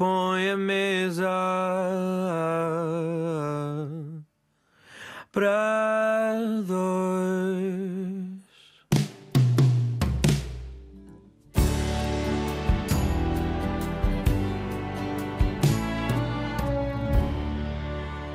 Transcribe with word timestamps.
põe 0.00 0.48
a 0.48 0.56
mesa 0.56 1.28
para 5.30 6.40
dois. 6.66 7.79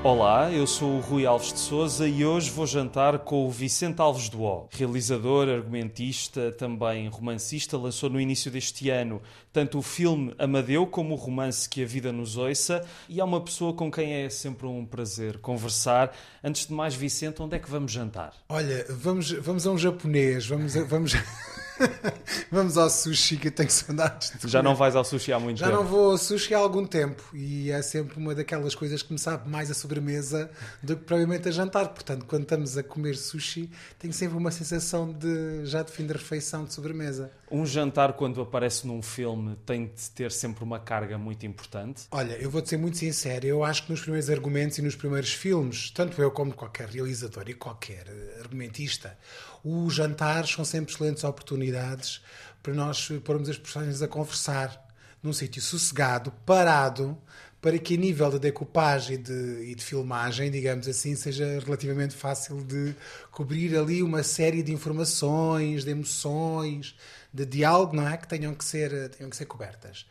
Olá, 0.05 0.51
eu 0.51 0.67
sou 0.67 0.97
o 0.97 0.99
Rui 0.99 1.25
Alves 1.25 1.51
de 1.51 1.57
Souza 1.57 2.07
e 2.07 2.23
hoje 2.23 2.51
vou 2.51 2.67
jantar 2.67 3.17
com 3.17 3.47
o 3.47 3.49
Vicente 3.49 3.99
Alves 3.99 4.29
O. 4.31 4.67
Realizador, 4.69 5.49
argumentista, 5.49 6.51
também 6.51 7.07
romancista, 7.07 7.75
lançou 7.75 8.07
no 8.07 8.21
início 8.21 8.51
deste 8.51 8.91
ano 8.91 9.19
tanto 9.51 9.79
o 9.79 9.81
filme 9.81 10.35
Amadeu 10.37 10.85
como 10.85 11.13
o 11.15 11.17
romance 11.17 11.67
Que 11.67 11.81
a 11.81 11.87
Vida 11.87 12.11
nos 12.11 12.37
Ouça 12.37 12.85
e 13.09 13.19
é 13.19 13.23
uma 13.23 13.41
pessoa 13.41 13.73
com 13.73 13.89
quem 13.89 14.13
é 14.13 14.29
sempre 14.29 14.67
um 14.67 14.85
prazer 14.85 15.39
conversar. 15.39 16.15
Antes 16.43 16.67
de 16.67 16.73
mais, 16.73 16.93
Vicente, 16.93 17.41
onde 17.41 17.55
é 17.55 17.59
que 17.59 17.71
vamos 17.71 17.91
jantar? 17.91 18.33
Olha, 18.47 18.85
vamos, 18.89 19.31
vamos 19.31 19.65
a 19.65 19.71
um 19.71 19.77
japonês, 19.77 20.45
vamos, 20.45 20.77
a- 20.77 20.83
vamos, 20.83 21.13
vamos 22.51 22.77
ao 22.77 22.89
sushi 22.89 23.37
que 23.37 23.47
eu 23.47 23.51
tenho 23.51 23.69
saudades 23.69 24.31
de 24.39 24.47
Já 24.47 24.61
não 24.63 24.75
vais 24.75 24.95
ao 24.95 25.03
sushi 25.03 25.31
há 25.33 25.39
muito 25.39 25.57
Já 25.59 25.67
tempo. 25.67 25.77
não 25.77 25.85
vou 25.85 26.11
ao 26.11 26.17
sushi 26.17 26.53
há 26.53 26.57
algum 26.57 26.85
tempo 26.85 27.23
e 27.33 27.71
é 27.71 27.81
sempre 27.81 28.17
uma 28.17 28.33
daquelas 28.33 28.75
coisas 28.75 29.01
que 29.01 29.11
me 29.11 29.19
sabe 29.19 29.49
mais 29.49 29.69
a 29.69 29.73
sobremesa 29.73 30.49
do 30.81 30.95
que 30.95 31.03
provavelmente 31.03 31.47
a 31.49 31.51
jantar. 31.51 31.89
Portanto, 31.89 32.25
quando 32.25 32.43
estamos 32.43 32.77
a 32.77 32.83
comer 32.83 33.15
sushi, 33.15 33.69
tenho 33.99 34.13
sempre 34.13 34.37
uma 34.37 34.51
sensação 34.51 35.11
de 35.11 35.65
já 35.65 35.83
de 35.83 35.91
fim 35.91 36.05
de 36.05 36.13
refeição 36.13 36.65
de 36.65 36.73
sobremesa. 36.73 37.31
Um 37.51 37.65
jantar, 37.65 38.13
quando 38.13 38.41
aparece 38.41 38.87
num 38.87 39.01
filme, 39.01 39.55
tem 39.65 39.85
de 39.85 40.09
ter 40.11 40.31
sempre 40.31 40.63
uma 40.63 40.79
carga 40.79 41.17
muito 41.17 41.45
importante. 41.45 42.03
Olha, 42.11 42.33
eu 42.33 42.49
vou-te 42.49 42.69
ser 42.69 42.77
muito 42.77 42.97
sincero, 42.97 43.45
eu 43.45 43.63
acho 43.63 43.85
que 43.85 43.91
nos 43.91 44.01
primeiros 44.01 44.29
argumentos 44.29 44.77
e 44.77 44.81
nos 44.81 44.95
primeiros 44.95 45.31
filmes, 45.31 45.91
tanto 45.91 46.19
eu 46.21 46.31
como 46.31 46.53
qualquer 46.53 46.87
realizador 46.89 47.43
e 47.47 47.53
qualquer 47.53 48.05
argumentista, 48.39 49.17
os 49.65 49.95
jantares 49.95 50.51
são 50.51 50.63
sempre 50.63 50.93
excelentes 50.93 51.23
oportunidades 51.23 52.21
para 52.61 52.73
nós 52.73 53.09
pormos 53.23 53.49
as 53.49 53.57
personagens 53.57 53.99
a 54.01 54.07
conversar 54.07 54.85
num 55.23 55.33
sítio 55.33 55.59
sossegado, 55.59 56.31
parado, 56.45 57.17
para 57.65 57.79
que 57.79 57.95
a 57.95 57.97
nível 57.97 58.29
de 58.29 58.37
decupagem 58.37 59.15
e 59.15 59.17
de, 59.17 59.71
e 59.71 59.73
de 59.73 59.83
filmagem, 59.83 60.51
digamos 60.51 60.87
assim, 60.87 61.15
seja 61.15 61.59
relativamente 61.65 62.13
fácil 62.13 62.63
de 62.63 62.93
cobrir 63.31 63.75
ali 63.75 64.03
uma 64.03 64.21
série 64.21 64.61
de 64.61 64.71
informações, 64.71 65.83
de 65.83 65.89
emoções, 65.89 66.95
de 67.33 67.43
diálogo, 67.43 67.95
não 67.95 68.07
é? 68.07 68.17
Que 68.17 68.27
tenham 68.27 68.53
que 68.53 68.63
ser, 68.63 69.09
tenham 69.09 69.31
que 69.31 69.35
ser 69.35 69.45
cobertas. 69.45 70.05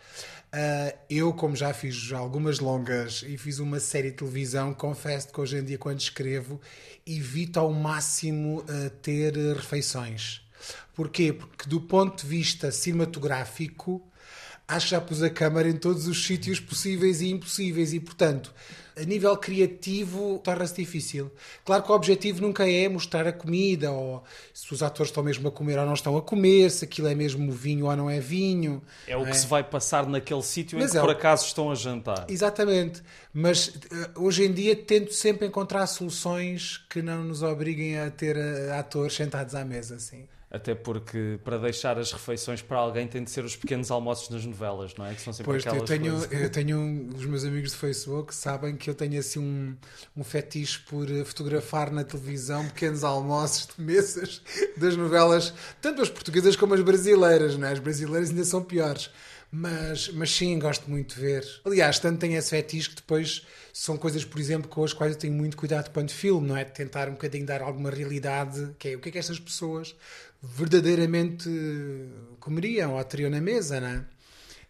Uh, 0.52 0.98
eu, 1.08 1.32
como 1.32 1.55
já 1.55 1.72
fiz 1.72 2.10
algumas 2.10 2.58
longas 2.58 3.25
e 3.25 3.38
fiz 3.38 3.60
uma 3.60 3.78
série 3.78 4.10
de 4.10 4.16
televisão, 4.16 4.75
confesso 4.75 5.28
que 5.32 5.41
hoje 5.41 5.56
em 5.56 5.62
dia, 5.62 5.78
quando 5.78 6.00
escrevo, 6.00 6.60
evito 7.06 7.60
ao 7.60 7.72
máximo 7.72 8.62
uh, 8.62 8.91
ter 9.00 9.36
uh, 9.36 9.55
refeições. 9.55 10.42
Porquê? 10.92 11.32
Porque, 11.32 11.69
do 11.69 11.80
ponto 11.80 12.20
de 12.22 12.28
vista 12.28 12.72
cinematográfico, 12.72 14.02
acho 14.67 14.87
que 14.87 14.91
já 14.93 15.01
pus 15.01 15.23
a 15.23 15.31
câmara 15.31 15.69
em 15.69 15.77
todos 15.77 16.07
os 16.07 16.25
sítios 16.25 16.61
possíveis 16.61 17.20
e 17.20 17.31
impossíveis 17.31 17.93
e, 17.93 18.01
portanto, 18.01 18.53
a 18.97 19.03
nível 19.03 19.37
criativo 19.37 20.41
torna-se 20.43 20.77
difícil. 20.77 21.31
Claro 21.65 21.83
que 21.83 21.91
o 21.91 21.95
objetivo 21.95 22.41
nunca 22.41 22.69
é 22.69 22.89
mostrar 22.89 23.27
a 23.27 23.33
comida 23.33 23.91
ou 23.91 24.23
se 24.53 24.73
os 24.73 24.83
atores 24.83 25.11
estão 25.11 25.23
mesmo 25.23 25.48
a 25.48 25.51
comer 25.51 25.79
ou 25.79 25.87
não 25.87 25.95
estão 25.95 26.17
a 26.17 26.23
comer, 26.23 26.71
se 26.71 26.84
aquilo 26.84 27.09
é 27.09 27.15
mesmo 27.15 27.51
vinho 27.51 27.87
ou 27.87 27.97
não 27.97 28.09
é 28.09 28.21
vinho. 28.21 28.83
É 29.06 29.17
o 29.17 29.25
não 29.25 29.31
que 29.31 29.37
se 29.37 29.47
vai 29.47 29.65
passar 29.65 30.06
naquele 30.06 30.43
sítio 30.43 30.81
em 30.81 30.89
que 30.89 30.97
é 30.97 31.01
por 31.01 31.11
acaso 31.11 31.45
estão 31.45 31.71
a 31.71 31.75
jantar. 31.75 32.27
Exatamente, 32.28 33.03
mas 33.33 33.73
eh, 33.91 34.11
hoje 34.17 34.45
em 34.45 34.53
dia 34.53 34.77
tento 34.77 35.12
sempre 35.12 35.47
encontrar 35.47 35.87
soluções 35.87 36.78
que 36.89 37.03
não 37.03 37.25
nos 37.25 37.43
obriguem 37.43 37.99
a 37.99 38.11
ter 38.11 38.37
eh, 38.37 38.71
atores 38.78 39.15
sentados 39.15 39.55
à 39.55 39.65
mesa, 39.65 39.97
assim. 39.97 40.25
Até 40.54 40.72
porque 40.72 41.41
para 41.42 41.59
deixar 41.59 41.98
as 41.98 42.12
refeições 42.12 42.62
para 42.62 42.76
alguém 42.78 43.09
tem 43.09 43.25
de 43.25 43.31
ser 43.32 43.44
os 43.44 43.56
pequenos 43.56 43.91
almoços 43.91 44.31
nas 44.31 44.47
novelas, 44.47 44.94
não 44.94 45.04
é? 45.04 45.12
Que 45.12 45.20
são 45.20 45.32
sempre 45.32 45.50
Pois 45.50 45.65
eu 45.65 45.72
aquelas 45.72 45.91
tenho, 45.91 46.12
coisas. 46.12 46.32
eu 46.32 46.48
tenho 46.48 47.09
os 47.12 47.26
meus 47.26 47.44
amigos 47.44 47.72
de 47.72 47.76
Facebook 47.76 48.32
sabem 48.32 48.76
que 48.76 48.88
eu 48.88 48.94
tenho 48.94 49.19
assim 49.19 49.41
um, 49.41 49.76
um 50.16 50.22
fetiche 50.22 50.78
por 50.88 51.10
eh, 51.10 51.25
fotografar 51.25 51.91
na 51.91 52.04
televisão 52.04 52.69
pequenos 52.69 53.03
almoços 53.03 53.66
de 53.76 53.82
mesas 53.82 54.43
das 54.78 54.97
novelas, 54.97 55.53
tanto 55.82 56.00
as 56.00 56.09
portuguesas 56.09 56.54
como 56.54 56.72
as 56.75 56.81
brasileiras, 56.82 57.56
não 57.56 57.66
é? 57.66 57.72
As 57.72 57.81
brasileiras 57.81 58.31
ainda 58.31 58.44
são 58.44 58.62
piores. 58.62 59.10
Mas, 59.50 60.09
mas 60.09 60.31
sim, 60.31 60.59
gosto 60.59 60.88
muito 60.91 61.14
de 61.14 61.20
ver. 61.20 61.44
Aliás, 61.64 61.98
tanto 61.98 62.19
tenho 62.19 62.37
esse 62.37 62.50
fetiche 62.50 62.91
que 62.91 62.97
depois 62.97 63.44
são 63.72 63.97
coisas, 63.97 64.25
por 64.25 64.41
exemplo, 64.41 64.69
com 64.69 64.82
as 64.84 64.93
quais 64.93 65.12
eu 65.14 65.19
tenho 65.19 65.32
muito 65.32 65.56
cuidado 65.56 65.91
quando 65.93 66.10
filme, 66.10 66.47
não 66.47 66.56
é? 66.56 66.64
De 66.64 66.72
tentar 66.72 67.09
um 67.09 67.12
bocadinho 67.12 67.47
dar 67.47 67.62
alguma 67.62 67.91
realidade, 67.91 68.75
que 68.78 68.88
é 68.88 68.97
o 68.97 69.00
que 69.00 69.09
é 69.09 69.12
que 69.12 69.19
estas 69.19 69.38
pessoas 69.38 69.94
verdadeiramente 70.44 71.49
comeriam 72.38 72.94
ou 72.94 73.05
teriam 73.05 73.31
na 73.31 73.41
mesa, 73.41 73.81
não 73.81 73.88
é? 73.88 74.05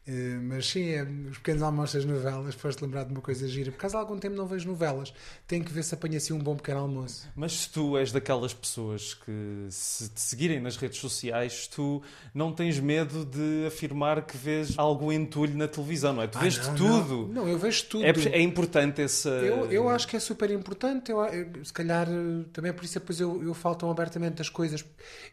Eh, 0.07 0.39
mas 0.43 0.67
sim, 0.67 0.83
é, 0.91 1.03
os 1.03 1.39
pequenos 1.39 1.63
almoços 1.63 1.95
das 1.95 2.05
novelas, 2.05 2.55
foste 2.55 2.83
lembrar 2.83 3.05
de 3.05 3.13
uma 3.13 3.23
coisa 3.23 3.49
gira. 3.49 3.73
Por 3.73 3.79
causa 3.79 3.97
há 3.97 4.01
algum 4.01 4.19
tempo 4.19 4.37
não 4.37 4.47
vejo 4.47 4.69
novelas. 4.69 5.15
Tenho 5.47 5.65
que 5.65 5.73
ver 5.73 5.83
se 5.83 5.95
apanha 5.95 6.19
assim 6.19 6.35
um 6.35 6.39
bom 6.39 6.55
pequeno 6.57 6.81
almoço. 6.81 7.27
Mas 7.35 7.53
se 7.61 7.71
tu 7.71 7.97
és 7.97 8.13
daquelas 8.13 8.53
pessoas 8.53 9.15
que, 9.15 9.67
se 9.71 10.09
te 10.11 10.21
seguirem 10.21 10.61
nas 10.61 10.77
redes 10.77 10.99
sociais, 10.99 11.67
tu 11.69 12.03
não 12.35 12.53
tens 12.53 12.79
medo 12.79 13.25
de 13.25 13.67
afirmar 13.67 14.27
que 14.27 14.37
vês 14.37 14.79
algo 14.79 15.11
entulho 15.11 15.57
na 15.57 15.67
televisão, 15.67 16.13
não 16.13 16.23
é? 16.23 16.27
Tu 16.27 16.39
vês 16.39 16.59
Ah, 16.59 16.67
não, 16.69 16.75
tudo. 16.77 17.17
Não, 17.29 17.45
não, 17.45 17.49
eu 17.49 17.59
vejo 17.59 17.85
tudo. 17.87 18.05
É, 18.05 18.11
é 18.11 18.41
importante 18.43 19.01
essa. 19.01 19.31
Eu, 19.31 19.73
eu 19.73 19.89
acho 19.89 20.07
que 20.07 20.17
é 20.17 20.21
super 20.21 20.51
importante. 20.51 21.11
Eu, 21.11 21.25
eu- 21.25 21.65
se 21.65 21.73
calhar 21.73 22.07
eh, 22.11 22.45
também 22.53 22.69
é 22.69 22.73
por 22.75 22.85
isso 22.85 22.95
depois 22.95 23.19
eu, 23.21 23.43
eu 23.43 23.55
falo 23.55 23.75
tão 23.75 23.91
abertamente 23.91 24.35
das 24.35 24.51
coisas. 24.51 24.85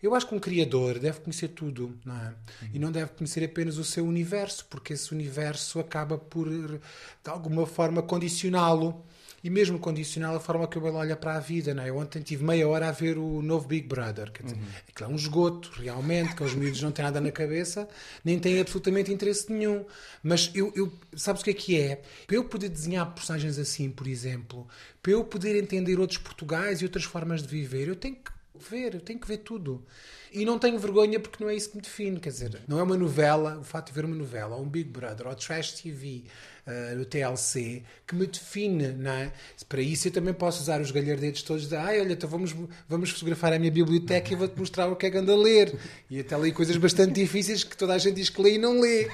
Eu 0.01 0.15
acho 0.15 0.25
que 0.27 0.33
um 0.33 0.39
criador 0.39 0.97
deve 0.97 1.19
conhecer 1.19 1.49
tudo, 1.49 1.97
não 2.05 2.15
é? 2.15 2.33
E 2.73 2.79
não 2.79 2.89
deve 2.89 3.11
conhecer 3.11 3.43
apenas 3.43 3.77
o 3.77 3.83
seu 3.83 4.05
universo, 4.05 4.60
porque 4.65 4.93
esse 4.93 5.13
universo 5.13 5.79
acaba 5.79 6.17
por, 6.17 6.49
de 6.49 6.79
alguma 7.29 7.65
forma, 7.65 8.01
condicioná-lo. 8.01 9.03
E 9.43 9.49
mesmo 9.49 9.79
condicionar 9.79 10.35
a 10.35 10.39
forma 10.39 10.67
que 10.67 10.77
ele 10.77 10.87
olha 10.89 11.15
para 11.15 11.35
a 11.35 11.39
vida, 11.39 11.73
não 11.73 11.81
é? 11.81 11.89
Eu 11.89 11.97
ontem 11.97 12.21
tive 12.21 12.43
meia 12.43 12.67
hora 12.67 12.89
a 12.89 12.91
ver 12.91 13.17
o 13.17 13.41
novo 13.41 13.67
Big 13.67 13.87
Brother. 13.87 14.31
Quer 14.31 14.43
dizer, 14.43 14.59
aquilo 14.87 15.09
é 15.09 15.13
um 15.13 15.15
esgoto, 15.15 15.71
realmente, 15.81 16.35
que 16.35 16.43
os 16.43 16.53
miúdos 16.53 16.79
não 16.83 16.91
têm 16.91 17.05
nada 17.05 17.19
na 17.19 17.31
cabeça, 17.31 17.87
nem 18.23 18.37
têm 18.37 18.59
absolutamente 18.59 19.11
interesse 19.11 19.51
nenhum. 19.51 19.83
Mas 20.21 20.51
eu, 20.53 20.71
eu 20.75 20.93
sabes 21.15 21.41
o 21.41 21.43
que 21.43 21.49
é 21.49 21.53
que 21.55 21.81
é? 21.81 22.03
Para 22.27 22.35
eu 22.35 22.43
poder 22.43 22.69
desenhar 22.69 23.11
personagens 23.15 23.57
assim, 23.57 23.89
por 23.89 24.05
exemplo, 24.05 24.67
para 25.01 25.13
eu 25.13 25.23
poder 25.23 25.55
entender 25.59 25.99
outros 25.99 26.19
Portugais 26.19 26.81
e 26.81 26.85
outras 26.85 27.05
formas 27.05 27.41
de 27.41 27.47
viver, 27.47 27.87
eu 27.87 27.95
tenho 27.95 28.17
que 28.17 28.31
ver, 28.69 28.95
eu 28.95 29.01
tenho 29.01 29.19
que 29.19 29.27
ver 29.27 29.37
tudo. 29.37 29.85
E 30.31 30.45
não 30.45 30.57
tenho 30.57 30.79
vergonha 30.79 31.19
porque 31.19 31.43
não 31.43 31.49
é 31.49 31.55
isso 31.55 31.71
que 31.71 31.75
me 31.75 31.81
define, 31.81 32.19
quer 32.19 32.29
dizer, 32.29 32.61
não 32.67 32.79
é 32.79 32.83
uma 32.83 32.97
novela, 32.97 33.59
o 33.59 33.63
fato 33.63 33.87
de 33.87 33.93
ver 33.93 34.05
uma 34.05 34.15
novela, 34.15 34.55
ou 34.55 34.63
um 34.63 34.69
Big 34.69 34.89
Brother, 34.89 35.27
ou 35.27 35.35
Trash 35.35 35.81
TV, 35.81 36.23
uh, 36.67 36.95
no 36.95 37.05
TLC, 37.05 37.83
que 38.07 38.15
me 38.15 38.27
define, 38.27 38.89
não 38.89 39.11
é? 39.11 39.31
Para 39.67 39.81
isso 39.81 40.07
eu 40.07 40.11
também 40.11 40.33
posso 40.33 40.61
usar 40.61 40.81
os 40.81 40.91
galhardetes 40.91 41.43
todos 41.43 41.67
de, 41.67 41.75
ai, 41.75 42.01
olha, 42.01 42.13
então 42.13 42.29
vamos, 42.29 42.53
vamos 42.87 43.09
fotografar 43.11 43.53
a 43.53 43.59
minha 43.59 43.71
biblioteca 43.71 44.33
e 44.33 44.35
vou-te 44.35 44.57
mostrar 44.57 44.87
o 44.87 44.95
que 44.95 45.05
é 45.05 45.11
que 45.11 45.17
ando 45.17 45.31
a 45.31 45.35
ler. 45.35 45.73
E 46.09 46.19
até 46.19 46.37
li 46.37 46.51
coisas 46.51 46.75
bastante 46.77 47.13
difíceis 47.13 47.63
que 47.63 47.75
toda 47.77 47.93
a 47.93 47.97
gente 47.97 48.15
diz 48.15 48.29
que 48.29 48.41
lê 48.41 48.55
e 48.55 48.57
não 48.57 48.79
lê. 48.79 49.09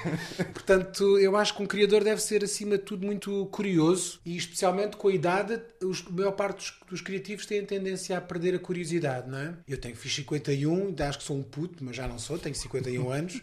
Portanto, 0.52 1.18
eu 1.18 1.36
acho 1.36 1.56
que 1.56 1.62
um 1.62 1.66
criador 1.66 2.02
deve 2.02 2.20
ser, 2.20 2.42
acima 2.42 2.76
de 2.76 2.84
tudo, 2.84 3.06
muito 3.06 3.46
curioso 3.46 4.20
e, 4.24 4.36
especialmente 4.36 4.96
com 4.96 5.08
a 5.08 5.12
idade, 5.12 5.60
os, 5.82 6.04
a 6.06 6.10
maior 6.10 6.32
parte 6.32 6.56
dos, 6.56 6.74
dos 6.90 7.00
criativos 7.00 7.46
têm 7.46 7.60
a 7.60 7.64
tendência 7.64 8.16
a 8.16 8.20
perder 8.20 8.54
a 8.54 8.58
curiosidade, 8.58 9.30
não 9.30 9.38
é? 9.38 9.54
Eu 9.68 9.78
tenho, 9.78 9.96
fiz 9.96 10.14
51, 10.14 10.88
ainda 10.88 11.08
acho 11.08 11.18
que 11.18 11.24
sou 11.24 11.36
um 11.36 11.42
puto, 11.42 11.84
mas 11.84 11.96
já 11.96 12.08
não 12.08 12.18
sou, 12.18 12.38
tenho 12.38 12.54
51 12.54 13.10
anos 13.10 13.42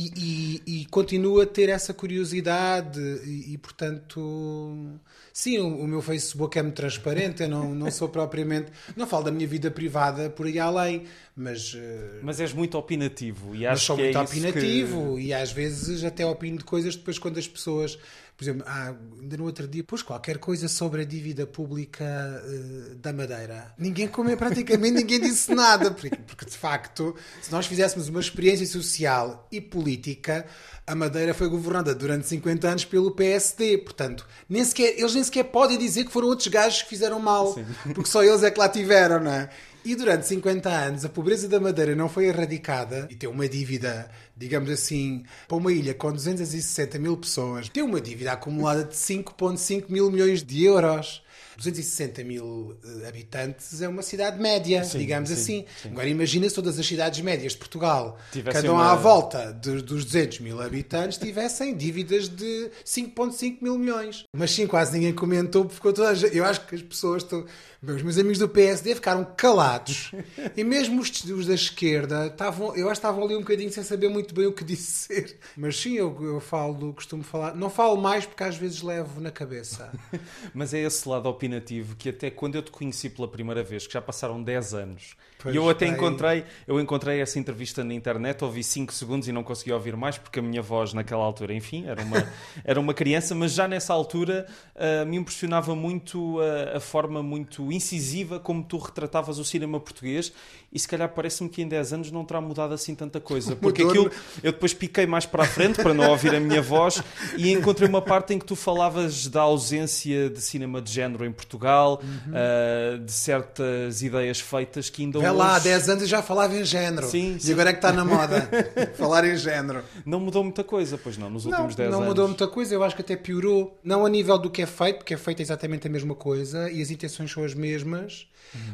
e, 0.00 0.62
e, 0.66 0.80
e 0.82 0.84
continuo 0.86 1.40
a 1.40 1.46
ter 1.46 1.68
essa 1.68 1.92
curiosidade 1.92 3.00
e, 3.24 3.54
e, 3.54 3.58
portanto, 3.58 4.98
sim, 5.32 5.58
o, 5.58 5.66
o 5.80 5.86
meu 5.88 6.00
Facebook 6.02 6.58
é 6.58 6.62
muito 6.62 6.76
transparente, 6.76 7.42
eu 7.42 7.48
não, 7.48 7.74
não 7.74 7.90
sou 7.90 8.08
propriamente, 8.08 8.70
não 8.96 9.06
falo 9.06 9.24
da 9.24 9.30
minha 9.30 9.46
vida 9.46 9.70
privada 9.70 10.30
por 10.30 10.46
aí 10.46 10.58
além, 10.58 11.04
mas... 11.36 11.74
eh, 11.76 12.20
Mas 12.22 12.40
és 12.40 12.52
muito 12.52 12.76
opinativo 12.78 13.54
e 13.54 13.60
mas 13.64 13.72
acho 13.78 13.86
sou 13.86 13.96
que 13.96 14.02
é 14.02 14.12
muito 14.12 14.30
que- 14.30 14.38
opinativo 14.38 15.18
e 15.18 15.32
às 15.34 15.50
vezes 15.52 16.04
até 16.04 16.24
opino 16.26 16.58
de 16.58 16.64
coisas 16.64 16.94
depois 16.96 17.18
quando 17.18 17.38
as 17.38 17.48
pessoas, 17.48 17.98
por 18.38 18.44
exemplo, 18.44 18.64
ah, 18.68 18.94
ainda 19.20 19.36
no 19.36 19.46
outro 19.46 19.66
dia, 19.66 19.82
pus 19.82 20.00
qualquer 20.00 20.38
coisa 20.38 20.68
sobre 20.68 21.02
a 21.02 21.04
dívida 21.04 21.44
pública 21.44 22.04
eh, 22.04 22.94
da 22.94 23.12
Madeira. 23.12 23.74
Ninguém 23.76 24.06
comeu, 24.06 24.36
praticamente 24.36 24.94
ninguém 24.94 25.18
disse 25.18 25.52
nada, 25.52 25.90
porque, 25.90 26.16
porque 26.24 26.44
de 26.44 26.56
facto, 26.56 27.16
se 27.42 27.50
nós 27.50 27.66
fizéssemos 27.66 28.08
uma 28.08 28.20
experiência 28.20 28.64
social 28.64 29.48
e 29.50 29.60
política, 29.60 30.46
a 30.86 30.94
Madeira 30.94 31.34
foi 31.34 31.48
governada 31.48 31.92
durante 31.96 32.28
50 32.28 32.68
anos 32.68 32.84
pelo 32.84 33.10
PSD, 33.10 33.78
portanto, 33.78 34.24
nem 34.48 34.64
sequer, 34.64 34.96
eles 34.96 35.16
nem 35.16 35.24
sequer 35.24 35.42
podem 35.42 35.76
dizer 35.76 36.04
que 36.04 36.12
foram 36.12 36.28
outros 36.28 36.46
gajos 36.46 36.82
que 36.82 36.90
fizeram 36.90 37.18
mal, 37.18 37.56
porque 37.92 38.08
só 38.08 38.22
eles 38.22 38.44
é 38.44 38.52
que 38.52 38.60
lá 38.60 38.68
tiveram, 38.68 39.18
não 39.18 39.32
é? 39.32 39.50
E 39.84 39.96
durante 39.96 40.26
50 40.26 40.68
anos 40.68 41.04
a 41.04 41.08
pobreza 41.08 41.48
da 41.48 41.58
Madeira 41.58 41.96
não 41.96 42.08
foi 42.08 42.26
erradicada 42.26 43.08
e 43.10 43.16
tem 43.16 43.28
uma 43.28 43.48
dívida 43.48 44.08
digamos 44.38 44.70
assim, 44.70 45.24
para 45.46 45.56
uma 45.56 45.72
ilha 45.72 45.92
com 45.92 46.12
260 46.12 46.98
mil 46.98 47.16
pessoas, 47.16 47.68
tem 47.68 47.82
uma 47.82 48.00
dívida 48.00 48.32
acumulada 48.32 48.84
de 48.84 48.94
5,5 48.94 49.86
mil 49.88 50.10
milhões 50.10 50.42
de 50.42 50.64
euros. 50.64 51.22
260 51.58 52.22
mil 52.24 52.76
eh, 53.02 53.08
habitantes 53.08 53.82
é 53.82 53.88
uma 53.88 54.00
cidade 54.02 54.40
média, 54.40 54.84
Sim, 54.84 54.98
digamos 54.98 55.28
sim, 55.28 55.34
assim. 55.34 55.64
sim. 55.82 55.88
Agora 55.90 56.08
imagina 56.08 56.48
se 56.48 56.54
todas 56.54 56.78
as 56.78 56.86
cidades 56.86 57.20
médias 57.20 57.52
de 57.52 57.58
Portugal, 57.58 58.16
cada 58.44 58.72
uma 58.72 58.82
uma- 58.84 58.92
à 58.92 58.94
volta 58.94 59.52
de- 59.52 59.82
dos 59.82 60.04
200 60.04 60.38
mil 60.38 60.60
habitantes, 60.62 61.18
tivessem 61.18 61.76
dívidas 61.76 62.28
de 62.28 62.70
5,5 62.84 63.58
mil 63.60 63.76
milhões. 63.76 64.24
Mas 64.32 64.52
sim, 64.52 64.66
quase 64.68 64.92
ninguém 64.92 65.12
comentou, 65.12 65.62
porque 65.64 65.74
ficou 65.74 65.92
toda 65.92 66.08
Eu 66.28 66.44
acho 66.44 66.64
que 66.66 66.76
as 66.76 66.82
pessoas 66.82 67.22
estão. 67.24 67.44
Os 67.80 68.02
meus 68.02 68.18
amigos 68.18 68.38
do 68.38 68.48
PSD 68.48 68.92
ficaram 68.96 69.24
calados. 69.36 70.10
E 70.56 70.64
mesmo 70.64 71.00
os, 71.00 71.10
os 71.24 71.46
da 71.46 71.54
esquerda 71.54 72.26
estavam, 72.26 72.74
eu 72.74 72.86
acho 72.90 73.00
que 73.00 73.06
estavam 73.06 73.22
ali 73.24 73.36
um 73.36 73.40
bocadinho 73.40 73.70
sem 73.72 73.84
saber 73.84 74.08
muito 74.08 74.34
bem 74.34 74.46
o 74.46 74.52
que 74.52 74.62
dizer. 74.64 75.38
Mas 75.56 75.76
sim, 75.76 75.92
eu, 75.94 76.16
eu 76.20 76.40
falo, 76.40 76.92
costumo 76.92 77.22
falar. 77.22 77.54
Não 77.54 77.70
falo 77.70 77.96
mais 77.96 78.26
porque 78.26 78.42
às 78.42 78.56
vezes 78.56 78.82
levo 78.82 79.20
na 79.20 79.30
cabeça. 79.30 79.92
Mas 80.52 80.74
é 80.74 80.80
esse 80.80 81.08
lado 81.08 81.28
opinativo 81.48 81.96
que 81.96 82.10
até 82.10 82.30
quando 82.30 82.56
eu 82.56 82.62
te 82.62 82.70
conheci 82.70 83.08
pela 83.08 83.26
primeira 83.26 83.62
vez, 83.62 83.86
que 83.86 83.92
já 83.94 84.02
passaram 84.02 84.42
10 84.42 84.74
anos, 84.74 85.16
Pois, 85.40 85.54
e 85.54 85.58
eu 85.58 85.68
até 85.68 85.86
encontrei, 85.86 86.44
eu 86.66 86.80
encontrei 86.80 87.20
essa 87.20 87.38
entrevista 87.38 87.84
na 87.84 87.94
internet, 87.94 88.42
ouvi 88.42 88.64
5 88.64 88.92
segundos 88.92 89.28
e 89.28 89.32
não 89.32 89.44
consegui 89.44 89.72
ouvir 89.72 89.96
mais 89.96 90.18
porque 90.18 90.40
a 90.40 90.42
minha 90.42 90.60
voz 90.60 90.92
naquela 90.92 91.22
altura, 91.22 91.54
enfim, 91.54 91.86
era 91.86 92.02
uma, 92.02 92.28
era 92.64 92.80
uma 92.80 92.92
criança, 92.92 93.36
mas 93.36 93.52
já 93.52 93.68
nessa 93.68 93.92
altura 93.92 94.46
ah, 94.74 95.04
me 95.04 95.16
impressionava 95.16 95.76
muito 95.76 96.40
a, 96.40 96.78
a 96.78 96.80
forma 96.80 97.22
muito 97.22 97.70
incisiva 97.70 98.40
como 98.40 98.64
tu 98.64 98.78
retratavas 98.78 99.38
o 99.38 99.44
cinema 99.44 99.78
português 99.78 100.32
e 100.72 100.78
se 100.78 100.88
calhar 100.88 101.08
parece-me 101.08 101.48
que 101.48 101.62
em 101.62 101.68
10 101.68 101.92
anos 101.92 102.10
não 102.10 102.24
terá 102.24 102.40
mudado 102.40 102.74
assim 102.74 102.94
tanta 102.94 103.20
coisa, 103.20 103.54
porque 103.56 103.82
aquilo 103.82 104.10
eu 104.42 104.50
depois 104.50 104.74
piquei 104.74 105.06
mais 105.06 105.24
para 105.24 105.44
a 105.44 105.46
frente 105.46 105.80
para 105.80 105.94
não 105.94 106.10
ouvir 106.10 106.34
a 106.34 106.40
minha 106.40 106.60
voz 106.60 107.00
e 107.36 107.52
encontrei 107.52 107.88
uma 107.88 108.02
parte 108.02 108.34
em 108.34 108.38
que 108.38 108.44
tu 108.44 108.56
falavas 108.56 109.28
da 109.28 109.42
ausência 109.42 110.28
de 110.28 110.40
cinema 110.40 110.82
de 110.82 110.92
género 110.92 111.24
em 111.24 111.32
Portugal, 111.32 112.02
ah, 112.34 112.98
de 112.98 113.12
certas 113.12 114.02
ideias 114.02 114.40
feitas 114.40 114.90
que 114.90 115.02
ainda 115.02 115.27
Vê 115.32 115.36
lá, 115.38 115.50
há 115.52 115.54
hoje 115.56 115.64
10 115.64 115.88
anos 115.88 116.02
eu 116.02 116.08
já 116.08 116.22
falava 116.22 116.54
em 116.56 116.64
género. 116.64 117.06
Sim, 117.08 117.36
e 117.36 117.40
sim. 117.40 117.52
agora 117.52 117.70
é 117.70 117.72
que 117.72 117.78
está 117.78 117.92
na 117.92 118.04
moda 118.04 118.48
falar 118.96 119.24
em 119.24 119.36
género. 119.36 119.82
não 120.04 120.20
mudou 120.20 120.42
muita 120.44 120.64
coisa, 120.64 120.98
pois 120.98 121.16
não, 121.16 121.30
nos 121.30 121.44
Não, 121.44 121.52
últimos 121.52 121.74
10 121.74 121.90
não 121.90 121.98
anos. 121.98 122.08
mudou 122.08 122.28
muita 122.28 122.46
coisa, 122.48 122.74
eu 122.74 122.82
acho 122.84 122.94
que 122.96 123.02
até 123.02 123.16
piorou. 123.16 123.78
Não 123.82 124.04
a 124.04 124.08
nível 124.08 124.38
do 124.38 124.50
que 124.50 124.62
é 124.62 124.66
feito, 124.66 124.98
porque 124.98 125.14
é 125.14 125.16
feito 125.16 125.40
exatamente 125.42 125.86
a 125.86 125.90
mesma 125.90 126.14
coisa 126.14 126.70
e 126.70 126.80
as 126.82 126.90
intenções 126.90 127.30
são 127.32 127.44
as 127.44 127.54
mesmas, 127.54 128.26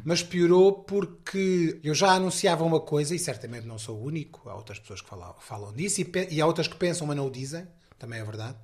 mas 0.05 0.23
piorou 0.23 0.73
porque 0.73 1.79
eu 1.83 1.95
já 1.95 2.13
anunciava 2.13 2.65
uma 2.65 2.81
coisa 2.81 3.15
e 3.15 3.19
certamente 3.19 3.67
não 3.67 3.79
sou 3.79 3.97
o 3.97 4.05
único, 4.05 4.49
há 4.49 4.55
outras 4.55 4.79
pessoas 4.79 5.01
que 5.01 5.09
falam, 5.09 5.35
falam 5.41 5.73
disso 5.73 6.01
e, 6.01 6.11
e 6.31 6.41
há 6.41 6.47
outras 6.47 6.69
que 6.69 6.77
pensam, 6.77 7.07
mas 7.07 7.17
não 7.17 7.27
o 7.27 7.31
dizem, 7.31 7.67
também 7.99 8.19
é 8.21 8.25
verdade. 8.25 8.57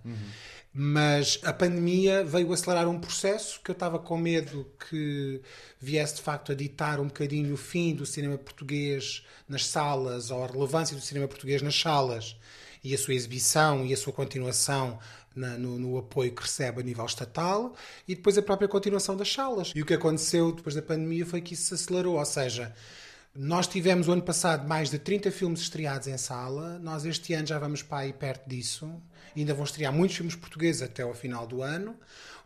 Mas 0.72 1.40
a 1.42 1.52
pandemia 1.52 2.22
veio 2.24 2.52
acelerar 2.52 2.88
um 2.88 3.00
processo 3.00 3.60
que 3.60 3.70
eu 3.70 3.72
estava 3.72 3.98
com 3.98 4.16
medo 4.16 4.66
que 4.88 5.40
viesse 5.80 6.16
de 6.16 6.22
facto 6.22 6.52
a 6.52 6.54
ditar 6.54 7.00
um 7.00 7.06
bocadinho 7.06 7.54
o 7.54 7.56
fim 7.56 7.94
do 7.94 8.06
cinema 8.06 8.38
português 8.38 9.24
nas 9.48 9.66
salas 9.66 10.30
ou 10.30 10.44
a 10.44 10.46
relevância 10.46 10.94
do 10.94 11.02
cinema 11.02 11.26
português 11.26 11.60
nas 11.62 11.74
salas 11.78 12.36
e 12.84 12.94
a 12.94 12.98
sua 12.98 13.14
exibição 13.14 13.84
e 13.84 13.92
a 13.92 13.96
sua 13.96 14.12
continuação 14.12 14.98
na- 15.34 15.58
no, 15.58 15.78
no 15.78 15.98
apoio 15.98 16.32
que 16.34 16.42
recebe 16.42 16.80
a 16.80 16.84
nível 16.84 17.04
estatal 17.04 17.74
e 18.06 18.14
depois 18.14 18.38
a 18.38 18.42
própria 18.42 18.68
continuação 18.68 19.16
das 19.16 19.32
salas. 19.32 19.72
E 19.74 19.82
o 19.82 19.86
que 19.86 19.94
aconteceu 19.94 20.52
depois 20.52 20.74
da 20.76 20.82
pandemia 20.82 21.26
foi 21.26 21.40
que 21.40 21.54
isso 21.54 21.66
se 21.66 21.74
acelerou, 21.74 22.16
ou 22.16 22.24
seja, 22.24 22.72
nós 23.34 23.66
tivemos 23.66 24.06
o 24.08 24.12
ano 24.12 24.22
passado 24.22 24.66
mais 24.68 24.90
de 24.90 24.98
30 24.98 25.30
filmes 25.30 25.60
estreados 25.60 26.06
em 26.08 26.16
sala, 26.18 26.78
nós 26.80 27.04
este 27.04 27.32
ano 27.34 27.46
já 27.46 27.58
vamos 27.58 27.82
para 27.82 27.98
aí 27.98 28.12
perto 28.12 28.48
disso, 28.48 28.90
ainda 29.36 29.54
vão 29.54 29.64
estrear 29.64 29.92
muitos 29.92 30.16
filmes 30.16 30.34
portugueses 30.34 30.82
até 30.82 31.02
ao 31.02 31.14
final 31.14 31.46
do 31.46 31.62
ano. 31.62 31.96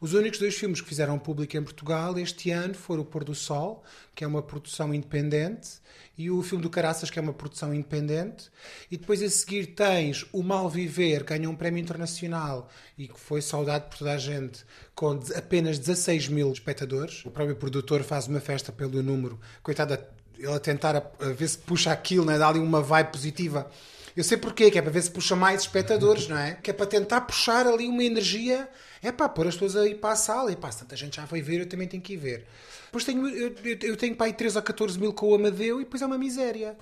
Os 0.00 0.12
únicos 0.12 0.38
dois 0.38 0.54
filmes 0.54 0.80
que 0.80 0.88
fizeram 0.88 1.18
público 1.18 1.56
em 1.56 1.62
Portugal 1.62 2.18
este 2.18 2.50
ano 2.50 2.74
foram 2.74 3.02
O 3.02 3.04
Pôr 3.04 3.24
do 3.24 3.34
Sol, 3.34 3.82
que 4.14 4.22
é 4.22 4.26
uma 4.26 4.42
produção 4.42 4.92
independente, 4.92 5.80
e 6.16 6.30
o 6.30 6.42
filme 6.42 6.62
do 6.62 6.68
Caraças, 6.68 7.10
que 7.10 7.18
é 7.18 7.22
uma 7.22 7.32
produção 7.32 7.72
independente. 7.72 8.50
E 8.90 8.96
depois 8.96 9.22
a 9.22 9.28
seguir 9.28 9.68
tens 9.68 10.26
O 10.32 10.42
Mal 10.42 10.68
Viver, 10.68 11.24
ganhou 11.24 11.52
um 11.52 11.56
prémio 11.56 11.80
internacional 11.80 12.68
e 12.98 13.08
que 13.08 13.18
foi 13.18 13.40
saudado 13.40 13.88
por 13.88 13.98
toda 13.98 14.12
a 14.12 14.18
gente, 14.18 14.64
com 14.94 15.18
apenas 15.34 15.78
16 15.78 16.28
mil 16.28 16.52
espectadores. 16.52 17.24
O 17.24 17.30
próprio 17.30 17.56
produtor 17.56 18.02
faz 18.02 18.26
uma 18.26 18.40
festa 18.40 18.70
pelo 18.70 19.02
número. 19.02 19.40
Coitada, 19.62 20.08
ele 20.38 20.52
a 20.52 20.60
tentar 20.60 20.96
a, 20.96 21.02
a 21.20 21.32
ver 21.32 21.48
se 21.48 21.58
puxa 21.58 21.92
aquilo, 21.92 22.24
né? 22.24 22.38
dá 22.38 22.48
ali 22.48 22.58
uma 22.58 22.82
vibe 22.82 23.12
positiva. 23.12 23.70
Eu 24.16 24.22
sei 24.22 24.36
porquê, 24.38 24.70
que 24.70 24.78
é 24.78 24.82
para 24.82 24.90
ver 24.92 25.02
se 25.02 25.10
puxa 25.10 25.34
mais 25.34 25.62
espectadores, 25.62 26.28
não 26.28 26.38
é? 26.38 26.54
Que 26.54 26.70
é 26.70 26.72
para 26.74 26.86
tentar 26.86 27.22
puxar 27.22 27.66
ali 27.66 27.86
uma 27.88 28.04
energia, 28.04 28.68
é 29.02 29.10
pá, 29.10 29.28
pôr 29.28 29.48
as 29.48 29.54
pessoas 29.54 29.74
a 29.76 29.88
ir 29.88 29.96
para 29.96 30.12
a 30.12 30.16
sala, 30.16 30.52
e 30.52 30.56
pá, 30.56 30.70
se 30.70 30.78
tanta 30.78 30.94
gente 30.96 31.16
já 31.16 31.26
foi 31.26 31.42
ver, 31.42 31.60
eu 31.60 31.66
também 31.68 31.88
tenho 31.88 32.02
que 32.02 32.12
ir 32.12 32.16
ver. 32.16 32.46
Depois 32.86 33.04
tenho, 33.04 33.26
eu, 33.28 33.52
eu- 33.82 33.96
tenho 33.96 34.14
para 34.14 34.26
aí 34.26 34.32
13 34.32 34.56
ou 34.56 34.62
14 34.62 35.00
mil 35.00 35.12
com 35.12 35.26
o 35.30 35.34
Amadeu 35.34 35.80
e 35.80 35.84
depois 35.84 36.00
é 36.00 36.06
uma 36.06 36.16
miséria. 36.16 36.76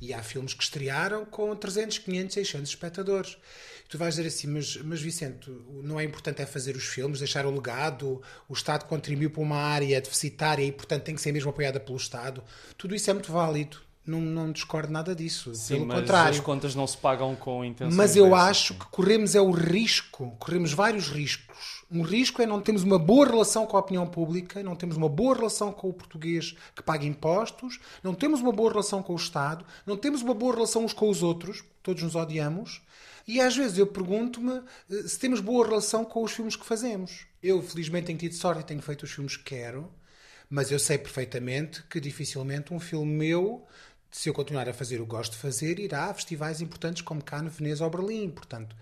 E 0.00 0.14
há 0.14 0.22
filmes 0.22 0.54
que 0.54 0.62
estrearam 0.62 1.26
com 1.26 1.54
300, 1.54 1.98
500, 1.98 2.32
600 2.34 2.70
espectadores. 2.70 3.36
Tu 3.90 3.98
vais 3.98 4.14
dizer 4.14 4.26
assim, 4.26 4.46
mas, 4.46 4.76
mas 4.78 5.00
Vicente, 5.02 5.50
não 5.82 6.00
é 6.00 6.04
importante 6.04 6.40
é 6.40 6.46
fazer 6.46 6.74
os 6.74 6.84
filmes, 6.86 7.18
deixar 7.18 7.44
o 7.44 7.50
legado, 7.50 8.22
o 8.48 8.54
Estado 8.54 8.86
contribuiu 8.86 9.30
para 9.30 9.42
uma 9.42 9.56
área 9.58 10.00
deficitária 10.00 10.62
e, 10.64 10.72
portanto, 10.72 11.04
tem 11.04 11.14
que 11.14 11.20
ser 11.20 11.32
mesmo 11.32 11.50
apoiada 11.50 11.78
pelo 11.78 11.98
Estado. 11.98 12.42
Tudo 12.78 12.94
isso 12.94 13.10
é 13.10 13.12
muito 13.12 13.30
válido. 13.30 13.78
Não, 14.08 14.20
não 14.20 14.50
discordo 14.50 14.92
nada 14.92 15.14
disso. 15.14 15.54
Sim, 15.54 15.74
Pelo 15.74 15.86
mas 15.86 16.00
contrário. 16.00 16.30
as 16.30 16.40
contas 16.40 16.74
não 16.74 16.86
se 16.86 16.96
pagam 16.96 17.36
com 17.36 17.64
intenções 17.64 17.94
Mas 17.94 18.16
eu 18.16 18.30
dessas. 18.30 18.48
acho 18.48 18.74
que 18.74 18.86
corremos 18.86 19.34
é 19.34 19.40
o 19.40 19.50
risco, 19.50 20.34
corremos 20.38 20.72
vários 20.72 21.08
riscos. 21.08 21.84
Um 21.90 22.02
risco 22.02 22.40
é 22.42 22.46
não 22.46 22.60
termos 22.60 22.82
uma 22.82 22.98
boa 22.98 23.26
relação 23.26 23.66
com 23.66 23.76
a 23.76 23.80
opinião 23.80 24.06
pública, 24.06 24.62
não 24.62 24.76
temos 24.76 24.96
uma 24.96 25.08
boa 25.08 25.34
relação 25.36 25.72
com 25.72 25.88
o 25.88 25.92
português 25.92 26.54
que 26.74 26.82
paga 26.82 27.04
impostos, 27.06 27.78
não 28.02 28.14
temos 28.14 28.40
uma 28.40 28.52
boa 28.52 28.70
relação 28.70 29.02
com 29.02 29.12
o 29.12 29.16
Estado, 29.16 29.64
não 29.86 29.96
temos 29.96 30.22
uma 30.22 30.34
boa 30.34 30.54
relação 30.54 30.84
uns 30.84 30.92
com 30.92 31.08
os 31.08 31.22
outros, 31.22 31.64
todos 31.82 32.02
nos 32.02 32.14
odiamos. 32.14 32.82
E 33.26 33.40
às 33.40 33.54
vezes 33.54 33.76
eu 33.76 33.86
pergunto-me 33.86 34.62
eh, 34.90 35.02
se 35.06 35.18
temos 35.18 35.40
boa 35.40 35.66
relação 35.66 36.02
com 36.04 36.22
os 36.22 36.32
filmes 36.32 36.56
que 36.56 36.64
fazemos. 36.64 37.26
Eu, 37.42 37.62
felizmente, 37.62 38.06
tenho 38.06 38.18
tido 38.18 38.34
sorte 38.34 38.62
e 38.62 38.64
tenho 38.64 38.80
feito 38.80 39.02
os 39.02 39.10
filmes 39.10 39.36
que 39.36 39.44
quero, 39.44 39.90
mas 40.48 40.70
eu 40.70 40.78
sei 40.78 40.96
perfeitamente 40.96 41.82
que 41.90 42.00
dificilmente 42.00 42.72
um 42.72 42.80
filme 42.80 43.12
meu, 43.12 43.66
se 44.10 44.28
eu 44.28 44.34
continuar 44.34 44.68
a 44.68 44.74
fazer 44.74 45.00
o 45.00 45.04
que 45.04 45.10
gosto 45.10 45.32
de 45.32 45.38
fazer, 45.38 45.78
irá 45.78 46.06
a 46.06 46.14
festivais 46.14 46.60
importantes 46.60 47.02
como 47.02 47.22
Cannes, 47.22 47.56
Veneza 47.56 47.84
ou 47.84 47.90
Berlim. 47.90 48.30
Portanto, 48.30 48.74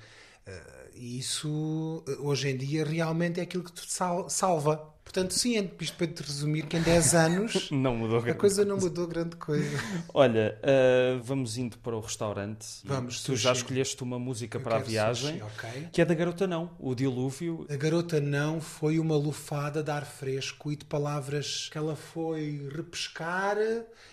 eh, 0.97 1.01
isso 1.01 2.03
eh, 2.09 2.17
hoje 2.21 2.49
em 2.49 2.57
dia 2.57 2.85
realmente 2.85 3.41
é 3.41 3.43
aquilo 3.43 3.63
que 3.65 3.73
te 3.73 3.91
sal- 3.93 4.29
salva. 4.29 4.93
Portanto, 5.05 5.35
sim, 5.35 5.57
é 5.57 5.71
isto 5.81 5.97
para 5.97 6.09
te 6.09 6.21
resumir 6.21 6.67
que 6.67 6.76
em 6.76 6.83
10 6.83 7.15
anos 7.15 7.71
Não 7.71 7.95
mudou 7.95 8.19
a 8.19 8.35
coisa 8.35 8.65
não 8.65 8.76
mudou 8.76 9.07
grande 9.07 9.37
coisa. 9.37 9.79
Olha, 10.12 10.59
ah, 10.65 11.21
vamos 11.23 11.57
indo 11.57 11.79
para 11.79 11.97
o 11.97 12.00
restaurante. 12.00 12.67
Vamos, 12.85 13.23
Tu 13.23 13.37
já 13.37 13.50
sushi. 13.50 13.62
escolheste 13.62 14.03
uma 14.03 14.19
música 14.19 14.59
Eu 14.59 14.62
para 14.62 14.76
a 14.76 14.79
viagem, 14.81 15.38
sushi, 15.38 15.43
ok. 15.43 15.88
que 15.93 16.03
é 16.03 16.05
da 16.05 16.12
Garota 16.12 16.47
Não, 16.49 16.71
o 16.81 16.93
Dilúvio. 16.93 17.67
A 17.71 17.76
garota 17.76 18.21
não 18.21 18.61
foi 18.61 18.99
uma 18.99 19.17
lufada 19.17 19.81
de 19.81 19.91
ar 19.93 20.05
fresco 20.05 20.73
e 20.73 20.76
de 20.76 20.85
palavras 20.85 21.69
que 21.71 21.79
ela 21.79 21.95
foi 21.95 22.69
repescar 22.75 23.57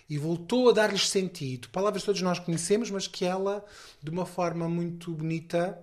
e 0.08 0.18
voltou 0.20 0.70
a 0.70 0.74
dar-lhes 0.74 1.10
sentido. 1.10 1.70
Palavras 1.70 2.04
que 2.04 2.06
todos 2.06 2.22
nós 2.22 2.38
conhecemos, 2.38 2.92
mas 2.92 3.08
que 3.08 3.26
ela, 3.26 3.66
de 4.02 4.12
uma 4.12 4.28
forma 4.28 4.70
muito 4.70 5.12
bonita 5.12 5.78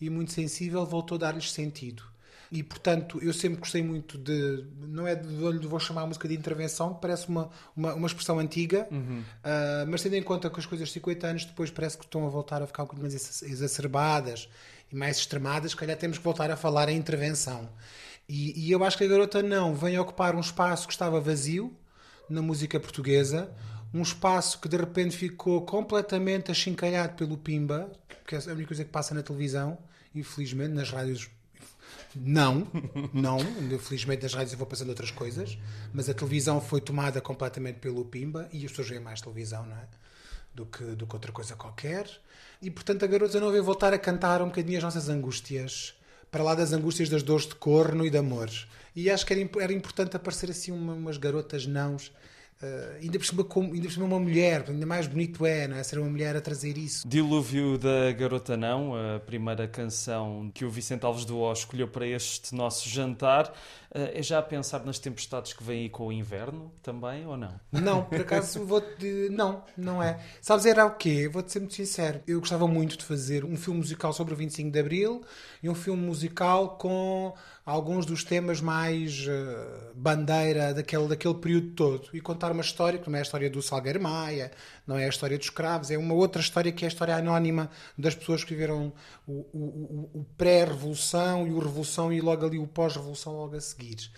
e 0.00 0.10
muito 0.10 0.32
sensível, 0.32 0.84
voltou 0.84 1.16
a 1.16 1.18
dar-lhes 1.18 1.50
sentido. 1.52 2.02
E, 2.52 2.62
portanto, 2.62 3.18
eu 3.22 3.32
sempre 3.32 3.58
gostei 3.58 3.82
muito 3.82 4.16
de. 4.18 4.64
Não 4.86 5.06
é 5.08 5.14
de. 5.16 5.26
de- 5.58 5.66
Vou 5.66 5.80
chamar 5.80 6.02
a 6.02 6.06
música 6.06 6.28
de 6.28 6.34
intervenção, 6.36 6.94
que 6.94 7.00
parece 7.00 7.26
uma, 7.28 7.50
uma, 7.74 7.94
uma 7.94 8.06
expressão 8.06 8.38
antiga, 8.38 8.86
ah, 9.42 9.84
mas 9.88 10.02
tendo 10.02 10.14
em 10.14 10.22
conta 10.22 10.48
que 10.50 10.60
as 10.60 10.66
coisas 10.66 10.92
50 10.92 11.26
anos 11.26 11.44
depois 11.46 11.70
parece 11.70 11.98
que 11.98 12.04
estão 12.04 12.24
a 12.26 12.28
voltar 12.28 12.62
a 12.62 12.66
ficar 12.66 12.82
um 12.82 12.86
bocadinho 12.86 13.08
mais 13.10 13.14
exa- 13.14 13.46
exacerbadas 13.46 14.48
e 14.92 14.94
mais 14.94 15.16
extremadas, 15.16 15.72
se 15.72 15.76
calhar 15.76 15.96
temos 15.96 16.18
que 16.18 16.22
voltar 16.24 16.50
a 16.50 16.56
falar 16.56 16.88
em 16.88 16.96
intervenção. 16.96 17.68
E, 18.28 18.66
e 18.68 18.70
eu 18.70 18.84
acho 18.84 18.96
que 18.98 19.04
a 19.04 19.08
garota 19.08 19.42
não 19.42 19.74
vem 19.74 19.98
ocupar 19.98 20.36
um 20.36 20.40
espaço 20.40 20.86
que 20.86 20.92
estava 20.92 21.20
vazio 21.20 21.74
na 22.30 22.40
música 22.40 22.78
portuguesa, 22.78 23.50
um 23.94 24.02
espaço 24.02 24.60
que 24.60 24.68
de 24.68 24.76
repente 24.76 25.16
ficou 25.16 25.62
completamente 25.64 26.50
achincalhado 26.50 27.14
pelo 27.14 27.38
Pimba, 27.38 27.90
que 28.26 28.34
é 28.34 28.38
a 28.38 28.52
única 28.52 28.66
coisa 28.68 28.84
que 28.84 28.90
passa 28.90 29.14
na 29.14 29.22
televisão, 29.22 29.78
infelizmente, 30.14 30.72
nas 30.74 30.90
rádios 30.90 31.30
não, 32.14 32.66
não. 33.12 33.38
Felizmente 33.78 34.22
nas 34.22 34.34
rádios 34.34 34.52
eu 34.52 34.58
vou 34.58 34.66
passando 34.66 34.88
outras 34.88 35.10
coisas, 35.10 35.56
mas 35.92 36.08
a 36.08 36.14
televisão 36.14 36.60
foi 36.60 36.80
tomada 36.80 37.20
completamente 37.20 37.76
pelo 37.78 38.04
Pimba 38.04 38.48
e 38.52 38.64
as 38.64 38.70
pessoas 38.70 38.88
veem 38.88 39.00
mais 39.00 39.20
televisão, 39.20 39.64
não 39.64 39.76
é? 39.76 39.86
Do 40.54 40.66
que, 40.66 40.84
do 40.84 41.06
que 41.06 41.14
outra 41.14 41.32
coisa 41.32 41.54
qualquer. 41.56 42.08
E 42.62 42.70
portanto 42.70 43.04
a 43.04 43.06
garota 43.06 43.40
não 43.40 43.50
veio 43.50 43.64
voltar 43.64 43.92
a 43.92 43.98
cantar 43.98 44.42
um 44.42 44.46
bocadinho 44.46 44.78
as 44.78 44.84
nossas 44.84 45.08
angústias, 45.08 45.94
para 46.30 46.42
lá 46.42 46.54
das 46.54 46.72
angústias 46.72 47.08
das 47.08 47.22
dores 47.22 47.46
de 47.46 47.54
corno 47.54 48.04
e 48.06 48.10
de 48.10 48.18
amor. 48.18 48.50
E 48.94 49.10
acho 49.10 49.26
que 49.26 49.32
era, 49.32 49.48
era 49.60 49.72
importante 49.72 50.16
aparecer 50.16 50.50
assim 50.50 50.70
uma- 50.72 50.94
umas 50.94 51.16
garotas 51.16 51.66
nãos 51.66 52.12
Uh, 52.64 53.02
ainda, 53.02 53.18
por 53.18 53.26
cima, 53.26 53.44
como, 53.44 53.74
ainda 53.74 53.86
por 53.86 53.92
cima 53.92 54.06
uma 54.06 54.18
mulher, 54.18 54.64
ainda 54.68 54.86
mais 54.86 55.06
bonito 55.06 55.44
é, 55.44 55.68
não 55.68 55.76
é? 55.76 55.82
Ser 55.82 55.98
uma 55.98 56.08
mulher 56.08 56.34
a 56.34 56.40
trazer 56.40 56.78
isso. 56.78 57.06
Dilúvio 57.06 57.76
da 57.76 58.10
Garota 58.12 58.56
Não, 58.56 58.94
a 58.94 59.20
primeira 59.20 59.68
canção 59.68 60.50
que 60.54 60.64
o 60.64 60.70
Vicente 60.70 61.04
Alves 61.04 61.26
do 61.26 61.38
O 61.38 61.52
escolheu 61.52 61.86
para 61.86 62.06
este 62.06 62.54
nosso 62.54 62.88
jantar. 62.88 63.52
Uh, 63.94 64.10
é 64.12 64.22
já 64.22 64.40
a 64.40 64.42
pensar 64.42 64.84
nas 64.84 64.98
tempestades 64.98 65.52
que 65.52 65.62
vêm 65.62 65.82
aí 65.82 65.88
com 65.88 66.08
o 66.08 66.12
inverno 66.12 66.72
também, 66.82 67.24
ou 67.26 67.36
não? 67.36 67.60
Não, 67.70 68.04
por 68.04 68.20
acaso 68.20 68.62
vou-te. 68.66 69.28
Não, 69.30 69.62
não 69.76 70.02
é. 70.02 70.18
Sabes, 70.40 70.66
era 70.66 70.84
o 70.84 70.96
quê? 70.96 71.28
Vou-te 71.28 71.52
ser 71.52 71.60
muito 71.60 71.74
sincero. 71.74 72.20
Eu 72.26 72.40
gostava 72.40 72.66
muito 72.66 72.98
de 72.98 73.04
fazer 73.04 73.44
um 73.44 73.56
filme 73.56 73.78
musical 73.78 74.12
sobre 74.12 74.34
o 74.34 74.36
25 74.36 74.68
de 74.68 74.80
Abril 74.80 75.22
e 75.62 75.68
um 75.68 75.76
filme 75.76 76.02
musical 76.02 76.76
com 76.76 77.32
alguns 77.64 78.04
dos 78.04 78.24
temas 78.24 78.60
mais 78.60 79.26
uh, 79.26 79.94
bandeira 79.94 80.74
daquele, 80.74 81.06
daquele 81.06 81.34
período 81.34 81.70
todo 81.70 82.08
e 82.12 82.20
contar 82.20 82.52
uma 82.52 82.60
história 82.62 82.98
que 82.98 83.08
não 83.08 83.16
é 83.16 83.20
a 83.20 83.22
história 83.22 83.48
do 83.48 83.62
Salgueiro 83.62 84.02
Maia, 84.02 84.50
não 84.86 84.98
é 84.98 85.06
a 85.06 85.08
história 85.08 85.36
dos 85.38 85.46
escravos, 85.46 85.90
é 85.90 85.98
uma 85.98 86.14
outra 86.14 86.40
história 86.40 86.70
que 86.72 86.84
é 86.84 86.86
a 86.86 86.88
história 86.88 87.16
anónima 87.16 87.70
das 87.98 88.14
pessoas 88.14 88.44
que 88.44 88.54
viveram 88.54 88.92
o, 89.26 89.32
o, 89.32 90.10
o, 90.12 90.20
o 90.20 90.24
pré-revolução 90.36 91.46
e 91.46 91.50
o 91.50 91.58
revolução 91.58 92.12
e 92.12 92.20
logo 92.20 92.44
ali 92.46 92.58
o 92.58 92.66
pós-revolução 92.66 93.32
logo 93.32 93.56
a 93.56 93.60
seguir. 93.60 94.10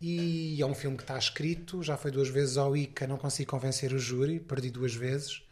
E 0.00 0.60
é 0.60 0.66
um 0.66 0.74
filme 0.74 0.96
que 0.96 1.02
está 1.02 1.18
escrito, 1.18 1.82
já 1.82 1.96
foi 1.96 2.10
duas 2.10 2.28
vezes 2.28 2.56
ao 2.56 2.76
ICA, 2.76 3.06
não 3.06 3.16
consigo 3.16 3.50
convencer 3.50 3.92
o 3.92 3.98
júri, 3.98 4.38
perdi 4.38 4.70
duas 4.70 4.94
vezes. 4.94 5.42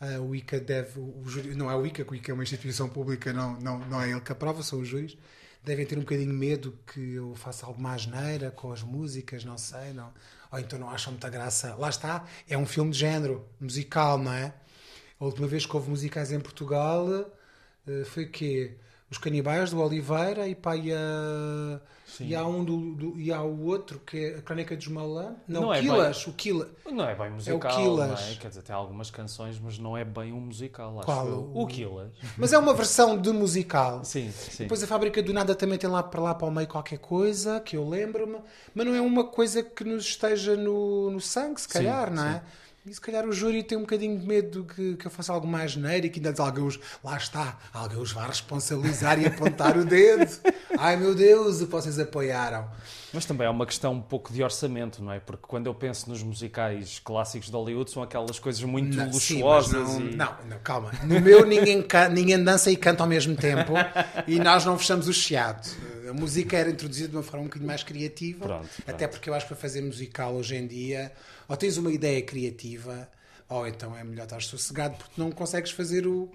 Uh, 0.00 0.22
o 0.22 0.34
ICA 0.34 0.60
deve, 0.60 1.00
o 1.00 1.24
júri, 1.26 1.54
não 1.54 1.70
é 1.70 1.74
o 1.74 1.84
ICA, 1.84 2.06
o 2.08 2.14
ICA 2.14 2.30
é 2.30 2.34
uma 2.34 2.44
instituição 2.44 2.88
pública, 2.88 3.32
não, 3.32 3.60
não, 3.60 3.78
não 3.80 4.00
é 4.00 4.10
ele 4.10 4.20
que 4.20 4.32
aprova, 4.32 4.62
são 4.62 4.80
os 4.80 4.88
júris 4.88 5.16
devem 5.68 5.84
ter 5.84 5.96
um 5.96 6.00
bocadinho 6.00 6.32
medo 6.32 6.78
que 6.86 7.14
eu 7.14 7.34
faça 7.34 7.66
alguma 7.66 7.92
asneira 7.92 8.50
com 8.50 8.72
as 8.72 8.82
músicas, 8.82 9.44
não 9.44 9.58
sei, 9.58 9.92
não. 9.92 10.12
Ou 10.50 10.58
então 10.58 10.78
não 10.78 10.90
acham 10.90 11.12
muita 11.12 11.28
graça. 11.28 11.74
Lá 11.76 11.88
está, 11.88 12.24
é 12.48 12.56
um 12.56 12.66
filme 12.66 12.90
de 12.90 12.98
género, 12.98 13.46
musical, 13.60 14.18
não 14.18 14.32
é? 14.32 14.52
A 15.20 15.24
última 15.24 15.46
vez 15.46 15.66
que 15.66 15.76
houve 15.76 15.90
musicais 15.90 16.32
em 16.32 16.40
Portugal 16.40 17.06
eh, 17.86 18.04
foi 18.04 18.26
que 18.26 18.76
Os 19.10 19.18
Canibais 19.18 19.70
do 19.70 19.80
Oliveira 19.80 20.46
e 20.48 20.54
e 20.54 20.92
a 20.92 21.80
Sim. 22.18 22.26
E 22.26 22.34
há 22.34 22.44
um 22.44 22.64
do, 22.64 22.94
do, 22.94 23.20
e 23.20 23.32
há 23.32 23.40
o 23.40 23.66
outro 23.66 24.00
que 24.04 24.18
é 24.18 24.38
a 24.38 24.42
Crónica 24.42 24.76
de 24.76 24.90
Malã. 24.90 25.36
Não, 25.46 25.62
não 25.62 25.72
Quilas, 25.72 26.16
é 26.16 26.24
bem, 26.24 26.32
o 26.32 26.36
Quilas. 26.36 26.68
Não 26.90 27.08
é 27.08 27.14
bem 27.14 27.30
musical, 27.30 27.70
é 27.70 27.74
o 27.74 27.76
Quilas. 27.76 28.30
É? 28.32 28.34
Quer 28.34 28.48
dizer, 28.48 28.62
tem 28.62 28.74
algumas 28.74 29.08
canções, 29.08 29.60
mas 29.60 29.78
não 29.78 29.96
é 29.96 30.04
bem 30.04 30.32
um 30.32 30.40
musical. 30.40 31.00
Qual? 31.04 31.26
O, 31.28 31.62
o 31.62 31.66
Quilas. 31.68 32.10
Mas 32.36 32.52
é 32.52 32.58
uma 32.58 32.74
versão 32.74 33.16
de 33.16 33.30
musical. 33.30 34.02
Sim, 34.04 34.32
sim. 34.32 34.64
Depois 34.64 34.82
a 34.82 34.86
Fábrica 34.88 35.22
do 35.22 35.32
Nada 35.32 35.54
também 35.54 35.78
tem 35.78 35.88
lá 35.88 36.02
para 36.02 36.20
lá 36.20 36.34
para 36.34 36.48
o 36.48 36.50
meio 36.50 36.66
qualquer 36.66 36.98
coisa, 36.98 37.60
que 37.60 37.76
eu 37.76 37.88
lembro-me, 37.88 38.38
mas 38.74 38.84
não 38.84 38.96
é 38.96 39.00
uma 39.00 39.22
coisa 39.22 39.62
que 39.62 39.84
nos 39.84 40.04
esteja 40.04 40.56
no, 40.56 41.12
no 41.12 41.20
sangue, 41.20 41.60
se 41.60 41.68
calhar, 41.68 42.08
sim, 42.08 42.14
não 42.16 42.26
é? 42.26 42.34
Sim. 42.34 42.67
E 42.88 42.94
se 42.94 43.00
calhar 43.02 43.26
o 43.26 43.32
júri 43.32 43.62
tem 43.62 43.76
um 43.76 43.82
bocadinho 43.82 44.18
de 44.18 44.26
medo 44.26 44.64
que, 44.64 44.96
que 44.96 45.06
eu 45.06 45.10
faça 45.10 45.30
algo 45.30 45.46
mais 45.46 45.72
geneiro 45.72 46.06
e 46.06 46.10
que 46.10 46.26
ainda 46.26 46.42
alguém 46.42 46.64
os, 46.64 46.80
lá 47.04 47.18
está, 47.18 47.58
alguém 47.70 47.98
os 47.98 48.12
vai 48.12 48.26
responsabilizar 48.26 49.20
e 49.20 49.26
apontar 49.26 49.76
o 49.76 49.84
dedo. 49.84 50.26
Ai 50.78 50.96
meu 50.96 51.14
Deus, 51.14 51.60
vocês 51.60 51.98
apoiaram. 51.98 52.66
Mas 53.12 53.26
também 53.26 53.46
é 53.46 53.50
uma 53.50 53.66
questão 53.66 53.92
um 53.92 54.00
pouco 54.00 54.32
de 54.32 54.42
orçamento, 54.42 55.02
não 55.02 55.12
é? 55.12 55.20
Porque 55.20 55.44
quando 55.46 55.66
eu 55.66 55.74
penso 55.74 56.08
nos 56.08 56.22
musicais 56.22 56.98
clássicos 57.04 57.48
de 57.48 57.54
Hollywood 57.54 57.90
são 57.90 58.02
aquelas 58.02 58.38
coisas 58.38 58.62
muito 58.62 58.96
não, 58.96 59.10
luxuosas. 59.10 59.88
Sim, 59.90 59.98
não, 59.98 60.10
e... 60.10 60.16
não, 60.16 60.34
não, 60.48 60.58
calma. 60.60 60.90
No 61.04 61.20
meu 61.20 61.44
ninguém, 61.44 61.84
ninguém 62.10 62.42
dança 62.42 62.70
e 62.70 62.76
canta 62.76 63.02
ao 63.02 63.08
mesmo 63.08 63.36
tempo 63.36 63.74
e 64.26 64.38
nós 64.38 64.64
não 64.64 64.78
fechamos 64.78 65.08
o 65.08 65.12
chiado. 65.12 65.68
A 66.08 66.14
música 66.14 66.56
era 66.56 66.70
introduzida 66.70 67.08
de 67.08 67.16
uma 67.16 67.22
forma 67.22 67.42
um 67.42 67.44
bocadinho 67.44 67.66
mais 67.66 67.82
criativa. 67.82 68.46
Pronto, 68.46 68.68
pronto. 68.68 68.90
Até 68.90 69.06
porque 69.06 69.28
eu 69.28 69.34
acho 69.34 69.46
que 69.46 69.54
para 69.54 69.60
fazer 69.60 69.82
musical 69.82 70.34
hoje 70.34 70.56
em 70.56 70.66
dia 70.66 71.12
ou 71.48 71.56
tens 71.56 71.78
uma 71.78 71.90
ideia 71.90 72.20
criativa, 72.22 73.08
ou 73.48 73.66
então 73.66 73.96
é 73.96 74.04
melhor 74.04 74.24
estar 74.24 74.42
sossegado 74.42 74.96
porque 74.96 75.14
não 75.16 75.30
consegues 75.32 75.70
fazer 75.70 76.06
o. 76.06 76.30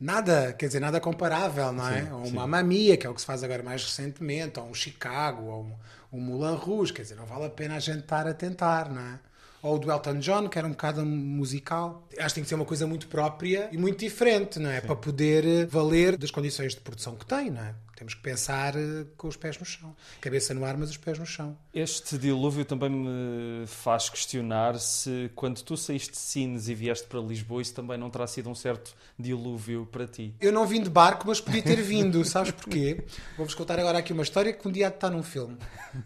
Nada, 0.00 0.52
quer 0.52 0.68
dizer, 0.68 0.78
nada 0.78 1.00
comparável, 1.00 1.72
não 1.72 1.88
é? 1.88 2.04
Sim, 2.04 2.12
ou 2.12 2.26
uma 2.28 2.46
Mamia, 2.46 2.96
que 2.96 3.04
é 3.04 3.10
o 3.10 3.14
que 3.14 3.20
se 3.20 3.26
faz 3.26 3.42
agora 3.42 3.64
mais 3.64 3.82
recentemente, 3.82 4.60
ou 4.60 4.66
um 4.66 4.74
Chicago, 4.74 5.46
ou 5.46 5.62
um, 5.64 6.18
um 6.18 6.20
Moulin 6.20 6.54
Rouge, 6.54 6.92
quer 6.92 7.02
dizer, 7.02 7.16
não 7.16 7.26
vale 7.26 7.46
a 7.46 7.50
pena 7.50 7.74
a 7.74 7.80
gente 7.80 8.00
estar 8.00 8.24
a 8.24 8.32
tentar, 8.32 8.88
não 8.88 9.02
é? 9.02 9.18
Ou 9.60 9.74
o 9.74 9.78
do 9.80 9.90
Elton 9.90 10.20
John, 10.20 10.48
que 10.48 10.56
era 10.56 10.68
um 10.68 10.70
bocado 10.70 11.04
musical. 11.04 12.06
Acho 12.16 12.28
que 12.28 12.34
tem 12.34 12.42
que 12.44 12.48
ser 12.48 12.54
uma 12.54 12.64
coisa 12.64 12.86
muito 12.86 13.08
própria 13.08 13.68
e 13.72 13.76
muito 13.76 13.98
diferente, 13.98 14.60
não 14.60 14.70
é? 14.70 14.80
Sim. 14.80 14.86
Para 14.86 14.94
poder 14.94 15.66
valer 15.66 16.16
das 16.16 16.30
condições 16.30 16.76
de 16.76 16.80
produção 16.80 17.16
que 17.16 17.26
tem, 17.26 17.50
não 17.50 17.62
é? 17.62 17.74
Temos 17.98 18.14
que 18.14 18.20
pensar 18.20 18.76
eh, 18.76 19.06
com 19.16 19.26
os 19.26 19.36
pés 19.36 19.58
no 19.58 19.66
chão. 19.66 19.92
Cabeça 20.20 20.54
no 20.54 20.64
ar, 20.64 20.76
mas 20.76 20.88
os 20.90 20.96
pés 20.96 21.18
no 21.18 21.26
chão. 21.26 21.58
Este 21.74 22.16
dilúvio 22.16 22.64
também 22.64 22.88
me 22.88 23.66
faz 23.66 24.08
questionar 24.08 24.78
se, 24.78 25.28
quando 25.34 25.60
tu 25.62 25.76
saíste 25.76 26.12
de 26.12 26.16
Sines 26.16 26.68
e 26.68 26.76
vieste 26.76 27.08
para 27.08 27.18
Lisboa, 27.18 27.60
isso 27.60 27.74
também 27.74 27.98
não 27.98 28.08
terá 28.08 28.28
sido 28.28 28.48
um 28.48 28.54
certo 28.54 28.94
dilúvio 29.18 29.84
para 29.90 30.06
ti. 30.06 30.32
Eu 30.40 30.52
não 30.52 30.64
vim 30.64 30.80
de 30.80 30.88
barco, 30.88 31.26
mas 31.26 31.40
podia 31.40 31.60
ter 31.60 31.82
vindo. 31.82 32.22
Sabes 32.24 32.52
porquê? 32.52 33.04
Vou-vos 33.36 33.56
contar 33.56 33.80
agora 33.80 33.98
aqui 33.98 34.12
uma 34.12 34.22
história 34.22 34.52
que 34.52 34.68
um 34.68 34.70
dia 34.70 34.86
está 34.86 35.10
num 35.10 35.24
filme. 35.24 35.56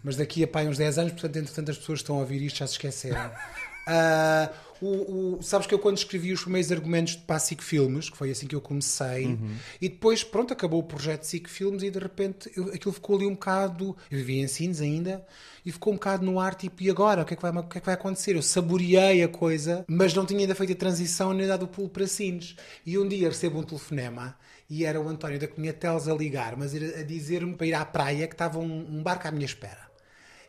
Mas 0.03 0.15
daqui 0.15 0.43
a 0.43 0.47
pá, 0.47 0.63
uns 0.63 0.79
10 0.79 0.97
anos, 0.97 1.11
portanto, 1.11 1.35
entretanto, 1.35 1.69
as 1.69 1.77
pessoas 1.77 1.99
que 1.99 2.03
estão 2.05 2.15
a 2.15 2.19
ouvir 2.21 2.41
isto 2.41 2.57
já 2.57 2.65
se 2.65 2.73
esqueceram. 2.73 3.27
Uh, 3.27 4.51
o, 4.83 5.37
o, 5.37 5.41
sabes 5.41 5.65
que 5.65 5.73
eu 5.73 5.79
quando 5.79 5.97
escrevi 5.97 6.33
os 6.33 6.41
primeiros 6.41 6.71
argumentos 6.71 7.15
para 7.15 7.37
a 7.37 7.39
SIC 7.39 7.61
Filmes, 7.61 8.09
que 8.09 8.17
foi 8.17 8.31
assim 8.31 8.47
que 8.47 8.55
eu 8.55 8.61
comecei, 8.61 9.27
uhum. 9.27 9.55
e 9.81 9.87
depois, 9.87 10.23
pronto, 10.23 10.51
acabou 10.51 10.79
o 10.79 10.83
projeto 10.83 11.23
SIC 11.23 11.47
Filmes 11.47 11.83
e 11.83 11.89
de 11.89 11.99
repente 11.99 12.51
eu, 12.55 12.65
aquilo 12.65 12.93
ficou 12.93 13.15
ali 13.15 13.25
um 13.25 13.33
bocado. 13.33 13.95
Eu 14.11 14.17
vivia 14.17 14.41
em 14.41 14.47
Sines 14.47 14.81
ainda, 14.81 15.25
e 15.65 15.71
ficou 15.71 15.93
um 15.93 15.95
bocado 15.95 16.25
no 16.25 16.39
ar, 16.39 16.55
tipo, 16.55 16.83
e 16.83 16.89
agora? 16.89 17.21
O 17.21 17.25
que 17.25 17.33
é 17.33 17.37
que 17.37 17.41
vai, 17.41 17.51
o 17.51 17.63
que 17.63 17.77
é 17.77 17.81
que 17.81 17.85
vai 17.85 17.95
acontecer? 17.95 18.35
Eu 18.35 18.41
saboreei 18.41 19.23
a 19.23 19.27
coisa, 19.27 19.85
mas 19.87 20.13
não 20.13 20.25
tinha 20.25 20.41
ainda 20.41 20.55
feito 20.55 20.73
a 20.73 20.75
transição 20.75 21.33
nem 21.33 21.47
dado 21.47 21.63
o 21.63 21.67
pulo 21.67 21.89
para 21.89 22.05
Sines. 22.05 22.55
E 22.85 22.97
um 22.97 23.07
dia 23.07 23.29
recebo 23.29 23.59
um 23.59 23.63
telefonema 23.63 24.35
e 24.69 24.85
era 24.85 24.99
o 24.99 25.07
António 25.07 25.39
da 25.39 25.47
Cunha 25.47 25.71
Teles 25.71 26.07
a 26.07 26.13
ligar, 26.13 26.57
mas 26.57 26.73
a 26.73 27.03
dizer-me 27.03 27.55
para 27.55 27.67
ir 27.67 27.73
à 27.73 27.85
praia 27.85 28.27
que 28.27 28.33
estava 28.33 28.59
um, 28.59 28.97
um 28.97 29.03
barco 29.03 29.27
à 29.27 29.31
minha 29.31 29.45
espera. 29.45 29.92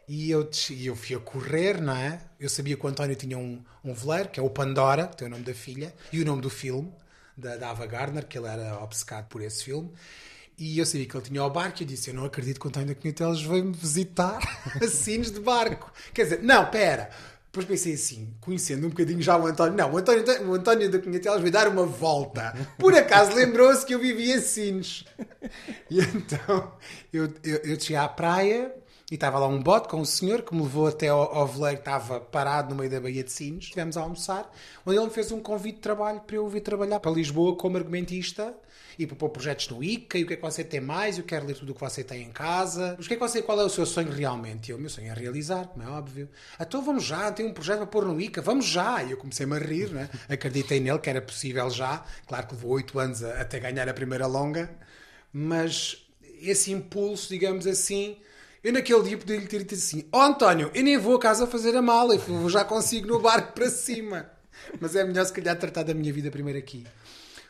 E 0.07 0.31
eu, 0.31 0.49
eu 0.83 0.95
fui 0.95 1.17
a 1.17 1.19
correr, 1.19 1.81
não 1.81 1.97
é? 1.97 2.21
Eu 2.39 2.49
sabia 2.49 2.77
que 2.77 2.85
o 2.85 2.89
António 2.89 3.17
tinha 3.17 3.39
um, 3.39 3.63
um 3.83 3.95
veleiro, 3.95 4.29
que 4.29 4.39
é 4.39 4.43
o 4.43 4.51
Pandora, 4.51 5.09
que 5.09 5.17
tem 5.17 5.29
o 5.29 5.31
nome 5.31 5.45
da 5.45 5.55
filha, 5.55 5.95
e 6.13 6.21
o 6.21 6.25
nome 6.25 6.43
do 6.43 6.51
filme, 6.51 6.93
da, 7.37 7.57
da 7.57 7.71
Ava 7.71 7.87
Gardner, 7.87 8.27
que 8.27 8.37
ele 8.37 8.47
era 8.47 8.79
obcecado 8.83 9.27
por 9.29 9.41
esse 9.41 9.65
filme. 9.65 9.91
E 10.57 10.79
eu 10.79 10.87
sabia 10.87 11.07
que 11.07 11.17
ele 11.17 11.25
tinha 11.25 11.43
o 11.43 11.51
barco 11.51 11.81
e 11.81 11.85
eu 11.85 11.89
disse: 11.89 12.11
Eu 12.11 12.15
não 12.15 12.25
acredito 12.25 12.61
que 12.61 12.67
o 12.67 12.69
António 12.69 12.89
da 12.89 12.95
Cunhateles 12.95 13.43
veio-me 13.43 13.73
visitar 13.73 14.39
assines 14.81 15.31
de 15.31 15.41
barco. 15.41 15.93
Quer 16.13 16.25
dizer, 16.25 16.43
não, 16.43 16.71
pera. 16.71 17.11
Depois 17.47 17.67
pensei 17.67 17.95
assim, 17.95 18.35
conhecendo 18.41 18.85
um 18.85 18.91
bocadinho 18.91 19.23
já 19.23 19.37
o 19.37 19.47
António, 19.47 19.77
não, 19.77 19.93
o 19.93 19.97
António, 19.97 20.25
o 20.49 20.55
António 20.55 20.91
da 20.91 20.99
Cunhateles 20.99 21.41
veio 21.41 21.53
dar 21.53 21.69
uma 21.69 21.87
volta. 21.87 22.53
Por 22.77 22.93
acaso 22.95 23.33
lembrou-se 23.33 23.87
que 23.87 23.95
eu 23.95 23.99
vivia 24.01 24.37
em 24.37 24.41
Sines. 24.41 25.05
E 25.91 26.01
então 26.01 26.73
eu, 27.13 27.33
eu, 27.45 27.57
eu 27.59 27.79
cheguei 27.79 27.97
à 27.97 28.09
praia, 28.09 28.75
e 29.15 29.17
estava 29.17 29.39
lá 29.39 29.47
um 29.47 29.63
bote 29.63 29.87
com 29.87 30.01
um 30.01 30.05
senhor 30.05 30.43
que 30.43 30.53
me 30.53 30.61
levou 30.61 30.89
até 30.89 31.07
ao, 31.07 31.33
ao 31.33 31.47
veleiro 31.47 31.79
estava 31.79 32.19
parado 32.19 32.71
no 32.71 32.81
meio 32.81 32.91
da 32.91 33.01
Baía 33.01 33.23
de 33.23 33.31
Sines. 33.31 33.63
Estivemos 33.63 33.97
a 33.97 34.01
almoçar, 34.01 34.53
onde 34.85 34.99
ele 34.99 35.07
me 35.07 35.13
fez 35.13 35.31
um 35.31 35.39
convite 35.39 35.77
de 35.77 35.83
trabalho 35.83 36.21
para 36.23 36.35
eu 36.35 36.49
vir 36.49 36.61
trabalhar 36.63 36.99
para 36.99 37.13
Lisboa 37.13 37.55
como 37.55 37.77
argumentista 37.77 38.53
e 38.99 39.07
para 39.07 39.15
pôr 39.15 39.29
projetos 39.29 39.69
no 39.69 39.85
ICA, 39.85 40.19
e 40.19 40.25
o 40.25 40.27
que 40.27 40.33
é 40.33 40.37
que 40.37 40.43
você 40.43 40.65
tem 40.65 40.81
mais, 40.81 41.17
eu 41.17 41.23
quero 41.23 41.47
ler 41.47 41.55
tudo 41.55 41.71
o 41.71 41.75
que 41.77 41.81
você 41.81 42.03
tem 42.03 42.23
em 42.25 42.33
casa. 42.33 42.97
Mas 42.97 43.07
o 43.07 43.09
que 43.09 43.15
é 43.15 43.17
que 43.17 43.23
você, 43.23 43.41
qual 43.41 43.61
é 43.61 43.65
o 43.65 43.69
seu 43.69 43.87
sonho 43.87 44.11
realmente? 44.11 44.73
E 44.73 44.75
o 44.75 44.79
meu 44.79 44.91
sonho 44.91 45.09
é 45.09 45.15
realizar, 45.15 45.69
como 45.69 45.85
é 45.85 45.91
óbvio. 45.93 46.29
Então 46.61 46.83
vamos 46.83 47.05
já, 47.05 47.31
tem 47.31 47.47
um 47.47 47.53
projeto 47.53 47.79
para 47.79 47.87
pôr 47.87 48.05
no 48.05 48.21
ICA, 48.21 48.43
vamos 48.43 48.67
já. 48.67 49.01
E 49.05 49.13
eu 49.13 49.17
comecei-me 49.17 49.55
a 49.55 49.61
rir, 49.61 49.91
né? 49.91 50.11
acreditei 50.29 50.81
nele 50.81 50.99
que 50.99 51.09
era 51.09 51.23
possível 51.23 51.71
já. 51.71 52.05
Claro 52.27 52.49
que 52.49 52.55
levou 52.57 52.73
oito 52.73 52.99
anos 52.99 53.23
até 53.23 53.61
ganhar 53.61 53.89
a 53.89 53.95
primeira 53.95 54.27
longa, 54.27 54.69
mas 55.33 56.05
esse 56.43 56.73
impulso, 56.73 57.29
digamos 57.29 57.65
assim, 57.65 58.17
eu 58.65 58.73
naquele 58.73 59.03
dia 59.03 59.19
podia 59.19 59.37
lhe 59.37 59.47
ter 59.47 59.59
dito 59.59 59.75
assim: 59.75 60.09
Ó 60.11 60.19
oh, 60.19 60.23
António, 60.23 60.71
eu 60.75 60.83
nem 60.83 60.97
vou 60.97 61.17
a 61.17 61.21
casa 61.21 61.47
fazer 61.47 61.77
a 61.77 61.83
mala, 61.83 62.15
eu 62.17 62.49
já 62.49 62.65
consigo 62.65 63.07
no 63.07 63.21
barco 63.21 63.53
para 63.53 63.69
cima. 63.69 64.31
Mas 64.81 64.97
é 64.97 65.05
melhor 65.05 65.27
se 65.27 65.33
calhar 65.35 65.55
tratar 65.59 65.83
da 65.83 65.93
minha 65.93 66.11
vida 66.11 66.31
primeiro 66.31 66.59
aqui. 66.59 66.87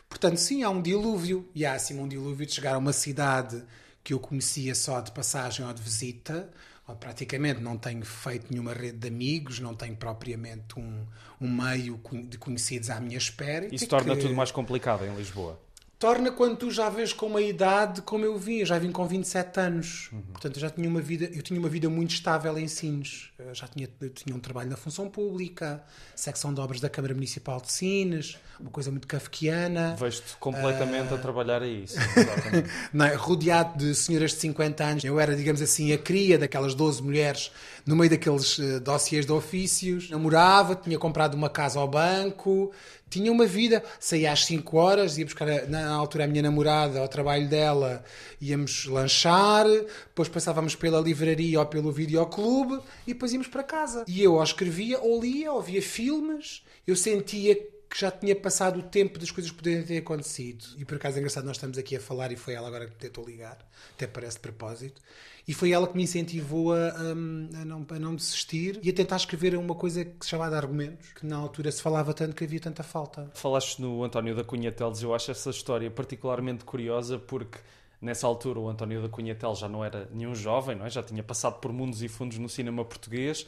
Portanto, 0.09 0.39
sim, 0.39 0.65
há 0.65 0.71
um 0.71 0.83
dilúvio. 0.83 1.49
E 1.55 1.65
há 1.65 1.75
assim 1.75 2.01
um 2.01 2.09
dilúvio 2.09 2.45
de 2.45 2.53
chegar 2.53 2.75
a 2.75 2.79
uma 2.79 2.93
cidade 2.93 3.63
que 4.03 4.13
eu 4.13 4.19
conhecia 4.19 4.75
só 4.75 5.01
de 5.01 5.13
passagem 5.13 5.65
ou 5.65 5.73
de 5.73 5.81
visita. 5.81 6.51
Ou 6.89 6.97
praticamente 6.97 7.61
não 7.61 7.79
tenho 7.79 8.05
feito 8.05 8.49
nenhuma 8.51 8.73
rede 8.75 8.99
de 8.99 9.09
amigos, 9.09 9.61
não 9.61 9.75
tenho 9.75 9.97
propriamente 9.97 10.79
um, 10.79 11.07
um 11.41 11.49
meio 11.49 11.99
de 12.29 12.37
conhecidos 12.37 12.91
à 12.91 13.01
minha 13.01 13.17
espera. 13.17 13.73
Isso 13.73 13.87
torna 13.87 14.17
que... 14.17 14.23
tudo 14.23 14.35
mais 14.35 14.51
complicado 14.51 15.05
em 15.05 15.15
Lisboa 15.15 15.64
torna 16.05 16.31
quando 16.31 16.57
tu 16.59 16.71
já 16.71 16.91
vês 16.91 17.15
com 17.15 17.25
uma 17.25 17.41
idade 17.41 18.03
como 18.03 18.27
eu 18.27 18.37
vim. 18.37 18.59
Eu 18.59 18.67
já 18.67 18.79
vim 18.79 18.93
com 18.93 19.07
27 19.07 19.59
anos. 19.59 20.11
Portanto, 20.33 20.57
eu 20.57 20.61
já 20.61 20.69
tinha 20.69 20.87
uma 20.87 21.01
vida, 21.01 21.31
eu 21.33 21.41
tinha 21.41 21.59
uma 21.59 21.69
vida 21.71 21.89
muito 21.89 22.11
estável 22.11 22.59
em 22.59 22.69
Sines. 22.69 23.31
Eu 23.39 23.55
já 23.55 23.67
tinha, 23.67 23.89
tinha 24.15 24.37
um 24.37 24.39
trabalho 24.39 24.69
na 24.69 24.77
função 24.77 25.09
pública, 25.09 25.83
secção 26.15 26.53
de 26.53 26.61
obras 26.61 26.79
da 26.79 26.91
Câmara 26.91 27.15
Municipal 27.15 27.59
de 27.59 27.73
Sines, 27.73 28.37
uma 28.61 28.71
coisa 28.71 28.91
muito 28.91 29.09
kafkiana. 29.09 29.97
Vejo-te 29.99 30.37
completamente 30.37 31.11
Ah. 31.11 31.15
a 31.17 31.19
trabalhar 31.19 31.63
a 31.63 31.67
isso. 31.67 31.97
Exatamente. 32.15 32.71
Não 32.93 33.07
é? 33.07 33.15
rodeado 33.15 33.79
de 33.79 33.95
senhoras 33.95 34.33
de 34.33 34.41
50 34.41 34.85
anos. 34.85 35.05
Eu 35.05 35.19
era, 35.19 35.35
digamos 35.35 35.63
assim, 35.63 35.91
a 35.91 35.97
cria 35.97 36.39
daquelas 36.39 36.75
12 36.75 37.03
mulheres 37.03 37.51
no 37.87 37.97
meio 37.97 38.11
daqueles 38.11 38.59
uh, 38.59 38.79
dossiês 38.79 39.25
de 39.25 39.33
ofícios. 39.33 40.11
Namorava, 40.11 40.75
tinha 40.77 40.99
comprado 40.99 41.35
uma 41.35 41.49
casa 41.49 41.79
ao 41.81 41.89
banco, 41.89 42.71
tinha 43.15 43.31
uma 43.31 43.47
vida. 43.47 43.83
Saía 44.01 44.33
às 44.33 44.45
5 44.45 44.77
horas, 44.77 45.17
ia 45.19 45.25
buscar, 45.25 45.49
a- 45.49 45.67
na 45.67 45.89
altura, 45.95 46.25
a 46.25 46.27
minha 46.27 46.43
namorada 46.43 46.99
ao 47.01 47.09
trabalho 47.09 47.49
dela, 47.49 48.05
íamos 48.41 48.87
lanchar, 48.87 49.67
depois 50.09 50.29
passávamos 50.29 50.75
pela 50.75 51.01
livraria 51.01 51.61
ou 51.61 51.67
pelo 51.67 51.93
videoclube 51.93 52.81
e 53.07 53.13
depois 53.13 53.33
íamos 53.33 53.47
para 53.49 53.63
casa. 53.63 54.05
E 54.09 54.23
eu 54.23 54.35
ou 54.35 54.43
escrevia, 54.43 54.99
ou 55.01 55.21
lia, 55.23 55.53
ou 55.53 55.63
via 55.63 55.81
filmes. 55.81 56.63
Eu 56.87 56.97
sentia 56.97 57.57
que 57.89 58.01
já 58.01 58.11
tinha 58.11 58.35
passado 58.35 58.81
o 58.81 58.83
tempo 58.83 59.19
das 59.19 59.31
coisas 59.31 59.53
poderem 59.53 59.83
ter 59.83 59.99
acontecido. 59.99 60.65
E 60.77 60.85
por 60.85 60.97
acaso 60.97 61.17
é 61.17 61.21
engraçado, 61.21 61.45
nós 61.45 61.57
estamos 61.57 61.79
aqui 61.79 61.97
a 61.97 62.01
falar 62.01 62.33
e 62.33 62.37
foi 62.37 62.55
ela 62.55 62.69
agora 62.69 62.87
que 62.87 62.97
tentou 62.97 63.25
ligar, 63.25 63.59
até 63.95 64.07
parece 64.07 64.37
de 64.37 64.41
propósito. 64.41 65.01
E 65.47 65.53
foi 65.53 65.73
ela 65.73 65.87
que 65.87 65.95
me 65.95 66.05
incentivou 66.05 66.73
a, 66.73 66.95
hum, 67.15 67.51
a 67.55 67.65
não, 67.65 67.87
a 67.91 67.99
não 67.99 68.17
desistir 68.17 68.81
e 68.83 68.89
a 68.89 68.93
tentar 68.93 69.17
escrever 69.17 69.55
uma 69.57 69.75
coisa 69.75 70.05
que 70.05 70.25
se 70.25 70.31
chamava 70.31 70.57
argumentos, 70.57 71.13
que 71.13 71.27
na 71.27 71.37
altura 71.37 71.71
se 71.71 71.83
falava 71.83 72.15
tanto 72.15 72.35
que 72.35 72.45
havia 72.45 72.61
tanta 72.61 72.83
falta. 72.83 73.31
Falaste 73.35 73.81
no 73.81 74.03
António 74.03 74.35
da 74.35 74.43
Cunha 74.43 74.73
Teles, 74.73 75.03
eu 75.03 75.15
acho 75.15 75.31
essa 75.31 75.51
história 75.51 75.91
particularmente 75.91 76.65
curiosa 76.65 77.19
porque 77.19 77.59
nessa 78.01 78.27
altura 78.27 78.59
o 78.59 78.69
António 78.69 79.03
da 79.03 79.09
Cunha 79.09 79.35
Teles 79.35 79.59
já 79.59 79.69
não 79.69 79.85
era 79.85 80.09
nenhum 80.13 80.35
jovem, 80.35 80.77
não 80.77 80.87
é? 80.87 80.91
já 80.91 81.03
tinha 81.03 81.23
passado 81.23 81.61
por 81.61 81.73
mundos 81.73 82.03
e 82.03 82.09
fundos 82.09 82.39
no 82.39 82.49
cinema 82.49 82.83
português. 82.83 83.47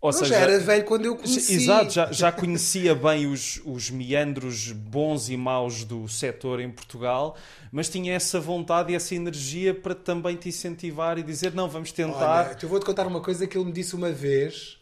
Ou 0.00 0.10
Eu 0.10 0.12
seja, 0.12 0.34
já 0.34 0.40
era 0.40 0.58
velho 0.58 0.84
quando 0.84 1.06
eu 1.06 1.12
o 1.14 1.16
conheci. 1.16 1.54
Exato, 1.54 1.90
já, 1.90 2.12
já 2.12 2.30
conhecia 2.30 2.94
bem 2.94 3.26
os, 3.26 3.60
os 3.64 3.90
meandros 3.90 4.70
bons 4.72 5.28
e 5.28 5.36
maus 5.36 5.84
do 5.84 6.06
setor 6.06 6.60
em 6.60 6.70
Portugal, 6.70 7.36
mas 7.72 7.88
tinha 7.88 8.14
essa 8.14 8.38
vontade 8.38 8.92
e 8.92 8.96
essa 8.96 9.14
energia 9.14 9.74
para 9.74 9.94
também 9.94 10.36
te 10.36 10.50
incentivar 10.50 11.18
e 11.18 11.22
dizer: 11.22 11.54
não, 11.54 11.68
vamos 11.68 11.92
tentar. 11.92 12.48
Olha, 12.48 12.58
eu 12.62 12.68
vou-te 12.68 12.84
contar 12.84 13.06
uma 13.06 13.20
coisa 13.20 13.46
que 13.46 13.56
ele 13.56 13.64
me 13.64 13.72
disse 13.72 13.96
uma 13.96 14.12
vez, 14.12 14.78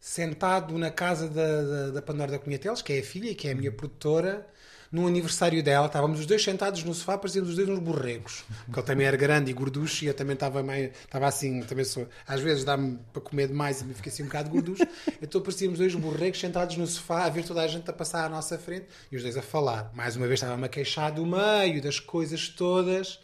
sentado 0.00 0.76
na 0.76 0.90
casa 0.90 1.28
da, 1.28 1.62
da, 1.62 1.90
da 1.90 2.02
Pandora 2.02 2.32
da 2.32 2.38
Cunhateles, 2.38 2.82
que 2.82 2.92
é 2.92 2.98
a 2.98 3.04
filha 3.04 3.30
e 3.30 3.34
que 3.34 3.48
é 3.48 3.52
a 3.52 3.54
minha 3.54 3.72
produtora, 3.72 4.46
num 4.90 5.06
aniversário 5.06 5.62
dela, 5.62 5.86
estávamos 5.86 6.20
os 6.20 6.26
dois 6.26 6.42
sentados 6.42 6.84
no 6.84 6.94
sofá, 6.94 7.18
parecíamos 7.18 7.50
os 7.50 7.56
dois 7.56 7.68
uns 7.68 7.78
borregos, 7.78 8.44
porque 8.64 8.80
ele 8.80 8.86
também 8.86 9.06
era 9.06 9.16
grande 9.16 9.50
e 9.50 9.54
gorducho 9.54 10.04
e 10.04 10.08
eu 10.08 10.14
também 10.14 10.34
estava 10.34 10.62
meio, 10.62 10.90
estava 11.04 11.26
assim, 11.26 11.62
também 11.62 11.84
sou, 11.84 12.08
às 12.26 12.40
vezes 12.40 12.64
dá-me 12.64 12.98
para 13.12 13.22
comer 13.22 13.48
demais 13.48 13.80
e 13.80 13.84
me 13.84 13.94
fiquei 13.94 14.12
assim 14.12 14.22
um 14.22 14.26
bocado 14.26 14.50
gorducho, 14.50 14.86
então 15.20 15.40
parecíamos 15.40 15.78
dois 15.78 15.94
borregos 15.94 16.38
sentados 16.38 16.76
no 16.76 16.86
sofá, 16.86 17.24
a 17.24 17.28
ver 17.28 17.44
toda 17.44 17.62
a 17.62 17.66
gente 17.68 17.88
a 17.88 17.92
passar 17.92 18.24
à 18.24 18.28
nossa 18.28 18.58
frente 18.58 18.86
e 19.10 19.16
os 19.16 19.22
dois 19.22 19.36
a 19.36 19.42
falar. 19.42 19.90
Mais 19.94 20.16
uma 20.16 20.26
vez 20.26 20.40
estava-me 20.40 20.64
a 20.64 20.68
queixar 20.68 21.12
do 21.12 21.26
meio, 21.26 21.82
das 21.82 22.00
coisas 22.00 22.48
todas. 22.48 23.20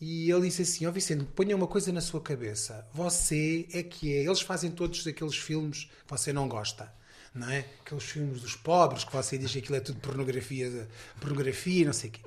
E 0.00 0.30
ele 0.30 0.42
disse 0.42 0.62
assim: 0.62 0.86
Ó 0.86 0.90
Vicente, 0.90 1.24
ponha 1.24 1.56
uma 1.56 1.66
coisa 1.66 1.92
na 1.92 2.00
sua 2.00 2.20
cabeça. 2.20 2.86
Você 2.92 3.66
é 3.72 3.82
que 3.82 4.14
é. 4.14 4.24
Eles 4.24 4.40
fazem 4.40 4.70
todos 4.70 5.06
aqueles 5.06 5.36
filmes 5.36 5.84
que 5.84 6.10
você 6.10 6.32
não 6.32 6.48
gosta. 6.48 6.92
Não 7.34 7.50
é? 7.50 7.64
Aqueles 7.84 8.04
filmes 8.04 8.40
dos 8.40 8.56
pobres 8.56 9.04
que 9.04 9.12
você 9.12 9.38
diz 9.38 9.52
que 9.52 9.58
aquilo 9.58 9.76
é 9.76 9.80
tudo 9.80 10.00
pornografia, 10.00 10.88
pornografia, 11.20 11.86
não 11.86 11.92
sei 11.92 12.10
o 12.10 12.12
quê. 12.12 12.20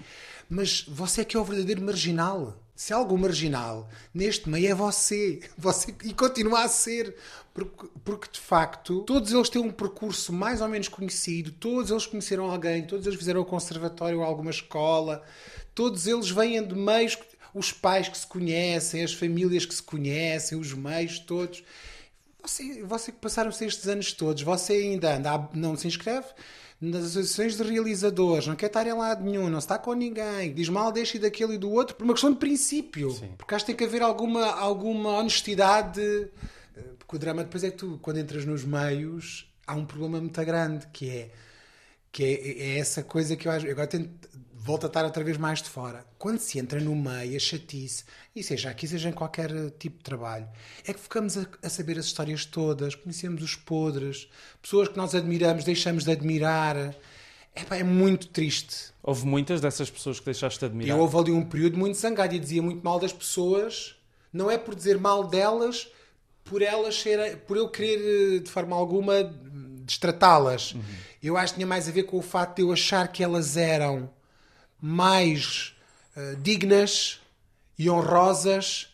Mas 0.49 0.83
você 0.87 1.21
é 1.21 1.25
que 1.25 1.35
é 1.35 1.39
o 1.39 1.43
verdadeiro 1.43 1.81
marginal. 1.81 2.57
Se 2.75 2.93
há 2.93 2.97
algum 2.97 3.17
marginal 3.17 3.89
neste 4.13 4.49
meio 4.49 4.71
é 4.71 4.75
você. 4.75 5.41
você 5.57 5.93
e 6.03 6.13
continua 6.13 6.63
a 6.63 6.67
ser. 6.67 7.15
Porque, 7.53 7.87
porque 8.03 8.31
de 8.31 8.39
facto 8.39 9.01
todos 9.03 9.31
eles 9.31 9.49
têm 9.49 9.61
um 9.61 9.71
percurso 9.71 10.31
mais 10.31 10.61
ou 10.61 10.69
menos 10.69 10.87
conhecido, 10.87 11.51
todos 11.51 11.91
eles 11.91 12.05
conheceram 12.05 12.49
alguém, 12.49 12.87
todos 12.87 13.05
eles 13.05 13.19
fizeram 13.19 13.41
o 13.41 13.45
conservatório 13.45 14.19
ou 14.19 14.23
alguma 14.23 14.51
escola, 14.51 15.21
todos 15.75 16.07
eles 16.07 16.29
vêm 16.29 16.65
de 16.65 16.73
meios 16.73 17.17
os 17.53 17.71
pais 17.73 18.07
que 18.07 18.17
se 18.17 18.25
conhecem, 18.25 19.03
as 19.03 19.13
famílias 19.13 19.65
que 19.65 19.75
se 19.75 19.83
conhecem, 19.83 20.57
os 20.57 20.73
meios 20.73 21.19
todos. 21.19 21.63
Você, 22.43 22.83
você 22.83 23.11
que 23.11 23.19
passaram-se 23.19 23.65
estes 23.65 23.87
anos 23.87 24.13
todos, 24.13 24.41
você 24.41 24.73
ainda 24.73 25.15
anda, 25.15 25.49
não 25.53 25.75
se 25.75 25.87
inscreve 25.87 26.27
nas 26.79 27.05
associações 27.05 27.55
de 27.55 27.63
realizadores, 27.63 28.47
não 28.47 28.55
quer 28.55 28.65
estar 28.65 28.87
em 28.87 28.93
lado 28.93 29.23
nenhum, 29.23 29.47
não 29.49 29.61
se 29.61 29.65
está 29.65 29.77
com 29.77 29.93
ninguém, 29.93 30.51
diz 30.51 30.67
mal 30.67 30.91
deste 30.91 31.17
e 31.17 31.19
daquele 31.19 31.53
e 31.53 31.57
do 31.59 31.69
outro, 31.69 31.95
por 31.95 32.03
uma 32.03 32.13
questão 32.13 32.31
de 32.31 32.39
princípio. 32.39 33.09
Porque 33.37 33.53
acho 33.53 33.63
que 33.65 33.71
tem 33.71 33.75
que 33.77 33.83
haver 33.83 34.01
alguma, 34.01 34.47
alguma 34.47 35.09
honestidade. 35.19 36.01
eh, 36.75 36.81
Porque 36.97 37.15
o 37.15 37.19
drama 37.19 37.43
depois 37.43 37.63
é 37.63 37.69
que 37.69 37.77
tu, 37.77 37.99
quando 38.01 38.19
entras 38.19 38.45
nos 38.45 38.63
meios, 38.63 39.47
há 39.67 39.75
um 39.75 39.85
problema 39.85 40.19
muito 40.19 40.43
grande, 40.43 40.87
que 40.91 41.09
é 41.09 41.31
que 42.11 42.23
é, 42.23 42.75
é 42.75 42.79
essa 42.79 43.03
coisa 43.03 43.35
que 43.35 43.47
eu 43.47 43.51
acho. 43.51 43.65
eu 43.67 43.71
Agora 43.71 43.87
tento, 43.87 44.09
volto 44.63 44.83
a 44.83 44.87
estar 44.87 45.03
outra 45.03 45.23
vez 45.23 45.37
mais 45.37 45.61
de 45.61 45.69
fora. 45.69 46.05
Quando 46.19 46.39
se 46.39 46.59
entra 46.59 46.79
no 46.79 46.95
meio, 46.95 47.35
a 47.35 47.39
chatice, 47.39 48.03
e 48.35 48.43
seja 48.43 48.69
aqui, 48.69 48.87
seja 48.87 49.09
em 49.09 49.11
qualquer 49.11 49.49
tipo 49.71 49.97
de 49.97 50.03
trabalho, 50.03 50.47
é 50.85 50.93
que 50.93 50.99
ficamos 50.99 51.35
a, 51.37 51.47
a 51.63 51.69
saber 51.69 51.97
as 51.97 52.05
histórias 52.05 52.45
todas, 52.45 52.93
conhecemos 52.93 53.41
os 53.41 53.55
podres, 53.55 54.29
pessoas 54.61 54.87
que 54.87 54.97
nós 54.97 55.15
admiramos, 55.15 55.63
deixamos 55.63 56.03
de 56.03 56.11
admirar. 56.11 56.95
Epá, 57.55 57.75
é 57.75 57.83
muito 57.83 58.27
triste. 58.27 58.93
Houve 59.01 59.25
muitas 59.25 59.59
dessas 59.59 59.89
pessoas 59.89 60.19
que 60.19 60.25
deixaste 60.25 60.59
de 60.59 60.65
admirar. 60.65 60.95
Eu 60.95 61.01
houve 61.01 61.17
ali 61.17 61.31
um 61.31 61.43
período 61.43 61.77
muito 61.77 61.97
zangado 61.97 62.35
e 62.35 62.39
dizia 62.39 62.61
muito 62.61 62.83
mal 62.83 62.99
das 62.99 63.11
pessoas, 63.11 63.95
não 64.31 64.49
é 64.49 64.59
por 64.59 64.75
dizer 64.75 64.99
mal 64.99 65.23
delas, 65.23 65.89
por 66.43 66.61
elas 66.61 66.95
ser, 66.95 67.37
por 67.39 67.57
eu 67.57 67.67
querer 67.67 68.37
eh, 68.37 68.39
de 68.39 68.49
forma 68.49 68.75
alguma 68.75 69.23
destratá-las. 69.83 70.75
Eu 71.21 71.35
acho 71.35 71.53
que 71.53 71.57
tinha 71.57 71.67
mais 71.67 71.87
a 71.87 71.91
ver 71.91 72.03
com 72.03 72.17
o 72.17 72.21
facto 72.21 72.57
de 72.57 72.61
eu 72.61 72.71
achar 72.71 73.07
que 73.07 73.23
elas 73.23 73.57
eram 73.57 74.09
mais 74.81 75.73
eh, 76.15 76.35
dignas 76.41 77.19
e 77.77 77.89
honrosas 77.89 78.87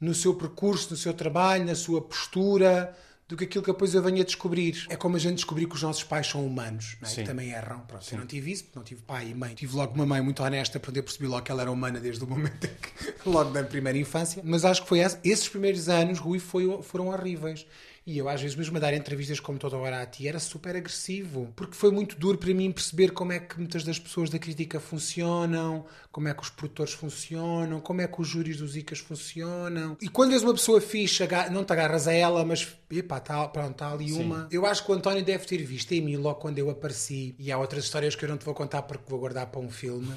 no 0.00 0.14
seu 0.14 0.34
percurso, 0.34 0.88
no 0.90 0.96
seu 0.96 1.12
trabalho, 1.14 1.64
na 1.64 1.74
sua 1.74 2.00
postura, 2.00 2.96
do 3.28 3.36
que 3.36 3.44
aquilo 3.44 3.64
que 3.64 3.72
depois 3.72 3.94
eu 3.94 4.02
venho 4.02 4.20
a 4.20 4.24
descobrir. 4.24 4.84
É 4.90 4.96
como 4.96 5.16
a 5.16 5.18
gente 5.18 5.36
descobrir 5.36 5.66
que 5.66 5.74
os 5.74 5.82
nossos 5.82 6.04
pais 6.04 6.26
são 6.26 6.44
humanos, 6.46 6.96
não 7.00 7.08
é? 7.08 7.12
Que 7.14 7.22
também 7.24 7.50
erram. 7.50 7.80
Pronto, 7.80 8.04
eu 8.12 8.18
não 8.18 8.26
tive 8.26 8.50
isso, 8.52 8.64
porque 8.64 8.78
não 8.78 8.84
tive 8.84 9.02
pai 9.02 9.28
e 9.28 9.34
mãe. 9.34 9.54
Tive 9.54 9.74
logo 9.76 9.94
uma 9.94 10.04
mãe 10.04 10.20
muito 10.20 10.42
honesta, 10.42 10.78
porque 10.78 10.98
eu 10.98 11.02
percebi 11.02 11.26
logo 11.26 11.42
que 11.42 11.50
ela 11.50 11.62
era 11.62 11.70
humana 11.70 11.98
desde 11.98 12.22
o 12.24 12.26
momento 12.26 12.68
que, 12.68 13.14
logo 13.28 13.50
da 13.50 13.62
primeira 13.64 13.96
infância. 13.98 14.42
Mas 14.44 14.64
acho 14.64 14.82
que 14.82 14.88
foi 14.88 14.98
esse- 14.98 15.18
esses 15.24 15.48
primeiros 15.48 15.88
anos, 15.88 16.18
Rui, 16.18 16.38
foi, 16.38 16.82
foram 16.82 17.08
horríveis. 17.08 17.64
E 18.04 18.18
eu, 18.18 18.28
às 18.28 18.40
vezes, 18.40 18.56
mesmo 18.56 18.76
a 18.76 18.80
dar 18.80 18.92
entrevistas 18.94 19.38
como 19.38 19.58
toda 19.58 19.76
hora 19.76 20.02
a 20.02 20.06
ti, 20.06 20.26
era 20.26 20.40
super 20.40 20.74
agressivo. 20.74 21.52
Porque 21.54 21.74
foi 21.76 21.92
muito 21.92 22.16
duro 22.18 22.36
para 22.36 22.52
mim 22.52 22.72
perceber 22.72 23.12
como 23.12 23.30
é 23.32 23.38
que 23.38 23.56
muitas 23.58 23.84
das 23.84 23.96
pessoas 23.96 24.28
da 24.28 24.40
crítica 24.40 24.80
funcionam, 24.80 25.84
como 26.10 26.26
é 26.28 26.34
que 26.34 26.42
os 26.42 26.50
produtores 26.50 26.92
funcionam, 26.92 27.80
como 27.80 28.00
é 28.00 28.08
que 28.08 28.20
os 28.20 28.26
júris 28.26 28.56
dos 28.56 28.76
ICAs 28.76 28.98
funcionam. 28.98 29.96
E 30.00 30.08
quando 30.08 30.30
vês 30.30 30.42
uma 30.42 30.52
pessoa 30.52 30.80
fixe, 30.80 31.22
aga- 31.22 31.48
não 31.50 31.64
te 31.64 31.72
agarras 31.72 32.08
a 32.08 32.12
ela, 32.12 32.44
mas 32.44 32.66
epá, 32.90 33.20
tá, 33.20 33.46
pronto, 33.48 33.70
está 33.72 33.92
ali 33.92 34.12
uma. 34.12 34.48
Eu 34.50 34.66
acho 34.66 34.84
que 34.84 34.90
o 34.90 34.94
António 34.94 35.24
deve 35.24 35.44
ter 35.46 35.58
visto 35.64 35.92
em 35.92 36.00
mim 36.00 36.16
logo 36.16 36.40
quando 36.40 36.58
eu 36.58 36.70
apareci. 36.70 37.34
E 37.38 37.52
há 37.52 37.58
outras 37.58 37.84
histórias 37.84 38.16
que 38.16 38.24
eu 38.24 38.28
não 38.28 38.36
te 38.36 38.44
vou 38.44 38.54
contar 38.54 38.82
porque 38.82 39.04
vou 39.08 39.18
guardar 39.20 39.46
para 39.46 39.60
um 39.60 39.70
filme, 39.70 40.12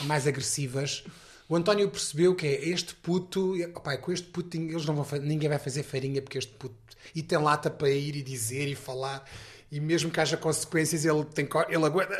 mais 0.00 0.26
agressivas. 0.26 1.04
O 1.48 1.56
António 1.56 1.88
percebeu 1.90 2.32
que 2.36 2.46
é 2.46 2.68
este 2.68 2.94
puto, 2.94 3.54
opá, 3.74 3.96
com 3.96 4.12
este 4.12 4.24
puto 4.28 4.56
eles 4.56 4.86
não 4.86 4.94
vão, 4.94 5.20
ninguém 5.20 5.48
vai 5.48 5.58
fazer 5.58 5.82
farinha 5.82 6.22
porque 6.22 6.38
este 6.38 6.52
puto 6.52 6.76
e 7.14 7.22
tem 7.22 7.38
lata 7.38 7.70
para 7.70 7.90
ir 7.90 8.16
e 8.16 8.22
dizer 8.22 8.68
e 8.68 8.74
falar 8.74 9.24
e 9.70 9.78
mesmo 9.78 10.10
que 10.10 10.20
haja 10.20 10.36
consequências 10.36 11.04
ele 11.04 11.24
tem 11.24 11.48
ele 11.68 11.84
aguenta 11.84 12.14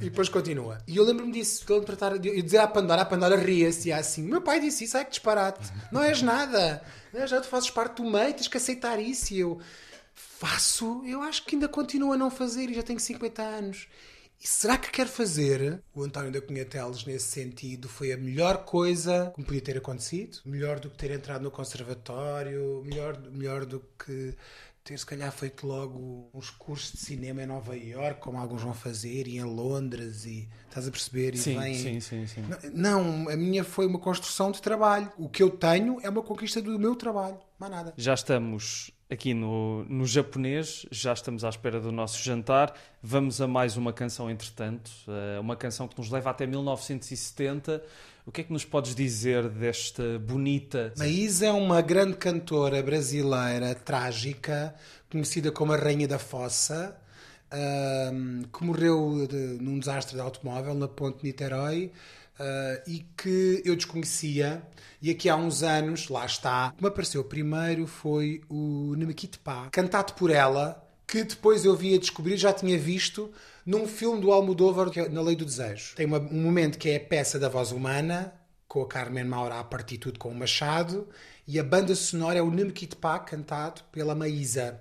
e 0.00 0.04
depois 0.04 0.28
continua. 0.28 0.78
E 0.86 0.96
eu 0.96 1.04
lembro-me 1.04 1.32
disso, 1.32 1.64
de 1.64 1.72
ele 1.72 1.84
tratar 1.84 2.18
de 2.18 2.28
eu 2.28 2.42
dizer 2.42 2.58
à 2.58 2.66
Pandora, 2.66 3.02
a 3.02 3.04
Pandora 3.04 3.36
ria-se 3.36 3.88
e 3.88 3.92
assim, 3.92 4.22
meu 4.22 4.40
pai 4.40 4.60
disse 4.60 4.84
isso, 4.84 4.96
ai 4.96 5.04
que 5.04 5.10
disparate, 5.10 5.72
não 5.92 6.02
és 6.02 6.20
nada, 6.20 6.82
nada, 7.12 7.40
tu 7.40 7.46
fazes 7.46 7.70
parte 7.70 8.02
do 8.02 8.10
meio, 8.10 8.34
tens 8.34 8.48
que 8.48 8.56
aceitar 8.56 8.98
isso 8.98 9.32
e 9.32 9.40
eu 9.40 9.60
faço, 10.14 11.02
eu 11.06 11.22
acho 11.22 11.44
que 11.44 11.54
ainda 11.54 11.68
continuo 11.68 12.12
a 12.12 12.16
não 12.16 12.30
fazer 12.30 12.68
e 12.70 12.74
já 12.74 12.82
tenho 12.82 12.98
50 12.98 13.42
anos. 13.42 13.86
E 14.40 14.46
será 14.46 14.76
que 14.76 14.90
quero 14.90 15.08
fazer? 15.08 15.82
O 15.94 16.02
António 16.02 16.30
da 16.30 16.40
Cunha 16.40 16.64
Teles, 16.64 17.04
nesse 17.04 17.26
sentido, 17.26 17.88
foi 17.88 18.12
a 18.12 18.16
melhor 18.16 18.64
coisa 18.64 19.32
que 19.34 19.40
me 19.40 19.46
podia 19.46 19.62
ter 19.62 19.78
acontecido. 19.78 20.38
Melhor 20.44 20.78
do 20.78 20.90
que 20.90 20.98
ter 20.98 21.10
entrado 21.10 21.42
no 21.42 21.50
conservatório, 21.50 22.82
melhor, 22.84 23.18
melhor 23.30 23.64
do 23.64 23.80
que 23.98 24.34
ter 24.86 24.96
se 24.96 25.04
calhar 25.04 25.32
feito 25.32 25.66
logo 25.66 26.30
uns 26.32 26.48
cursos 26.48 26.92
de 26.92 26.98
cinema 26.98 27.42
em 27.42 27.46
Nova 27.46 27.76
Iorque, 27.76 28.20
como 28.20 28.38
alguns 28.38 28.62
vão 28.62 28.72
fazer, 28.72 29.26
e 29.26 29.36
em 29.36 29.42
Londres, 29.42 30.24
e 30.24 30.48
estás 30.68 30.86
a 30.86 30.90
perceber? 30.92 31.34
E 31.34 31.38
Sim, 31.38 31.58
vem... 31.58 31.74
sim, 31.74 32.00
sim, 32.00 32.26
sim. 32.26 32.44
Não, 32.72 33.28
a 33.28 33.36
minha 33.36 33.64
foi 33.64 33.84
uma 33.84 33.98
construção 33.98 34.52
de 34.52 34.62
trabalho. 34.62 35.12
O 35.18 35.28
que 35.28 35.42
eu 35.42 35.50
tenho 35.50 35.98
é 36.02 36.08
uma 36.08 36.22
conquista 36.22 36.62
do 36.62 36.78
meu 36.78 36.94
trabalho, 36.94 37.36
mais 37.58 37.72
nada. 37.72 37.94
Já 37.96 38.14
estamos 38.14 38.92
aqui 39.10 39.34
no, 39.34 39.84
no 39.86 40.06
japonês, 40.06 40.86
já 40.92 41.12
estamos 41.12 41.44
à 41.44 41.48
espera 41.48 41.80
do 41.80 41.90
nosso 41.90 42.22
jantar. 42.22 42.72
Vamos 43.02 43.40
a 43.40 43.48
mais 43.48 43.76
uma 43.76 43.92
canção, 43.92 44.30
entretanto, 44.30 44.90
eh, 45.08 45.40
uma 45.40 45.56
canção 45.56 45.88
que 45.88 45.98
nos 45.98 46.10
leva 46.10 46.30
até 46.30 46.46
1970. 46.46 47.82
O 48.26 48.32
que 48.32 48.40
é 48.40 48.44
que 48.44 48.52
nos 48.52 48.64
podes 48.64 48.92
dizer 48.94 49.48
desta 49.48 50.18
bonita. 50.18 50.92
Maísa 50.98 51.46
é 51.46 51.52
uma 51.52 51.80
grande 51.80 52.16
cantora 52.16 52.82
brasileira 52.82 53.72
trágica, 53.74 54.74
conhecida 55.08 55.52
como 55.52 55.72
a 55.72 55.76
Rainha 55.76 56.08
da 56.08 56.18
Fossa, 56.18 56.96
que 58.52 58.64
morreu 58.64 59.26
de- 59.28 59.62
num 59.62 59.78
desastre 59.78 60.16
de 60.16 60.20
automóvel 60.20 60.74
na 60.74 60.88
Ponte 60.88 61.22
Niterói 61.24 61.92
ah, 62.38 62.82
e 62.86 63.06
que 63.16 63.62
eu 63.64 63.76
desconhecia. 63.76 64.60
E 65.00 65.08
aqui 65.10 65.28
há 65.28 65.36
uns 65.36 65.62
anos, 65.62 66.08
lá 66.08 66.26
está, 66.26 66.70
o 66.74 66.76
que 66.78 66.82
me 66.82 66.88
apareceu 66.88 67.22
primeiro 67.22 67.86
foi 67.86 68.40
o 68.48 68.94
Nemekitpa, 68.96 69.68
cantado 69.70 70.14
por 70.14 70.30
ela, 70.30 70.84
que 71.06 71.22
depois 71.22 71.64
eu 71.64 71.76
via 71.76 71.98
descobrir, 71.98 72.36
já 72.36 72.52
tinha 72.52 72.78
visto 72.78 73.30
num 73.64 73.86
filme 73.86 74.20
do 74.20 74.32
Almodóvar, 74.32 74.90
é 74.96 75.08
Na 75.08 75.22
Lei 75.22 75.36
do 75.36 75.44
Desejo. 75.44 75.94
Tem 75.94 76.06
uma- 76.06 76.18
um 76.18 76.42
momento 76.42 76.78
que 76.78 76.88
é 76.90 76.96
a 76.96 77.00
peça 77.00 77.38
da 77.38 77.48
voz 77.48 77.72
humana, 77.72 78.32
com 78.68 78.82
a 78.82 78.86
Carmen 78.88 79.24
Maura 79.24 79.58
a 79.60 79.64
partir 79.64 79.98
tudo 79.98 80.18
com 80.18 80.28
o 80.30 80.34
Machado, 80.34 81.08
e 81.46 81.58
a 81.60 81.64
banda 81.64 81.94
sonora 81.94 82.38
é 82.38 82.42
o 82.42 82.50
Nemkitpa, 82.50 83.20
cantado 83.20 83.82
pela 83.92 84.14
Maísa, 84.14 84.80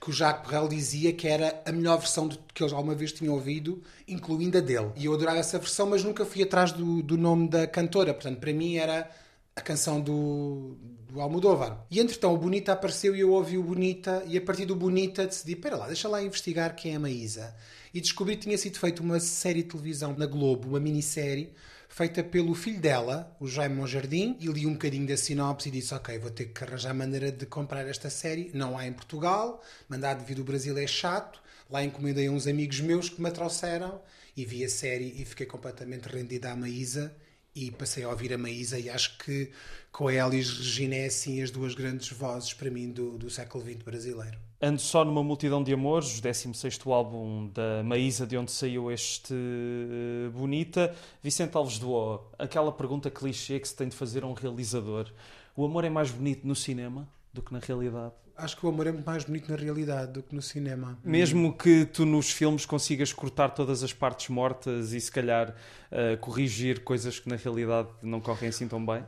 que 0.00 0.08
o 0.08 0.12
Jacques 0.12 0.48
Brel 0.48 0.66
dizia 0.66 1.12
que 1.12 1.28
era 1.28 1.62
a 1.66 1.72
melhor 1.72 1.98
versão 1.98 2.26
de- 2.26 2.38
que 2.54 2.62
eles 2.62 2.72
alguma 2.72 2.94
vez 2.94 3.12
tinham 3.12 3.34
ouvido, 3.34 3.82
incluindo 4.08 4.56
a 4.56 4.60
dele. 4.62 4.90
E 4.96 5.04
eu 5.04 5.12
adorava 5.14 5.38
essa 5.38 5.58
versão, 5.58 5.86
mas 5.86 6.02
nunca 6.02 6.24
fui 6.24 6.42
atrás 6.42 6.72
do, 6.72 7.02
do 7.02 7.18
nome 7.18 7.48
da 7.48 7.66
cantora, 7.66 8.14
portanto, 8.14 8.38
para 8.40 8.52
mim 8.52 8.76
era 8.76 9.10
a 9.54 9.60
canção 9.60 10.00
do, 10.00 10.76
do 11.08 11.20
Almodóvar. 11.20 11.84
E 11.90 12.00
entretanto 12.00 12.34
o 12.34 12.38
Bonita 12.38 12.72
apareceu 12.72 13.14
e 13.14 13.20
eu 13.20 13.32
ouvi 13.32 13.58
o 13.58 13.62
Bonita 13.62 14.22
e 14.26 14.36
a 14.36 14.40
partir 14.40 14.64
do 14.64 14.76
Bonita 14.76 15.26
decidi, 15.26 15.52
espera 15.52 15.76
lá, 15.76 15.86
deixa 15.86 16.08
lá 16.08 16.22
investigar 16.22 16.74
quem 16.74 16.92
é 16.92 16.96
a 16.96 17.00
Maísa. 17.00 17.54
E 17.92 18.00
descobri 18.00 18.36
que 18.36 18.42
tinha 18.42 18.56
sido 18.56 18.78
feita 18.78 19.02
uma 19.02 19.18
série 19.18 19.62
de 19.62 19.70
televisão 19.70 20.14
na 20.16 20.26
Globo, 20.26 20.68
uma 20.68 20.80
minissérie, 20.80 21.52
feita 21.88 22.22
pelo 22.22 22.54
filho 22.54 22.80
dela, 22.80 23.36
o 23.40 23.48
Jaime 23.48 23.74
Monjardim, 23.74 24.36
e 24.38 24.46
li 24.46 24.64
um 24.64 24.74
bocadinho 24.74 25.08
da 25.08 25.16
sinopse 25.16 25.68
e 25.68 25.72
disse, 25.72 25.92
ok, 25.92 26.16
vou 26.20 26.30
ter 26.30 26.46
que 26.46 26.64
arranjar 26.64 26.94
maneira 26.94 27.32
de 27.32 27.44
comprar 27.46 27.86
esta 27.88 28.08
série. 28.08 28.50
Não 28.54 28.78
há 28.78 28.86
em 28.86 28.92
Portugal, 28.92 29.60
mandar 29.88 30.14
vir 30.14 30.36
do 30.36 30.44
Brasil 30.44 30.78
é 30.78 30.86
chato. 30.86 31.42
Lá 31.68 31.84
encomendei 31.84 32.28
a 32.28 32.30
uns 32.30 32.46
amigos 32.46 32.80
meus 32.80 33.08
que 33.08 33.20
me 33.20 33.30
trouxeram 33.30 34.00
e 34.36 34.44
vi 34.44 34.64
a 34.64 34.68
série 34.68 35.20
e 35.20 35.24
fiquei 35.24 35.46
completamente 35.46 36.06
rendida 36.08 36.50
à 36.52 36.56
Maísa 36.56 37.12
e 37.54 37.70
passei 37.70 38.04
a 38.04 38.08
ouvir 38.08 38.32
a 38.32 38.38
Maísa 38.38 38.78
e 38.78 38.88
acho 38.88 39.18
que 39.18 39.50
com 39.90 40.08
a 40.08 40.14
Elis 40.14 40.50
Regina 40.50 40.94
é 40.94 41.06
assim 41.06 41.42
as 41.42 41.50
duas 41.50 41.74
grandes 41.74 42.10
vozes 42.10 42.52
para 42.52 42.70
mim 42.70 42.90
do, 42.90 43.18
do 43.18 43.28
século 43.28 43.64
XX 43.64 43.82
brasileiro. 43.82 44.38
Ando 44.62 44.80
só 44.80 45.04
numa 45.04 45.22
multidão 45.22 45.62
de 45.62 45.72
amores, 45.72 46.18
o 46.18 46.22
16º 46.22 46.92
álbum 46.92 47.48
da 47.48 47.82
Maísa, 47.82 48.26
de 48.26 48.36
onde 48.36 48.52
saiu 48.52 48.90
este 48.92 49.32
eh, 49.32 50.28
Bonita. 50.30 50.94
Vicente 51.22 51.56
Alves 51.56 51.82
O, 51.82 52.20
aquela 52.38 52.70
pergunta 52.70 53.10
clichê 53.10 53.58
que 53.58 53.66
se 53.66 53.74
tem 53.74 53.88
de 53.88 53.96
fazer 53.96 54.22
a 54.22 54.26
um 54.26 54.34
realizador. 54.34 55.10
O 55.56 55.64
amor 55.64 55.84
é 55.84 55.90
mais 55.90 56.10
bonito 56.10 56.46
no 56.46 56.54
cinema 56.54 57.08
do 57.32 57.42
que 57.42 57.52
na 57.52 57.58
realidade? 57.58 58.12
Acho 58.36 58.56
que 58.56 58.64
o 58.64 58.68
amor 58.70 58.86
é 58.86 58.92
muito 58.92 59.04
mais 59.04 59.22
bonito 59.24 59.50
na 59.50 59.56
realidade 59.56 60.12
do 60.12 60.22
que 60.22 60.34
no 60.34 60.40
cinema. 60.40 60.98
Mesmo 61.04 61.52
que 61.56 61.84
tu 61.84 62.06
nos 62.06 62.30
filmes 62.30 62.64
consigas 62.64 63.12
cortar 63.12 63.50
todas 63.50 63.82
as 63.82 63.92
partes 63.92 64.28
mortas 64.30 64.92
e 64.94 65.00
se 65.00 65.10
calhar 65.12 65.54
eh, 65.90 66.16
corrigir 66.16 66.82
coisas 66.82 67.18
que 67.18 67.28
na 67.28 67.36
realidade 67.36 67.88
não 68.02 68.18
correm 68.20 68.48
assim 68.48 68.66
tão 68.66 68.84
bem? 68.84 69.04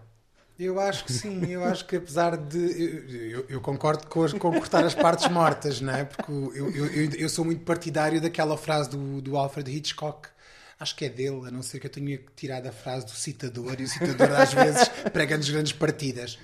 Eu 0.58 0.78
acho 0.78 1.06
que 1.06 1.12
sim, 1.14 1.46
eu 1.50 1.64
acho 1.64 1.86
que 1.86 1.96
apesar 1.96 2.36
de. 2.36 2.58
Eu, 2.58 3.30
eu- 3.40 3.46
eu 3.48 3.60
concordo 3.60 4.06
com, 4.06 4.22
as- 4.22 4.34
com 4.34 4.38
cortar 4.52 4.84
as 4.84 4.94
partes 4.94 5.26
mortas, 5.28 5.80
não 5.80 5.94
é? 5.94 6.04
Porque 6.04 6.30
eu, 6.30 6.52
eu, 6.54 6.86
eu, 6.86 7.10
eu 7.12 7.28
sou 7.30 7.42
muito 7.44 7.64
partidário 7.64 8.20
daquela 8.20 8.56
frase 8.58 8.90
do, 8.90 9.22
do 9.22 9.36
Alfred 9.38 9.74
Hitchcock. 9.74 10.28
Acho 10.78 10.94
que 10.94 11.06
é 11.06 11.08
dele, 11.08 11.46
a 11.46 11.50
não 11.50 11.62
ser 11.62 11.80
que 11.80 11.86
eu 11.86 11.90
tenha 11.90 12.20
tirado 12.36 12.66
a 12.66 12.72
frase 12.72 13.06
do 13.06 13.12
citador, 13.12 13.76
e 13.78 13.84
o 13.84 13.88
citador 13.88 14.30
às 14.38 14.52
vezes 14.52 14.88
prega-nos 15.12 15.48
grandes 15.48 15.72
partidas. 15.72 16.38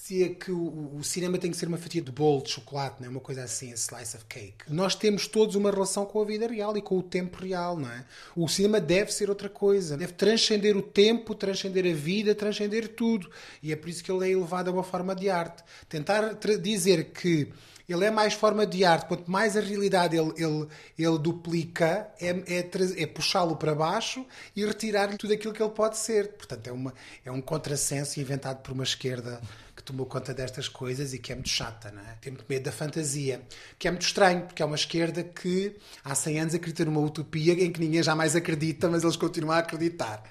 Dizia 0.00 0.34
que 0.34 0.50
o, 0.50 0.96
o 0.96 1.04
cinema 1.04 1.36
tem 1.36 1.50
que 1.50 1.56
ser 1.58 1.68
uma 1.68 1.76
fatia 1.76 2.00
de 2.00 2.10
bolo 2.10 2.42
de 2.42 2.48
chocolate, 2.48 2.96
não 3.00 3.06
é? 3.06 3.10
Uma 3.10 3.20
coisa 3.20 3.44
assim, 3.44 3.70
a 3.70 3.74
slice 3.74 4.16
of 4.16 4.24
cake. 4.24 4.64
Nós 4.66 4.94
temos 4.94 5.28
todos 5.28 5.54
uma 5.56 5.70
relação 5.70 6.06
com 6.06 6.22
a 6.22 6.24
vida 6.24 6.46
real 6.46 6.74
e 6.74 6.80
com 6.80 6.96
o 6.96 7.02
tempo 7.02 7.36
real, 7.36 7.78
não 7.78 7.90
é? 7.90 8.06
O 8.34 8.48
cinema 8.48 8.80
deve 8.80 9.12
ser 9.12 9.28
outra 9.28 9.50
coisa, 9.50 9.98
deve 9.98 10.14
transcender 10.14 10.74
o 10.74 10.80
tempo, 10.80 11.34
transcender 11.34 11.84
a 11.84 11.94
vida, 11.94 12.34
transcender 12.34 12.88
tudo. 12.88 13.30
E 13.62 13.72
é 13.72 13.76
por 13.76 13.90
isso 13.90 14.02
que 14.02 14.10
ele 14.10 14.26
é 14.26 14.32
elevado 14.32 14.70
a 14.70 14.72
uma 14.72 14.82
forma 14.82 15.14
de 15.14 15.28
arte. 15.28 15.62
Tentar 15.86 16.32
dizer 16.62 17.10
que 17.12 17.52
ele 17.92 18.04
é 18.04 18.10
mais 18.10 18.34
forma 18.34 18.64
de 18.64 18.84
arte, 18.84 19.06
quanto 19.06 19.28
mais 19.28 19.56
a 19.56 19.60
realidade 19.60 20.16
ele, 20.16 20.32
ele, 20.36 20.68
ele 20.96 21.18
duplica, 21.18 22.08
é, 22.20 22.28
é, 22.28 23.02
é 23.02 23.06
puxá-lo 23.06 23.56
para 23.56 23.74
baixo 23.74 24.24
e 24.54 24.64
retirar-lhe 24.64 25.16
tudo 25.16 25.32
aquilo 25.32 25.52
que 25.52 25.60
ele 25.60 25.72
pode 25.72 25.98
ser. 25.98 26.34
Portanto, 26.34 26.68
é, 26.68 26.72
uma, 26.72 26.94
é 27.24 27.32
um 27.32 27.40
contrassenso 27.40 28.20
inventado 28.20 28.62
por 28.62 28.72
uma 28.72 28.84
esquerda 28.84 29.40
que 29.74 29.82
tomou 29.82 30.06
conta 30.06 30.32
destas 30.32 30.68
coisas 30.68 31.12
e 31.12 31.18
que 31.18 31.32
é 31.32 31.34
muito 31.34 31.48
chata, 31.48 31.90
não 31.90 32.02
é? 32.02 32.16
Tem 32.20 32.32
muito 32.32 32.44
medo 32.48 32.62
da 32.62 32.70
fantasia, 32.70 33.42
que 33.76 33.88
é 33.88 33.90
muito 33.90 34.06
estranho, 34.06 34.42
porque 34.42 34.62
é 34.62 34.66
uma 34.66 34.76
esquerda 34.76 35.24
que 35.24 35.76
há 36.04 36.14
100 36.14 36.40
anos 36.40 36.54
acredita 36.54 36.84
numa 36.84 37.00
utopia 37.00 37.54
em 37.54 37.72
que 37.72 37.80
ninguém 37.80 38.02
jamais 38.02 38.36
acredita, 38.36 38.88
mas 38.88 39.02
eles 39.02 39.16
continuam 39.16 39.56
a 39.56 39.58
acreditar. 39.58 40.22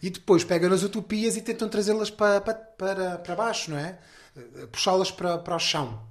E 0.00 0.08
depois 0.10 0.44
pegam 0.44 0.70
nas 0.70 0.84
utopias 0.84 1.36
e 1.36 1.42
tentam 1.42 1.68
trazê-las 1.68 2.10
para, 2.10 2.40
para, 2.40 2.54
para, 2.54 3.18
para 3.18 3.34
baixo, 3.34 3.72
não 3.72 3.78
é? 3.78 3.98
Eh, 4.36 4.66
Puxá-las 4.70 5.10
para, 5.10 5.38
para 5.38 5.56
o 5.56 5.58
chão 5.58 6.07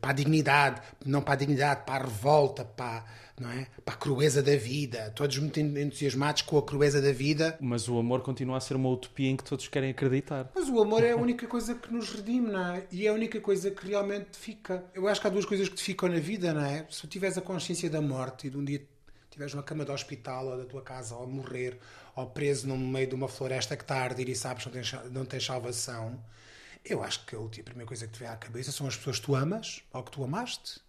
para 0.00 0.10
a 0.10 0.12
dignidade, 0.12 0.82
não 1.04 1.22
para 1.22 1.34
a 1.34 1.36
dignidade, 1.36 1.82
para 1.84 2.04
a 2.04 2.06
revolta, 2.06 2.64
para, 2.64 3.04
não 3.38 3.50
é? 3.50 3.66
para 3.84 3.94
a 3.94 3.96
crueza 3.96 4.42
da 4.42 4.56
vida. 4.56 5.12
Todos 5.14 5.38
muito 5.38 5.58
entusiasmados 5.60 6.42
com 6.42 6.58
a 6.58 6.62
crueza 6.62 7.00
da 7.00 7.12
vida. 7.12 7.56
Mas 7.60 7.88
o 7.88 7.98
amor 7.98 8.22
continua 8.22 8.56
a 8.56 8.60
ser 8.60 8.74
uma 8.74 8.88
utopia 8.88 9.30
em 9.30 9.36
que 9.36 9.44
todos 9.44 9.68
querem 9.68 9.90
acreditar. 9.90 10.50
Mas 10.54 10.68
o 10.68 10.80
amor 10.80 11.02
é 11.04 11.12
a 11.12 11.16
única 11.16 11.46
coisa 11.46 11.74
que 11.74 11.92
nos 11.92 12.10
redime, 12.10 12.50
não 12.50 12.74
é? 12.74 12.84
E 12.90 13.06
é 13.06 13.10
a 13.10 13.12
única 13.12 13.40
coisa 13.40 13.70
que 13.70 13.86
realmente 13.86 14.36
fica. 14.38 14.84
Eu 14.94 15.08
acho 15.08 15.20
que 15.20 15.26
há 15.26 15.30
duas 15.30 15.44
coisas 15.44 15.68
que 15.68 15.76
te 15.76 15.82
ficam 15.82 16.08
na 16.08 16.18
vida, 16.18 16.52
não 16.52 16.64
é? 16.64 16.86
Se 16.90 17.02
tu 17.02 17.06
tiveres 17.06 17.38
a 17.38 17.40
consciência 17.40 17.88
da 17.88 18.00
morte 18.00 18.46
e 18.46 18.50
de 18.50 18.56
um 18.56 18.64
dia 18.64 18.82
estiveres 19.30 19.54
numa 19.54 19.62
cama 19.62 19.84
de 19.84 19.92
hospital 19.92 20.46
ou 20.48 20.58
da 20.58 20.64
tua 20.64 20.82
casa 20.82 21.14
ou 21.14 21.22
a 21.22 21.26
morrer 21.26 21.78
ou 22.16 22.26
preso 22.26 22.66
no 22.66 22.76
meio 22.76 23.06
de 23.06 23.14
uma 23.14 23.28
floresta 23.28 23.76
que 23.76 23.84
está 23.84 23.96
a 23.96 24.02
arder 24.02 24.28
e 24.28 24.34
sabes 24.34 24.64
que 24.64 24.68
não 24.68 24.74
tens, 24.74 25.12
não 25.12 25.24
tens 25.24 25.44
salvação, 25.46 26.20
eu 26.84 27.02
acho 27.02 27.24
que 27.26 27.34
a 27.34 27.38
última- 27.38 27.62
a 27.62 27.64
primeira 27.64 27.86
coisa 27.88 28.06
que 28.06 28.12
te 28.12 28.20
vem 28.20 28.28
à 28.28 28.36
cabeça 28.36 28.72
são 28.72 28.86
as 28.86 28.96
pessoas 28.96 29.18
que 29.18 29.26
tu 29.26 29.34
amas 29.34 29.82
ou 29.92 30.02
que 30.02 30.10
tu 30.10 30.24
amaste 30.24 30.80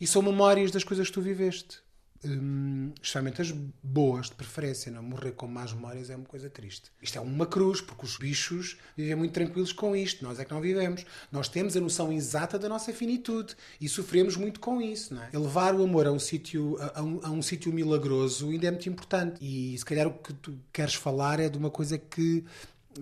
e 0.00 0.06
são 0.06 0.22
memórias 0.22 0.70
das 0.70 0.84
coisas 0.84 1.06
que 1.08 1.12
tu 1.14 1.22
viveste. 1.22 1.78
Hum, 2.22 2.92
especialmente 3.00 3.40
as 3.40 3.50
boas, 3.82 4.26
de 4.28 4.34
preferência. 4.34 4.92
Não 4.92 5.02
morrer 5.02 5.32
com 5.32 5.46
más 5.46 5.72
memórias 5.72 6.10
é 6.10 6.16
uma 6.16 6.26
coisa 6.26 6.50
triste. 6.50 6.90
Isto 7.00 7.16
é 7.16 7.20
uma 7.22 7.46
cruz, 7.46 7.80
porque 7.80 8.04
os 8.04 8.18
bichos 8.18 8.76
vivem 8.94 9.14
muito 9.14 9.32
tranquilos 9.32 9.72
com 9.72 9.96
isto. 9.96 10.22
Nós 10.22 10.38
é 10.38 10.44
que 10.44 10.52
não 10.52 10.60
vivemos. 10.60 11.06
Nós 11.32 11.48
temos 11.48 11.74
a 11.78 11.80
noção 11.80 12.12
exata 12.12 12.58
da 12.58 12.68
nossa 12.68 12.92
finitude 12.92 13.56
e 13.80 13.88
sofremos 13.88 14.36
muito 14.36 14.60
com 14.60 14.82
isso. 14.82 15.14
Não 15.14 15.22
é? 15.22 15.30
Elevar 15.32 15.74
o 15.74 15.82
amor 15.82 16.06
a 16.06 16.12
um 16.12 16.18
sítio 16.18 16.76
a, 16.94 17.02
um, 17.02 17.20
a 17.22 17.30
um 17.30 17.40
sítio 17.40 17.72
milagroso 17.72 18.50
ainda 18.50 18.66
é 18.66 18.70
muito 18.70 18.86
importante. 18.90 19.38
E 19.42 19.78
se 19.78 19.84
calhar 19.86 20.06
o 20.06 20.12
que 20.12 20.34
tu 20.34 20.58
queres 20.70 20.92
falar 20.94 21.40
é 21.40 21.48
de 21.48 21.56
uma 21.56 21.70
coisa 21.70 21.96
que 21.96 22.44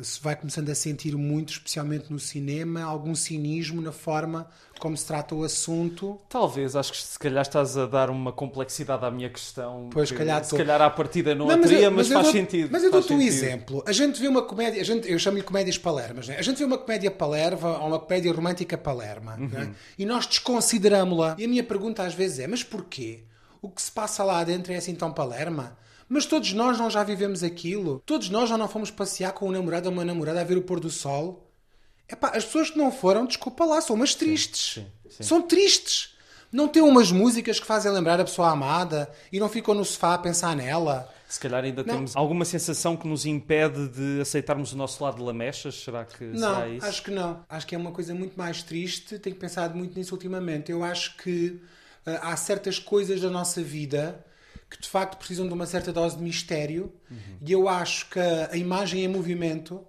se 0.02 0.20
vai 0.20 0.36
começando 0.36 0.68
a 0.68 0.74
sentir 0.74 1.16
muito, 1.16 1.52
especialmente 1.54 2.12
no 2.12 2.18
cinema, 2.18 2.82
algum 2.82 3.14
cinismo 3.14 3.80
na 3.80 3.90
forma 3.90 4.46
como 4.78 4.96
se 4.96 5.04
trata 5.06 5.34
o 5.34 5.42
assunto. 5.42 6.20
Talvez, 6.28 6.76
acho 6.76 6.92
que 6.92 6.98
se 7.02 7.18
calhar 7.18 7.42
estás 7.42 7.76
a 7.76 7.86
dar 7.86 8.10
uma 8.10 8.30
complexidade 8.30 9.04
à 9.04 9.10
minha 9.10 9.28
questão. 9.30 9.88
Pois, 9.90 10.08
que 10.10 10.14
se 10.14 10.18
calhar 10.18 10.36
se 10.38 10.42
estou. 10.44 10.58
calhar 10.58 10.80
à 10.82 10.88
partida 10.90 11.34
não, 11.34 11.46
Não, 11.46 11.54
a 11.54 11.58
teria, 11.58 11.90
mas, 11.90 12.08
eu 12.10 12.14
faz 12.14 12.26
dou- 12.26 12.32
sentido. 12.32 12.68
Mas 12.70 12.84
eu 12.84 12.90
dou-te 12.92 13.12
um 13.12 13.20
exemplo. 13.20 13.82
A 13.86 13.92
gente 13.92 14.20
vê 14.20 14.28
uma 14.28 14.42
comédia, 14.42 14.80
a 14.80 14.84
gente, 14.84 15.10
eu 15.10 15.18
chamo-lhe 15.18 15.42
comédias 15.42 15.78
palermas, 15.78 16.28
né? 16.28 16.36
a 16.38 16.42
gente 16.42 16.58
vê 16.58 16.64
uma 16.64 16.78
comédia 16.78 17.10
palerva 17.10 17.78
ou 17.80 17.88
uma 17.88 17.98
comédia 17.98 18.32
romântica 18.32 18.76
palerma 18.78 19.36
Uhum. 19.36 19.48
né? 19.48 19.74
e 19.98 20.04
nós 20.06 20.26
desconsideramos-la. 20.26 21.34
E 21.38 21.44
a 21.44 21.48
minha 21.48 21.64
pergunta 21.64 22.02
às 22.04 22.14
vezes 22.14 22.38
é: 22.40 22.46
mas 22.46 22.62
porquê? 22.62 23.24
O 23.60 23.68
que 23.68 23.82
se 23.82 23.90
passa 23.90 24.22
lá 24.22 24.44
dentro 24.44 24.72
é 24.72 24.76
assim 24.76 24.94
tão 24.94 25.12
palerma? 25.12 25.76
Mas 26.08 26.24
todos 26.26 26.52
nós 26.52 26.78
não 26.78 26.88
já 26.90 27.02
vivemos 27.04 27.42
aquilo? 27.42 28.02
Todos 28.06 28.30
nós 28.30 28.48
já 28.48 28.56
não 28.56 28.68
fomos 28.68 28.90
passear 28.90 29.32
com 29.32 29.48
um 29.48 29.52
namorado 29.52 29.88
ou 29.88 29.92
uma 29.92 30.04
namorada 30.04 30.40
a 30.40 30.44
ver 30.44 30.56
o 30.56 30.62
pôr 30.62 30.80
do 30.80 30.90
sol? 30.90 31.50
Epá, 32.08 32.28
as 32.34 32.44
pessoas 32.44 32.70
que 32.70 32.78
não 32.78 32.90
foram, 32.90 33.26
desculpa 33.26 33.64
lá, 33.66 33.80
são 33.82 33.94
umas 33.94 34.14
tristes. 34.14 34.74
sim, 34.74 34.86
sim. 35.10 35.22
São 35.22 35.42
tristes. 35.42 36.16
Não 36.50 36.66
têm 36.66 36.80
umas 36.82 37.12
músicas 37.12 37.60
que 37.60 37.66
fazem 37.66 37.92
lembrar 37.92 38.18
a 38.18 38.24
pessoa 38.24 38.48
amada 38.50 39.10
e 39.30 39.38
não 39.38 39.50
ficam 39.50 39.74
no 39.74 39.84
sofá 39.84 40.14
a 40.14 40.18
pensar 40.18 40.56
nela. 40.56 41.12
Se 41.28 41.38
calhar 41.38 41.62
ainda 41.62 41.84
Não. 41.84 41.94
temos 41.94 42.16
alguma 42.16 42.46
sensação 42.46 42.96
que 42.96 43.06
nos 43.06 43.26
impede 43.26 43.86
de 43.88 44.22
aceitarmos 44.22 44.72
o 44.72 44.76
nosso 44.78 45.04
lado 45.04 45.18
de 45.18 45.22
lamechas? 45.22 45.74
Será 45.74 46.06
que 46.06 46.24
Não, 46.24 46.54
será 46.54 46.68
isso? 46.70 46.86
acho 46.86 47.02
que 47.02 47.10
não. 47.10 47.44
Acho 47.46 47.66
que 47.66 47.74
é 47.74 47.78
uma 47.78 47.92
coisa 47.92 48.14
muito 48.14 48.34
mais 48.38 48.62
triste. 48.62 49.18
Tenho 49.18 49.36
pensado 49.36 49.76
muito 49.76 49.98
nisso 49.98 50.14
ultimamente. 50.14 50.72
Eu 50.72 50.82
acho 50.82 51.18
que 51.18 51.60
ah, 52.06 52.30
há 52.32 52.36
certas 52.38 52.78
coisas 52.78 53.20
da 53.20 53.28
nossa 53.28 53.60
vida 53.60 54.24
que 54.70 54.80
de 54.80 54.88
facto 54.88 55.16
precisam 55.18 55.46
de 55.46 55.54
uma 55.54 55.66
certa 55.66 55.92
dose 55.92 56.16
de 56.16 56.22
mistério. 56.22 56.92
E 57.44 57.50
eu 57.52 57.68
acho 57.68 58.08
que 58.10 58.18
a, 58.20 58.56
imagem 58.56 59.04
em 59.04 59.08
movimento, 59.08 59.84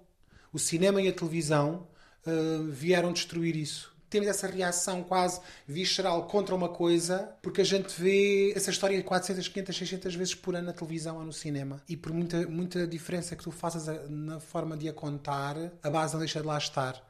o 0.52 0.58
cinema 0.58 1.00
e 1.02 1.08
a 1.08 1.12
televisão 1.12 1.86
ah, 2.26 2.30
vieram 2.70 3.12
destruir 3.12 3.56
isso. 3.56 3.90
Temos 4.08 4.26
essa 4.26 4.48
reação 4.48 5.04
quase 5.04 5.40
visceral 5.68 6.26
contra 6.26 6.52
uma 6.52 6.68
coisa, 6.68 7.32
porque 7.40 7.60
a 7.60 7.64
gente 7.64 7.88
vê 8.02 8.52
essa 8.56 8.68
história 8.70 9.00
400, 9.00 9.46
500, 9.46 9.76
600 9.76 10.14
vezes 10.16 10.34
por 10.34 10.56
ano 10.56 10.66
na 10.66 10.72
televisão 10.72 11.18
ou 11.18 11.24
no 11.24 11.32
cinema. 11.32 11.80
E 11.88 11.96
por 11.96 12.12
muita, 12.12 12.44
muita 12.48 12.86
diferença 12.88 13.36
que 13.36 13.44
tu 13.44 13.52
faças 13.52 13.88
a- 13.88 14.08
na 14.08 14.40
forma 14.40 14.76
de 14.76 14.88
a 14.88 14.92
contar, 14.92 15.56
a 15.80 15.88
base 15.90 16.14
não 16.14 16.18
deixa 16.20 16.40
de 16.40 16.46
lá 16.46 16.58
estar. 16.58 17.00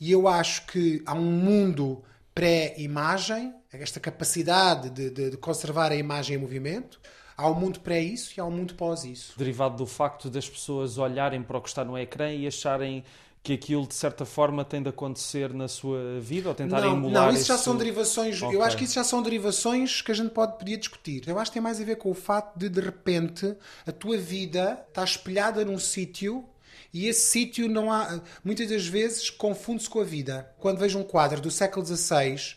E 0.00 0.10
eu 0.10 0.26
acho 0.26 0.64
que 0.66 1.02
há 1.04 1.12
um 1.12 1.30
mundo 1.32 2.02
pré-imagem, 2.38 3.52
esta 3.72 3.98
capacidade 4.00 4.90
de, 4.90 5.10
de- 5.10 5.30
de 5.30 5.36
conservar 5.36 5.90
a 5.92 5.96
imagem 5.96 6.36
em 6.36 6.40
movimento. 6.40 7.00
Há 7.36 7.48
um 7.48 7.54
mundo 7.54 7.80
pré-isso 7.80 8.32
e 8.36 8.40
há 8.40 8.44
um 8.44 8.50
mundo 8.50 8.74
pós-isso. 8.74 9.34
Derivado 9.38 9.76
do 9.76 9.86
facto 9.86 10.28
das 10.28 10.48
pessoas 10.48 10.98
olharem 10.98 11.42
para 11.42 11.58
o 11.58 11.60
que 11.60 11.68
está 11.68 11.84
no 11.84 11.96
ecrã 11.96 12.32
e 12.32 12.46
acharem 12.46 13.04
que 13.42 13.52
aquilo 13.52 13.86
de 13.86 13.94
certa 13.94 14.24
forma 14.24 14.64
tem 14.64 14.82
de 14.82 14.88
acontecer 14.88 15.54
na 15.54 15.68
sua 15.68 16.18
vida 16.20 16.48
ou 16.48 16.54
tentarem 16.54 16.90
Não, 16.90 16.96
emular 16.96 17.26
não, 17.26 17.32
isso 17.32 17.46
já 17.46 17.54
esse- 17.54 17.62
são 17.64 17.76
derivações. 17.76 18.42
Ok. 18.42 18.56
Eu 18.56 18.62
acho 18.62 18.76
que 18.76 18.84
isso 18.84 18.94
já 18.94 19.04
são 19.04 19.22
derivações 19.22 20.02
que 20.02 20.10
a 20.10 20.14
gente 20.14 20.30
pode 20.30 20.58
podia 20.58 20.76
discutir. 20.76 21.22
Eu 21.28 21.38
acho 21.38 21.50
que 21.50 21.54
tem 21.54 21.62
mais 21.62 21.80
a 21.80 21.84
ver 21.84 21.96
com 21.96 22.10
o 22.10 22.14
facto 22.14 22.56
de 22.56 22.68
de 22.68 22.80
repente 22.80 23.54
a 23.86 23.92
tua 23.92 24.16
vida 24.18 24.84
está 24.88 25.04
espelhada 25.04 25.64
num 25.64 25.78
sítio 25.78 26.44
e 26.92 27.06
esse 27.06 27.26
sítio 27.26 27.68
não 27.68 27.92
há. 27.92 28.20
Muitas 28.42 28.68
das 28.68 28.86
vezes 28.86 29.30
confunde-se 29.30 29.88
com 29.88 30.00
a 30.00 30.04
vida. 30.04 30.50
Quando 30.58 30.78
vejo 30.78 30.98
um 30.98 31.04
quadro 31.04 31.40
do 31.40 31.50
século 31.50 31.84
XVI, 31.84 32.56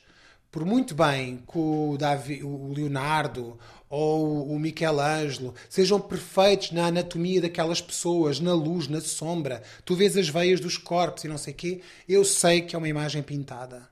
por 0.52 0.66
muito 0.66 0.94
bem 0.94 1.38
que 1.38 1.58
o, 1.58 1.96
Davi, 1.98 2.44
o 2.44 2.74
Leonardo 2.74 3.58
ou 3.90 4.48
o 4.50 4.60
Michelangelo 4.60 5.54
sejam 5.70 6.00
perfeitos 6.00 6.72
na 6.72 6.88
anatomia 6.88 7.42
daquelas 7.42 7.82
pessoas, 7.82 8.40
na 8.40 8.54
luz, 8.54 8.88
na 8.88 9.02
sombra, 9.02 9.64
tu 9.84 9.96
vês 9.96 10.16
as 10.16 10.30
veias 10.30 10.60
dos 10.60 10.78
corpos 10.78 11.26
e 11.26 11.28
não 11.28 11.38
sei 11.38 11.54
o 11.54 11.58
quê, 11.58 11.82
eu 12.08 12.24
sei 12.24 12.62
que 12.62 12.76
é 12.76 12.78
uma 12.78 12.88
imagem 12.88 13.22
pintada. 13.22 13.88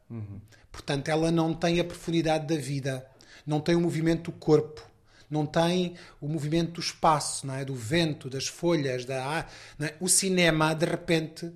Portanto, 0.72 1.10
ela 1.10 1.32
não 1.32 1.54
tem 1.54 1.80
a 1.80 1.84
profundidade 1.84 2.48
da 2.48 2.60
vida, 2.60 3.06
não 3.46 3.60
tem 3.60 3.76
o 3.76 3.82
movimento 3.82 4.32
do 4.32 4.38
corpo, 4.38 4.89
não 5.30 5.46
tem 5.46 5.96
o 6.20 6.28
movimento 6.28 6.74
do 6.74 6.80
espaço, 6.80 7.46
não 7.46 7.56
é? 7.56 7.64
do 7.64 7.76
vento, 7.76 8.30
das 8.30 8.48
folhas, 8.48 9.06
da 9.06 9.46
é? 9.80 9.96
O 10.00 10.08
cinema, 10.08 10.74
de 10.74 10.86
repente, 10.86 11.52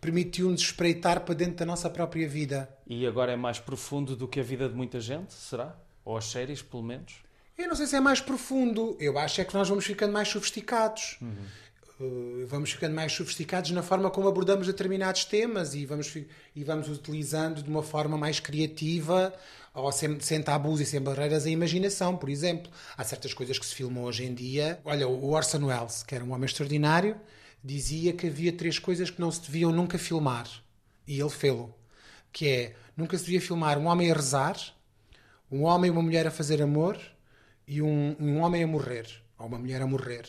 permitiu-nos 0.00 0.60
espreitar 0.60 1.20
para 1.20 1.34
dentro 1.34 1.56
da 1.56 1.66
nossa 1.66 1.88
própria 1.88 2.28
vida. 2.28 2.68
E 2.86 3.06
agora 3.06 3.32
é 3.32 3.36
mais 3.36 3.58
profundo 3.58 4.14
do 4.14 4.28
que 4.28 4.38
a 4.38 4.42
vida 4.42 4.68
de 4.68 4.74
muita 4.74 5.00
gente, 5.00 5.32
será? 5.32 5.74
Ou 6.04 6.16
as 6.16 6.26
séries, 6.26 6.60
pelo 6.60 6.82
menos? 6.82 7.24
Eu 7.56 7.68
não 7.68 7.76
sei 7.76 7.86
se 7.86 7.96
é 7.96 8.00
mais 8.00 8.20
profundo. 8.20 8.96
Eu 9.00 9.18
acho 9.18 9.40
é 9.40 9.44
que 9.44 9.54
nós 9.54 9.68
vamos 9.68 9.86
ficando 9.86 10.12
mais 10.12 10.28
sofisticados. 10.28 11.18
Uh, 12.00 12.44
vamos 12.46 12.72
ficando 12.72 12.94
mais 12.94 13.12
sofisticados 13.12 13.70
na 13.70 13.82
forma 13.82 14.10
como 14.10 14.28
abordamos 14.28 14.66
determinados 14.66 15.24
temas 15.24 15.74
e 15.74 15.86
vamos, 15.86 16.14
e 16.54 16.64
vamos 16.64 16.88
utilizando 16.88 17.62
de 17.62 17.70
uma 17.70 17.82
forma 17.82 18.18
mais 18.18 18.40
criativa 18.40 19.32
ou 19.74 19.90
sem, 19.90 20.20
sem 20.20 20.40
tabus 20.40 20.80
e 20.80 20.86
sem 20.86 21.00
barreiras 21.00 21.44
a 21.44 21.50
imaginação, 21.50 22.16
por 22.16 22.28
exemplo. 22.28 22.70
Há 22.96 23.02
certas 23.02 23.34
coisas 23.34 23.58
que 23.58 23.66
se 23.66 23.74
filmam 23.74 24.04
hoje 24.04 24.24
em 24.24 24.32
dia. 24.32 24.80
Olha, 24.84 25.08
o 25.08 25.30
Orson 25.30 25.66
Welles, 25.66 26.04
que 26.04 26.14
era 26.14 26.24
um 26.24 26.32
homem 26.32 26.46
extraordinário, 26.46 27.20
dizia 27.62 28.12
que 28.12 28.28
havia 28.28 28.52
três 28.52 28.78
coisas 28.78 29.10
que 29.10 29.20
não 29.20 29.32
se 29.32 29.42
deviam 29.42 29.72
nunca 29.72 29.98
filmar. 29.98 30.48
E 31.06 31.18
ele 31.18 31.30
fê-lo. 31.30 31.74
Que 32.32 32.48
é, 32.48 32.74
nunca 32.96 33.18
se 33.18 33.24
devia 33.24 33.40
filmar 33.40 33.76
um 33.76 33.86
homem 33.86 34.10
a 34.10 34.14
rezar, 34.14 34.56
um 35.50 35.64
homem 35.64 35.88
e 35.88 35.90
uma 35.90 36.02
mulher 36.02 36.26
a 36.26 36.30
fazer 36.30 36.62
amor 36.62 36.98
e 37.66 37.82
um, 37.82 38.16
um 38.20 38.38
homem 38.38 38.62
a 38.62 38.66
morrer, 38.66 39.06
ou 39.38 39.46
uma 39.46 39.58
mulher 39.58 39.82
a 39.82 39.86
morrer. 39.86 40.28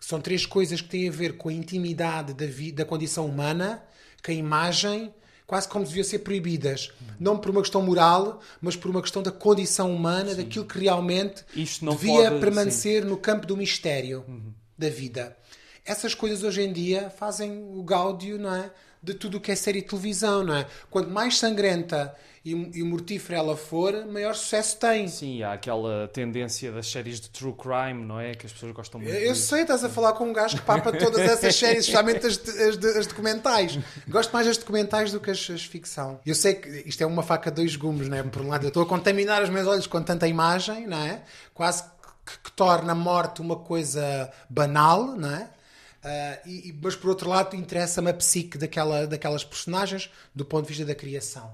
São 0.00 0.20
três 0.20 0.46
coisas 0.46 0.80
que 0.80 0.88
têm 0.88 1.08
a 1.08 1.12
ver 1.12 1.36
com 1.36 1.48
a 1.48 1.52
intimidade 1.52 2.34
da, 2.34 2.46
da 2.74 2.84
condição 2.84 3.26
humana, 3.26 3.82
que 4.22 4.30
a 4.30 4.34
imagem, 4.34 5.14
quase 5.46 5.68
como 5.68 5.84
deviam 5.84 6.04
ser 6.04 6.20
proibidas. 6.20 6.90
Não 7.20 7.38
por 7.38 7.50
uma 7.50 7.60
questão 7.62 7.80
moral, 7.82 8.40
mas 8.60 8.74
por 8.76 8.90
uma 8.90 9.00
questão 9.00 9.22
da 9.22 9.30
condição 9.30 9.94
humana, 9.94 10.34
daquilo 10.34 10.64
que 10.64 10.78
realmente 10.78 11.44
devia 11.94 12.30
pode- 12.30 12.40
permanecer 12.40 13.04
no 13.04 13.16
campo 13.16 13.46
do 13.46 13.56
mistério 13.56 14.24
da 14.76 14.88
vida. 14.88 15.36
Essas 15.84 16.14
coisas 16.14 16.42
hoje 16.42 16.62
em 16.62 16.72
dia 16.72 17.10
fazem 17.10 17.62
o 17.72 17.82
gáudio, 17.82 18.38
não 18.38 18.52
é? 18.54 18.70
De 19.02 19.14
tudo 19.14 19.36
o 19.36 19.40
que 19.40 19.52
é 19.52 19.54
série 19.54 19.82
de 19.82 19.86
televisão, 19.88 20.42
não 20.42 20.54
é? 20.56 20.66
Quanto 20.90 21.08
mais 21.10 21.38
sangrenta 21.38 22.12
e, 22.52 22.80
e 22.80 22.82
mortífera 22.84 23.38
ela 23.38 23.56
for, 23.56 24.06
maior 24.06 24.34
sucesso 24.34 24.76
tem. 24.78 25.08
Sim, 25.08 25.42
há 25.42 25.52
aquela 25.54 26.08
tendência 26.12 26.70
das 26.70 26.86
séries 26.86 27.20
de 27.20 27.28
true 27.28 27.52
crime, 27.52 28.04
não 28.04 28.20
é? 28.20 28.34
Que 28.34 28.46
as 28.46 28.52
pessoas 28.52 28.72
gostam 28.72 29.00
muito 29.00 29.12
Eu, 29.14 29.34
sei, 29.34 29.62
estás 29.62 29.82
a 29.84 29.88
falar 29.88 30.12
com 30.12 30.24
um 30.28 30.32
gajo 30.32 30.56
que 30.56 30.62
papa 30.62 30.92
todas 30.92 31.20
essas 31.20 31.54
séries, 31.58 31.80
especialmente 31.80 32.24
as, 32.26 32.38
as, 32.48 32.96
as 32.96 33.06
documentais. 33.06 33.78
Gosto 34.08 34.32
mais 34.32 34.46
das 34.46 34.56
documentais 34.58 35.10
do 35.12 35.18
que 35.20 35.30
as, 35.30 35.50
as 35.50 35.64
ficção. 35.64 36.20
Eu 36.24 36.34
sei 36.34 36.54
que 36.54 36.68
isto 36.86 37.02
é 37.02 37.06
uma 37.06 37.22
faca 37.22 37.50
de 37.50 37.56
dois 37.56 37.74
gumes, 37.74 38.08
não 38.08 38.16
é? 38.16 38.22
Por 38.22 38.42
um 38.42 38.48
lado, 38.48 38.64
eu 38.64 38.68
estou 38.68 38.82
a 38.82 38.86
contaminar 38.86 39.42
os 39.42 39.48
meus 39.50 39.66
olhos 39.66 39.86
com 39.86 40.00
tanta 40.02 40.28
imagem, 40.28 40.86
não 40.86 40.98
é? 40.98 41.22
Quase 41.52 41.82
que, 42.24 42.38
que 42.44 42.52
torna 42.52 42.92
a 42.92 42.94
morte 42.94 43.40
uma 43.40 43.56
coisa 43.56 44.30
banal, 44.48 45.04
não 45.16 45.30
é? 45.30 45.50
E- 46.46 46.68
e- 46.68 46.80
mas 46.80 46.94
por 46.94 47.08
outro 47.10 47.28
lado, 47.28 47.56
interessa-me 47.56 48.10
a 48.10 48.14
psique 48.14 48.56
daquela, 48.56 49.06
daquelas 49.06 49.42
personagens 49.42 50.08
do 50.32 50.44
ponto 50.44 50.62
de 50.62 50.68
vista 50.68 50.84
da 50.84 50.94
criação. 50.94 51.52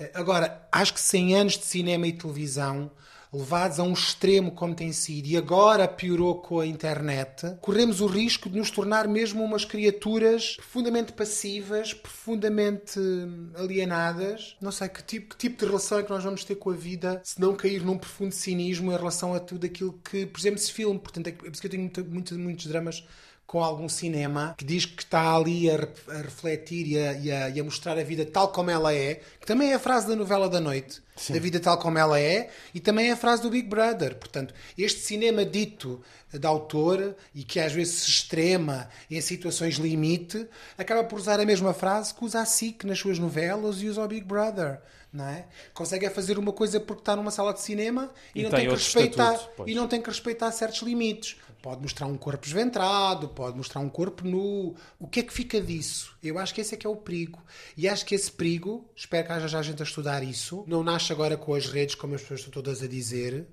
Eh, 0.00 0.10
Agora, 0.14 0.66
acho 0.72 0.94
que 0.94 1.00
100 1.00 1.34
anos 1.36 1.58
de 1.58 1.64
cinema 1.66 2.06
e 2.06 2.12
televisão, 2.12 2.90
levados 3.32 3.78
a 3.78 3.84
um 3.84 3.92
extremo 3.92 4.50
como 4.50 4.74
tem 4.74 4.92
sido, 4.92 5.26
e 5.28 5.36
agora 5.36 5.86
piorou 5.86 6.40
com 6.40 6.58
a 6.58 6.66
internet, 6.66 7.56
corremos 7.60 8.00
o 8.00 8.06
risco 8.06 8.50
de 8.50 8.58
nos 8.58 8.70
tornar 8.72 9.06
mesmo 9.06 9.44
umas 9.44 9.64
criaturas 9.64 10.56
profundamente 10.56 11.12
passivas, 11.12 11.94
profundamente 11.94 12.98
hum, 12.98 13.50
alienadas. 13.54 14.56
Não 14.60 14.72
sei 14.72 14.88
que 14.88 15.02
tipo, 15.04 15.28
que 15.30 15.36
tipo 15.36 15.58
de 15.60 15.66
relação 15.66 15.98
é 16.00 16.02
que 16.02 16.10
nós 16.10 16.24
vamos 16.24 16.42
ter 16.44 16.56
com 16.56 16.70
a 16.70 16.74
vida 16.74 17.20
se 17.24 17.40
não 17.40 17.54
cair 17.54 17.84
num 17.84 17.98
profundo 17.98 18.32
cinismo 18.34 18.90
em 18.90 18.96
relação 18.96 19.32
a 19.34 19.38
tudo 19.38 19.64
aquilo 19.66 19.92
que, 20.04 20.26
por 20.26 20.40
exemplo, 20.40 20.58
se 20.58 20.72
filme. 20.72 20.98
Portanto, 20.98 21.28
é 21.28 21.32
por 21.32 21.48
isso 21.52 21.60
que 21.60 21.66
eu 21.68 21.70
tenho 21.70 21.82
muito, 21.84 22.04
muito- 22.04 22.38
muitos 22.38 22.66
dramas 22.66 23.04
com 23.50 23.64
algum 23.64 23.88
cinema 23.88 24.54
que 24.56 24.64
diz 24.64 24.84
que 24.86 25.02
está 25.02 25.34
ali 25.34 25.68
a, 25.68 25.74
a 25.74 26.18
refletir 26.18 26.86
e 26.86 26.96
a, 26.96 27.12
e 27.14 27.32
a- 27.32 27.48
e 27.50 27.58
a 27.58 27.64
mostrar 27.64 27.98
a 27.98 28.02
vida 28.04 28.24
tal 28.24 28.52
como 28.52 28.70
ela 28.70 28.94
é, 28.94 29.16
que 29.40 29.46
também 29.46 29.72
é 29.72 29.74
a 29.74 29.78
frase 29.80 30.06
da 30.06 30.14
novela 30.14 30.48
da 30.48 30.60
noite, 30.60 31.02
da 31.28 31.40
vida 31.40 31.58
tal 31.58 31.76
como 31.76 31.98
ela 31.98 32.20
é, 32.20 32.48
e 32.72 32.78
também 32.78 33.08
é 33.08 33.12
a 33.12 33.16
frase 33.16 33.42
do 33.42 33.50
Big 33.50 33.66
Brother. 33.68 34.14
Portanto, 34.14 34.54
este 34.78 35.00
cinema 35.00 35.44
dito 35.44 36.00
de 36.32 36.46
autor 36.46 37.16
e 37.34 37.42
que 37.42 37.58
às 37.58 37.72
vezes 37.72 37.94
se 38.02 38.08
extrema 38.10 38.88
em 39.10 39.20
situações 39.20 39.74
limite, 39.74 40.46
acaba 40.78 41.02
por 41.02 41.18
usar 41.18 41.40
a 41.40 41.44
mesma 41.44 41.74
frase 41.74 42.14
que 42.14 42.24
usa 42.24 42.40
a 42.42 42.44
SIC 42.44 42.84
nas 42.84 43.00
suas 43.00 43.18
novelas 43.18 43.82
e 43.82 43.88
usa 43.88 44.00
o 44.00 44.06
Big 44.06 44.24
Brother. 44.24 44.80
Não 45.12 45.26
é? 45.26 45.46
Consegue 45.74 46.06
é 46.06 46.10
fazer 46.10 46.38
uma 46.38 46.52
coisa 46.52 46.78
porque 46.78 47.02
está 47.02 47.16
numa 47.16 47.32
sala 47.32 47.52
de 47.52 47.60
cinema 47.60 48.12
e, 48.32 48.38
E 48.38 48.42
não 48.44 48.50
tem 48.50 48.60
tem 48.60 48.68
que 48.68 48.74
respeitar 48.76 49.32
estatuto, 49.34 49.68
e 49.68 49.74
não 49.74 49.88
tem 49.88 50.00
que 50.00 50.08
respeitar 50.08 50.52
certos 50.52 50.82
limites. 50.82 51.36
Pode 51.62 51.82
mostrar 51.82 52.06
um 52.06 52.16
corpo 52.16 52.46
esventrado, 52.46 53.28
pode 53.28 53.56
mostrar 53.56 53.80
um 53.80 53.88
corpo 53.88 54.26
nu. 54.26 54.74
O 54.98 55.06
que 55.06 55.20
é 55.20 55.22
que 55.22 55.32
fica 55.32 55.60
disso? 55.60 56.16
Eu 56.22 56.38
acho 56.38 56.54
que 56.54 56.60
esse 56.60 56.74
é 56.74 56.78
que 56.78 56.86
é 56.86 56.90
o 56.90 56.96
perigo. 56.96 57.42
E 57.76 57.88
acho 57.88 58.06
que 58.06 58.14
esse 58.14 58.32
perigo, 58.32 58.88
espero 58.96 59.26
que 59.26 59.32
haja 59.32 59.48
já 59.48 59.60
gente 59.60 59.82
a 59.82 59.84
estudar 59.84 60.22
isso, 60.22 60.64
não 60.66 60.82
nasce 60.82 61.12
agora 61.12 61.36
com 61.36 61.54
as 61.54 61.66
redes, 61.66 61.94
como 61.94 62.14
as 62.14 62.22
pessoas 62.22 62.40
estão 62.40 62.52
todas 62.52 62.82
a 62.82 62.88
dizer, 62.88 63.46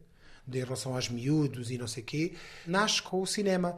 de 0.48 0.60
em 0.60 0.64
relação 0.64 0.96
aos 0.96 1.10
miúdos 1.10 1.70
e 1.70 1.78
não 1.78 1.88
sei 1.88 2.02
o 2.04 2.06
quê, 2.06 2.34
nasce 2.66 3.02
com 3.02 3.22
o 3.22 3.28
cinema. 3.28 3.78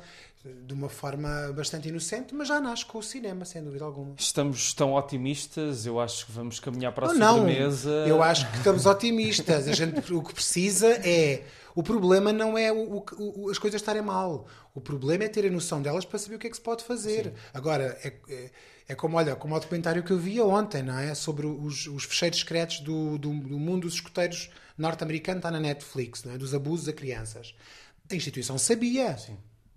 De 0.65 0.73
uma 0.73 0.88
forma 0.88 1.51
bastante 1.53 1.89
inocente, 1.89 2.34
mas 2.34 2.47
já 2.47 2.62
nasce 2.62 2.86
com 2.86 2.97
o 2.99 3.03
cinema, 3.03 3.43
sem 3.43 3.62
dúvida 3.62 3.84
alguma. 3.84 4.13
Estamos 4.17 4.73
tão 4.73 4.93
otimistas, 4.93 5.86
eu 5.86 5.99
acho 5.99 6.25
que 6.27 6.32
vamos 6.32 6.62
caminhar 6.62 6.93
para 6.93 7.10
a 7.10 7.13
não, 7.13 7.39
sobremesa. 7.39 7.89
eu 8.08 8.23
acho 8.23 8.49
que 8.49 8.55
estamos 8.58 8.86
otimistas. 8.86 9.67
A 9.67 9.73
gente, 9.73 10.13
o 10.13 10.23
que 10.23 10.34
precisa 10.34 10.88
é. 11.05 11.43
O 11.75 11.84
problema 11.84 12.32
não 12.32 12.58
é 12.58 12.71
o- 12.71 13.03
o- 13.17 13.43
o- 13.45 13.49
as 13.49 13.58
coisas 13.60 13.82
estarem 13.82 14.01
mal. 14.01 14.47
O 14.73 14.79
problema 14.79 15.25
é 15.25 15.27
ter 15.27 15.45
a 15.45 15.49
noção 15.51 15.82
delas 15.82 16.05
para 16.05 16.17
saber 16.17 16.36
o 16.36 16.39
que 16.39 16.47
é 16.47 16.49
que 16.49 16.55
se 16.55 16.62
pode 16.63 16.86
fazer. 16.86 17.34
Agora, 17.53 17.99
é, 18.01 18.13
é, 18.29 18.49
é 18.88 18.95
como, 18.95 19.17
olha, 19.17 19.36
como 19.36 19.53
o 19.55 19.60
documentário 19.60 20.01
que 20.03 20.12
eu 20.12 20.17
via 20.17 20.45
ontem, 20.45 20.82
não 20.82 20.97
é? 20.97 21.13
Sobre 21.15 21.47
os, 21.47 21.86
os 21.88 22.05
fecheiros 22.05 22.39
secretos 22.39 22.79
do, 22.79 23.17
do, 23.17 23.29
do 23.29 23.60
mundo 23.60 23.82
dos 23.82 23.95
escuteiros 23.95 24.49
norte-americano, 24.80 25.39
está 25.39 25.52
na 25.52 25.60
Netflix, 25.60 26.24
não 26.24 26.34
é? 26.34 26.38
Dos 26.38 26.54
abusos 26.54 26.88
a 26.88 26.94
crianças. 26.94 27.54
A 28.12 28.15
instituição 28.15 28.58
sabia. 28.58 29.15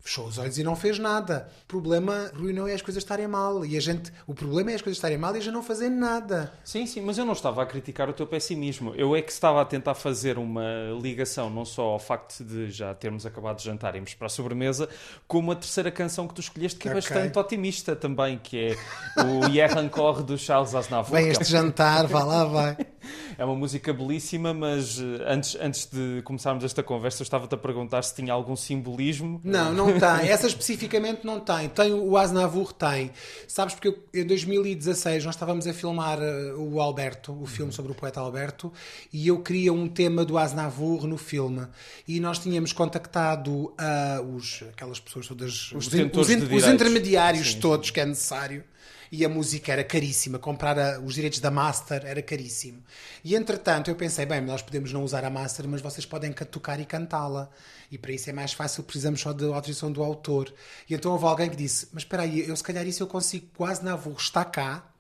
Fechou 0.05 0.27
os 0.27 0.37
olhos 0.37 0.59
e 0.59 0.65
não 0.65 0.75
fez 0.75 0.99
nada. 0.99 1.49
O 1.63 1.67
problema, 1.69 2.29
Rui, 2.35 2.53
não 2.53 2.67
é 2.67 2.75
as 2.75 2.83
coisas 2.83 3.05
estarem 3.05 3.29
mal. 3.29 3.65
E 3.65 3.77
a 3.77 3.81
gente, 3.81 4.13
o 4.27 4.35
problema 4.35 4.73
é 4.73 4.75
as 4.75 4.83
coisas 4.83 4.97
estarem 4.97 5.17
mal 5.17 5.33
e 5.37 5.39
a 5.39 5.41
gente 5.41 5.53
não 5.53 5.63
fazer 5.63 5.89
nada. 5.91 6.53
Sim, 6.65 6.87
sim, 6.87 7.01
mas 7.03 7.19
eu 7.19 7.25
não 7.25 7.35
estava 7.35 7.63
a 7.63 7.67
criticar 7.67 8.11
o 8.11 8.13
teu 8.13 8.27
pessimismo. 8.27 8.93
Eu 8.97 9.15
é 9.15 9.23
que 9.23 9.31
estava 9.31 9.63
a 9.63 9.65
tentar 9.65 9.95
fazer 9.95 10.39
uma 10.39 10.65
ligação 11.01 11.49
não 11.49 11.65
só 11.65 11.83
ao 11.85 12.01
facto 12.01 12.43
de 12.43 12.69
já 12.73 12.93
termos 12.97 13.25
acabado 13.25 13.59
de 13.59 13.65
jantar 13.65 13.95
e 13.95 13.99
irmos 13.99 14.13
para 14.15 14.27
a 14.27 14.31
sobremesa, 14.31 14.89
como 15.29 15.53
a 15.53 15.55
terceira 15.55 15.93
canção 15.93 16.27
que 16.27 16.35
tu 16.35 16.41
escolheste, 16.41 16.81
que 16.81 16.89
é 16.89 16.91
Ok. 16.91 17.01
bastante 17.01 17.39
otimista 17.39 17.95
também, 17.95 18.39
que 18.39 18.59
é 18.59 19.23
o 19.23 19.47
Hier 19.55 19.71
Encore 19.79 20.25
do 20.25 20.37
Charles 20.37 20.75
Aznavour. 20.75 21.17
Que 21.17 21.27
é 21.27 21.29
este 21.29 21.45
jantar, 21.45 22.09
vá 22.09 22.25
lá, 22.25 22.45
vai. 22.45 22.77
É 23.39 23.45
uma 23.45 23.55
música 23.55 23.93
belíssima, 23.93 24.53
mas 24.55 24.99
eh, 24.99 25.25
antes, 25.27 25.57
antes 25.61 25.87
de 25.87 26.23
começarmos 26.23 26.65
esta 26.65 26.83
conversa, 26.83 27.23
eu 27.23 27.25
estava-te 27.25 27.55
a 27.55 27.59
perguntar 27.59 28.03
se 28.03 28.15
tinha 28.15 28.33
algum 28.33 28.57
simbolismo. 28.57 29.41
Não, 29.45 29.73
não 29.73 29.87
tem. 29.99 30.29
Essa 30.29 30.47
especificamente 30.47 31.25
não 31.25 31.41
tem. 31.41 31.69
Tem 31.69 31.93
o 31.93 32.17
Aznavour 32.17 32.73
tem. 32.73 33.11
Sabes 33.47 33.75
porque 33.75 33.89
eu- 33.89 33.99
em 34.15 34.27
2016 34.27 35.25
nós 35.25 35.35
estávamos 35.35 35.67
a 35.67 35.73
filmar 35.73 36.19
eh, 36.21 36.55
o 36.57 36.81
Alberto, 36.81 37.33
o 37.41 37.47
filme 37.47 37.73
sobre 37.73 37.93
o 37.93 37.95
poeta 37.95 38.21
Alberto, 38.21 38.73
e 39.13 39.29
eu 39.29 39.43
queria 39.43 39.73
um 39.73 39.89
tema 39.89 40.25
do 40.25 40.39
Aznavour 40.39 41.07
no 41.07 41.17
filme. 41.17 41.67
E 42.07 42.21
nós 42.21 42.39
tínhamos 42.39 42.73
contactado 42.73 43.73
ah, 43.79 44.21
os, 44.35 44.63
aquelas 44.71 45.01
pessoas 45.01 45.27
todas, 45.27 45.73
os, 45.73 45.73
os, 45.73 45.87
os 45.87 45.91
direitos. 45.91 46.67
intermediários 46.67 47.53
sim. 47.53 47.61
todos 47.61 47.91
que 47.91 48.01
é 48.01 48.07
necessário. 48.07 48.65
E 49.13 49.25
a 49.25 49.29
música 49.29 49.71
era 49.73 49.85
caríssima, 49.85 50.39
comprar 50.39 50.79
a- 50.79 50.99
os 51.01 51.15
direitos 51.15 51.39
da 51.39 51.51
master 51.51 52.03
era 52.07 52.23
caríssimo. 52.23 52.83
E 53.23 53.35
entretanto 53.37 53.91
eu 53.91 53.95
pensei, 53.95 54.25
bem, 54.27 54.41
nós 54.41 54.63
podemos 54.63 54.91
não 54.93 55.05
usar 55.05 55.23
a 55.25 55.31
master, 55.31 55.69
mas 55.69 55.83
vocês 55.83 56.07
podem 56.07 56.33
ca- 56.33 56.47
tocar 56.47 56.81
e 56.81 56.87
cantá-la. 56.87 57.51
E 57.91 57.99
para 57.99 58.13
isso 58.13 58.31
é 58.31 58.33
mais 58.33 58.53
fácil, 58.55 58.83
precisamos 58.83 59.21
só 59.21 59.33
da 59.35 59.47
autorização 59.55 59.93
do 59.93 60.03
autor. 60.03 60.53
E 60.89 60.95
então 60.95 61.13
houve 61.13 61.27
alguém 61.27 61.51
que 61.51 61.57
disse, 61.57 61.89
mas 61.93 62.03
espera 62.05 62.23
aí, 62.23 62.49
eu 62.49 62.57
se 62.57 62.63
calhar 62.65 62.87
isso 62.87 63.03
eu 63.03 63.07
consigo, 63.07 63.47
o 63.59 63.65
Aznavour 63.67 64.17
está 64.19 64.45
cá, 64.47 64.91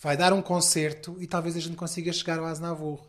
vai 0.00 0.16
dar 0.18 0.32
um 0.34 0.42
concerto 0.42 1.16
e 1.18 1.26
talvez 1.26 1.56
a 1.56 1.60
gente 1.60 1.76
consiga 1.76 2.12
chegar 2.12 2.38
ao 2.38 2.44
Aznavour. 2.46 3.00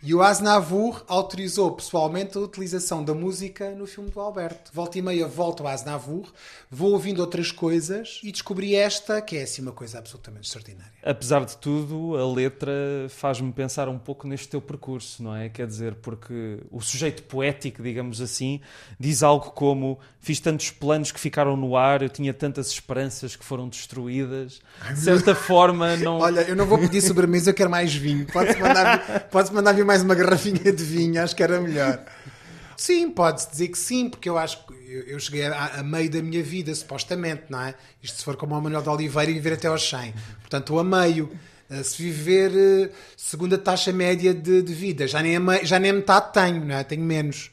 E 0.00 0.14
o 0.14 0.22
Aznavour 0.22 1.02
autorizou 1.08 1.72
pessoalmente 1.72 2.38
a 2.38 2.40
utilização 2.40 3.02
da 3.02 3.12
música 3.12 3.72
no 3.72 3.84
filme 3.84 4.10
do 4.10 4.20
Alberto. 4.20 4.70
Volta 4.72 4.96
e 4.96 5.02
meia 5.02 5.26
volto 5.26 5.64
ao 5.64 5.68
Aznavour, 5.68 6.32
vou 6.70 6.92
ouvindo 6.92 7.18
outras 7.18 7.50
coisas 7.50 8.20
e 8.22 8.30
descobri 8.30 8.76
esta, 8.76 9.20
que 9.20 9.36
é 9.36 9.42
assim 9.42 9.60
uma 9.60 9.72
coisa 9.72 9.98
absolutamente 9.98 10.46
extraordinária. 10.46 10.92
Apesar 11.02 11.44
de 11.44 11.56
tudo, 11.56 12.16
a 12.16 12.32
letra 12.32 12.72
faz-me 13.08 13.52
pensar 13.52 13.88
um 13.88 13.98
pouco 13.98 14.28
neste 14.28 14.48
teu 14.48 14.60
percurso, 14.60 15.20
não 15.20 15.34
é? 15.34 15.48
Quer 15.48 15.66
dizer, 15.66 15.96
porque 15.96 16.60
o 16.70 16.80
sujeito 16.80 17.24
poético, 17.24 17.82
digamos 17.82 18.20
assim, 18.20 18.60
diz 19.00 19.24
algo 19.24 19.50
como: 19.50 19.98
Fiz 20.20 20.38
tantos 20.38 20.70
planos 20.70 21.10
que 21.10 21.18
ficaram 21.18 21.56
no 21.56 21.76
ar, 21.76 22.02
eu 22.02 22.08
tinha 22.08 22.34
tantas 22.34 22.68
esperanças 22.68 23.34
que 23.34 23.44
foram 23.44 23.68
destruídas. 23.68 24.60
De 24.90 24.98
certa 24.98 25.34
forma, 25.34 25.96
não. 25.96 26.18
Olha, 26.18 26.42
eu 26.42 26.54
não 26.54 26.66
vou 26.66 26.78
pedir 26.78 27.00
sobremesa, 27.02 27.50
eu 27.50 27.54
quero 27.54 27.70
mais 27.70 27.94
vinho. 27.94 28.26
Pode-se 28.26 28.60
mandar, 28.60 29.28
pode 29.30 29.52
mandar 29.52 29.72
vir 29.72 29.87
mais 29.88 30.02
uma 30.02 30.14
garrafinha 30.14 30.70
de 30.70 30.84
vinho, 30.84 31.22
acho 31.22 31.34
que 31.34 31.42
era 31.42 31.58
melhor. 31.58 32.04
Sim, 32.76 33.10
pode-se 33.10 33.50
dizer 33.50 33.68
que 33.68 33.78
sim, 33.78 34.10
porque 34.10 34.28
eu 34.28 34.36
acho 34.36 34.66
que 34.66 34.74
eu, 34.74 35.02
eu 35.14 35.18
cheguei 35.18 35.46
a, 35.46 35.78
a 35.78 35.82
meio 35.82 36.10
da 36.10 36.20
minha 36.20 36.42
vida, 36.42 36.74
supostamente, 36.74 37.44
não 37.48 37.62
é? 37.62 37.74
Isto 38.02 38.18
se 38.18 38.24
for 38.24 38.36
como 38.36 38.54
o 38.54 38.60
Manuel 38.60 38.82
de 38.82 38.88
Oliveira 38.90 39.30
e 39.30 39.34
viver 39.34 39.54
até 39.54 39.66
aos 39.66 39.88
100. 39.88 40.12
Portanto, 40.42 40.62
estou 40.64 40.78
a 40.78 40.84
meio. 40.84 41.30
Eh, 41.70 41.82
Se 41.82 42.02
viver 42.02 42.52
eh, 42.54 42.90
segundo 43.16 43.54
a 43.54 43.58
taxa 43.58 43.90
média 43.90 44.34
de, 44.34 44.60
de 44.62 44.74
vida, 44.74 45.08
já 45.08 45.22
nem, 45.22 45.36
a 45.36 45.64
já 45.64 45.78
nem 45.78 45.90
a 45.90 45.94
metade 45.94 46.34
tenho, 46.34 46.64
não 46.64 46.74
é? 46.76 46.84
Tenho 46.84 47.02
menos. 47.02 47.50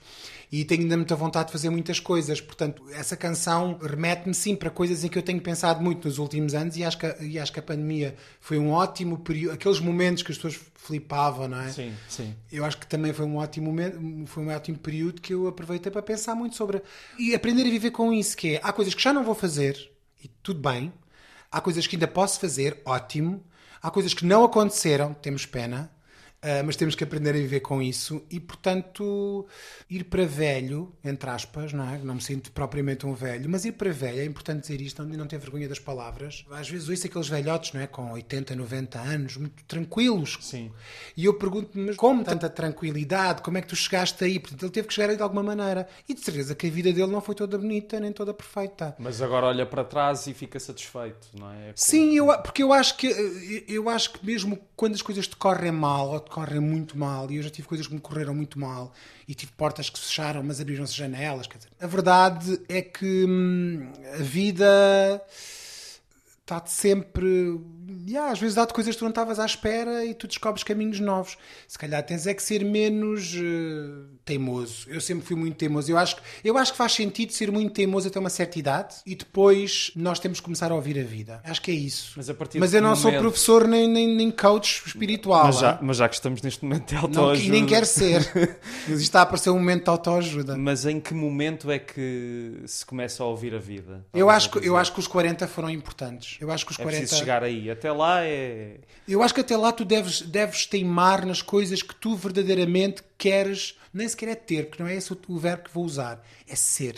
E 0.51 0.63
tenho 0.63 0.81
ainda 0.83 0.95
muita 0.95 1.15
vontade 1.15 1.47
de 1.47 1.51
fazer 1.51 1.69
muitas 1.69 1.99
coisas. 1.99 2.39
Portanto, 2.39 2.83
essa 2.91 3.17
canção 3.17 3.77
remete-me 3.81 4.33
sim 4.33 4.55
para 4.55 4.69
coisas 4.69 5.03
em 5.03 5.07
que 5.09 5.17
eu 5.17 5.23
tenho 5.23 5.41
pensado 5.41 5.81
muito 5.83 6.07
nos 6.07 6.17
últimos 6.19 6.53
anos 6.53 6.77
e 6.77 6.83
acho 6.83 6.97
que, 6.97 7.05
a- 7.05 7.17
e 7.21 7.39
acho 7.39 7.51
que 7.51 7.59
a 7.59 7.63
pandemia 7.63 8.15
foi 8.39 8.57
um 8.57 8.71
ótimo 8.71 9.17
período. 9.17 9.53
Aqueles 9.55 9.79
momentos 9.79 10.21
que 10.23 10.31
as 10.31 10.37
pessoas 10.37 10.59
flipavam, 10.75 11.47
não 11.47 11.59
é? 11.59 11.69
Sim, 11.71 11.93
sim. 12.07 12.35
Eu 12.51 12.63
acho 12.63 12.77
que 12.77 12.85
também 12.87 13.11
foi 13.11 13.25
um 13.25 13.37
ótimo 13.37 13.65
momento, 13.67 13.97
foi 14.27 14.43
um 14.43 14.49
ótimo 14.49 14.77
período 14.77 15.19
que 15.21 15.33
eu 15.33 15.47
aproveitei 15.47 15.91
para 15.91 16.01
pensar 16.01 16.35
muito 16.35 16.55
sobre 16.55 16.81
e 17.17 17.33
aprender 17.33 17.63
a 17.63 17.69
viver 17.69 17.91
com 17.91 18.13
isso, 18.13 18.37
que 18.37 18.55
é 18.55 18.59
há 18.63 18.71
coisas 18.71 18.93
que 18.93 19.01
já 19.01 19.11
não 19.11 19.23
vou 19.23 19.33
fazer 19.35 19.91
e 20.23 20.27
tudo 20.43 20.59
bem, 20.59 20.93
há 21.51 21.59
coisas 21.59 21.87
que 21.87 21.95
ainda 21.95 22.07
posso 22.07 22.39
fazer, 22.39 22.81
ótimo, 22.85 23.43
há 23.81 23.89
coisas 23.89 24.13
que 24.13 24.25
não 24.25 24.43
aconteceram, 24.43 25.13
temos 25.13 25.45
pena, 25.45 25.89
mas 26.63 26.75
temos 26.75 26.95
que 26.95 27.03
aprender 27.03 27.31
a 27.31 27.33
viver 27.33 27.59
com 27.61 27.81
isso 27.81 28.23
e, 28.29 28.39
portanto, 28.39 29.47
ir 29.89 30.05
para 30.05 30.25
velho, 30.25 30.93
entre 31.03 31.29
aspas, 31.29 31.73
não 31.73 31.89
é? 31.89 31.97
Não 31.97 32.15
me 32.15 32.21
sinto 32.21 32.51
propriamente 32.51 33.05
um 33.05 33.13
velho, 33.13 33.49
mas 33.49 33.65
ir 33.65 33.73
para 33.73 33.91
velho, 33.91 34.19
é 34.19 34.25
importante 34.25 34.61
dizer 34.61 34.81
isto, 34.81 35.03
não, 35.03 35.17
não 35.17 35.27
ter 35.27 35.37
vergonha 35.37 35.67
das 35.67 35.79
palavras. 35.79 36.45
Às 36.51 36.69
vezes 36.69 36.89
ouço 36.89 37.07
aqueles 37.07 37.27
velhotes, 37.27 37.73
não 37.73 37.81
é? 37.81 37.87
Com 37.87 38.11
80, 38.11 38.55
90 38.55 38.99
anos, 38.99 39.37
muito 39.37 39.63
tranquilos. 39.65 40.37
Sim. 40.41 40.71
E 41.15 41.25
eu 41.25 41.33
pergunto-me, 41.33 41.87
mas 41.87 41.95
como 41.95 42.23
tanta 42.23 42.49
tranquilidade? 42.49 43.41
Como 43.41 43.57
é 43.57 43.61
que 43.61 43.67
tu 43.67 43.75
chegaste 43.75 44.23
aí? 44.23 44.39
Portanto, 44.39 44.63
ele 44.63 44.71
teve 44.71 44.87
que 44.87 44.93
chegar 44.93 45.09
aí 45.09 45.17
de 45.17 45.23
alguma 45.23 45.43
maneira. 45.43 45.87
E 46.07 46.13
de 46.13 46.21
certeza 46.21 46.55
que 46.55 46.67
a 46.67 46.69
vida 46.69 46.91
dele 46.93 47.11
não 47.11 47.21
foi 47.21 47.35
toda 47.35 47.57
bonita, 47.57 47.99
nem 47.99 48.11
toda 48.11 48.33
perfeita. 48.33 48.95
Mas 48.99 49.21
agora 49.21 49.47
olha 49.47 49.65
para 49.65 49.83
trás 49.83 50.27
e 50.27 50.33
fica 50.33 50.59
satisfeito, 50.59 51.27
não 51.33 51.51
é? 51.51 51.69
É 51.69 51.73
Sim, 51.75 52.15
eu, 52.15 52.27
porque 52.39 52.63
eu 52.63 52.71
acho 52.73 52.97
que 52.97 53.07
eh, 53.07 53.63
eu 53.67 53.89
acho 53.89 54.13
que 54.13 54.25
mesmo 54.25 54.59
quando 54.75 54.93
as 54.93 55.01
coisas 55.01 55.27
te 55.27 55.35
correm 55.35 55.71
mal 55.71 56.09
ou 56.09 56.19
te 56.19 56.29
correm 56.35 56.59
muito 56.59 56.97
mal, 56.97 57.31
e 57.31 57.37
eu 57.37 57.43
já 57.43 57.49
tive 57.49 57.65
coisas 57.65 57.87
que 57.87 57.93
me 57.93 58.01
correram 58.01 58.35
muito 58.35 58.59
mal, 58.59 58.91
e 59.25 59.33
tive 59.33 59.53
portas 59.53 59.89
que 59.89 59.97
se 59.97 60.07
fecharam, 60.07 60.43
mas 60.43 60.59
abriram-se 60.59 60.93
janelas, 60.93 61.47
quer 61.47 61.59
dizer, 61.59 61.69
a 61.79 61.87
verdade 61.87 62.59
é 62.67 62.81
que 62.81 63.25
hum, 63.25 63.89
a 64.19 64.21
vida 64.21 65.21
está-te 66.45 66.71
sempre. 66.71 67.59
Yeah, 68.07 68.31
às 68.31 68.39
vezes 68.39 68.53
dá-te 68.55 68.71
coisas 68.73 68.93
que 68.95 68.99
tu 68.99 69.03
não 69.03 69.09
estavas 69.09 69.39
à 69.39 69.45
espera 69.45 70.05
e 70.05 70.13
tu 70.13 70.27
descobres 70.27 70.63
caminhos 70.63 70.99
novos. 70.99 71.37
Se 71.67 71.77
calhar 71.77 72.03
tens 72.05 72.27
é 72.27 72.35
que 72.35 72.43
ser 72.43 72.63
menos 72.63 73.33
eh, 73.35 74.05
teimoso. 74.23 74.85
Eu 74.87 75.01
sempre 75.01 75.25
fui 75.25 75.35
muito 75.35 75.55
teimoso. 75.57 75.89
Eu 75.91 75.97
acho, 75.97 76.15
que- 76.17 76.21
eu 76.43 76.55
acho 76.57 76.71
que 76.71 76.77
faz 76.77 76.93
sentido 76.93 77.31
ser 77.33 77.51
muito 77.51 77.73
teimoso 77.73 78.07
até 78.07 78.19
uma 78.19 78.29
certa 78.29 78.59
idade 78.59 78.95
e 79.07 79.15
depois 79.15 79.91
nós 79.95 80.19
temos 80.19 80.39
que 80.39 80.43
começar 80.45 80.71
a 80.71 80.75
ouvir 80.75 80.99
a 80.99 81.03
vida. 81.03 81.41
Acho 81.43 81.61
que 81.61 81.71
é 81.71 81.73
isso. 81.73 82.13
Mas 82.15 82.29
a 82.29 82.33
partir 82.35 82.59
Mas 82.59 82.71
de 82.71 82.77
eu 82.77 82.81
não 82.81 82.93
que 82.93 82.99
sou 82.99 83.11
momento- 83.11 83.21
professor 83.23 83.67
nem, 83.67 83.87
nem, 83.89 84.07
nem 84.15 84.29
coach 84.29 84.83
espiritual. 84.85 85.45
Mas 85.45 85.59
já, 85.59 85.71
ah. 85.71 85.79
mas 85.81 85.97
já 85.97 86.07
que 86.07 86.15
estamos 86.15 86.41
neste 86.43 86.63
momento 86.63 86.87
de 86.89 86.93
Não, 86.95 87.01
autoajuda... 87.01 87.47
e 87.47 87.49
nem 87.49 87.65
quero 87.65 87.85
ser. 87.87 88.21
Mas 88.87 88.99
isto 88.99 89.01
está 89.01 89.19
a 89.21 89.23
aparecer 89.23 89.49
um 89.49 89.53
momento 89.55 89.85
de 89.85 89.89
autoajuda. 89.89 90.55
Mas 90.57 90.85
em 90.85 90.99
que 90.99 91.13
momento 91.13 91.71
é 91.71 91.79
que 91.79 92.61
se 92.67 92.85
começa 92.85 93.23
a 93.23 93.25
ouvir 93.25 93.55
a 93.55 93.59
vida? 93.59 94.05
Eu 94.13 94.29
acho, 94.29 94.51
que, 94.51 94.67
eu 94.67 94.77
acho 94.77 94.93
que 94.93 94.99
os 94.99 95.07
40 95.07 95.47
foram 95.47 95.69
importantes. 95.71 96.34
Eu 96.39 96.51
acho 96.51 96.65
que 96.65 96.71
os 96.71 96.79
É 96.79 96.83
40. 96.83 96.99
preciso 96.99 97.19
chegar 97.19 97.43
aí. 97.43 97.69
Até 97.69 97.91
lá 97.91 98.23
é... 98.23 98.79
Eu 99.07 99.21
acho 99.21 99.33
que 99.33 99.41
até 99.41 99.55
lá 99.55 99.71
tu 99.71 99.85
deves, 99.85 100.21
deves 100.21 100.65
teimar 100.65 101.25
nas 101.25 101.41
coisas 101.41 101.81
que 101.81 101.95
tu 101.95 102.15
verdadeiramente 102.15 103.03
queres, 103.17 103.77
nem 103.93 104.07
sequer 104.07 104.29
é 104.29 104.35
ter, 104.35 104.67
porque 104.67 104.81
não 104.81 104.89
é 104.89 104.95
esse 104.95 105.13
o, 105.13 105.17
o 105.27 105.37
verbo 105.37 105.63
que 105.63 105.73
vou 105.73 105.85
usar, 105.85 106.25
é 106.47 106.55
ser. 106.55 106.95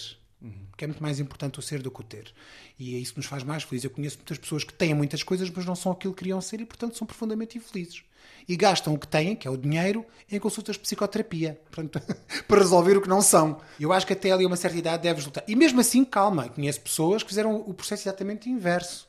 Porque 0.69 0.83
é 0.85 0.87
muito 0.87 1.01
mais 1.01 1.19
importante 1.19 1.57
o 1.57 1.61
ser 1.61 1.81
do 1.81 1.89
que 1.89 2.01
o 2.01 2.03
ter. 2.03 2.31
E 2.77 2.95
é 2.95 2.99
isso 2.99 3.13
que 3.13 3.19
nos 3.19 3.25
faz 3.25 3.43
mais 3.43 3.63
felizes. 3.63 3.85
Eu 3.85 3.89
conheço 3.89 4.17
muitas 4.17 4.37
pessoas 4.37 4.63
que 4.63 4.71
têm 4.71 4.93
muitas 4.93 5.23
coisas, 5.23 5.49
mas 5.49 5.65
não 5.65 5.75
são 5.75 5.91
aquilo 5.91 6.13
que 6.13 6.19
queriam 6.19 6.39
ser 6.39 6.61
e, 6.61 6.65
portanto, 6.65 6.95
são 6.95 7.07
profundamente 7.07 7.57
infelizes. 7.57 8.03
E 8.47 8.55
gastam 8.55 8.93
o 8.93 8.99
que 8.99 9.07
têm, 9.07 9.35
que 9.35 9.47
é 9.47 9.51
o 9.51 9.57
dinheiro, 9.57 10.05
em 10.31 10.39
consultas 10.39 10.75
de 10.75 10.81
psicoterapia. 10.81 11.59
Portanto, 11.71 11.99
para 12.47 12.59
resolver 12.59 12.97
o 12.97 13.01
que 13.01 13.09
não 13.09 13.21
são. 13.21 13.59
Eu 13.79 13.91
acho 13.91 14.05
que 14.05 14.13
até 14.13 14.31
ali 14.31 14.43
a 14.43 14.47
uma 14.47 14.55
certa 14.55 14.77
idade 14.77 15.03
deves 15.03 15.25
lutar. 15.25 15.43
E 15.47 15.55
mesmo 15.55 15.79
assim, 15.79 16.05
calma, 16.05 16.47
conheço 16.49 16.79
pessoas 16.81 17.23
que 17.23 17.29
fizeram 17.29 17.55
o 17.55 17.73
processo 17.73 18.03
exatamente 18.03 18.47
inverso 18.47 19.06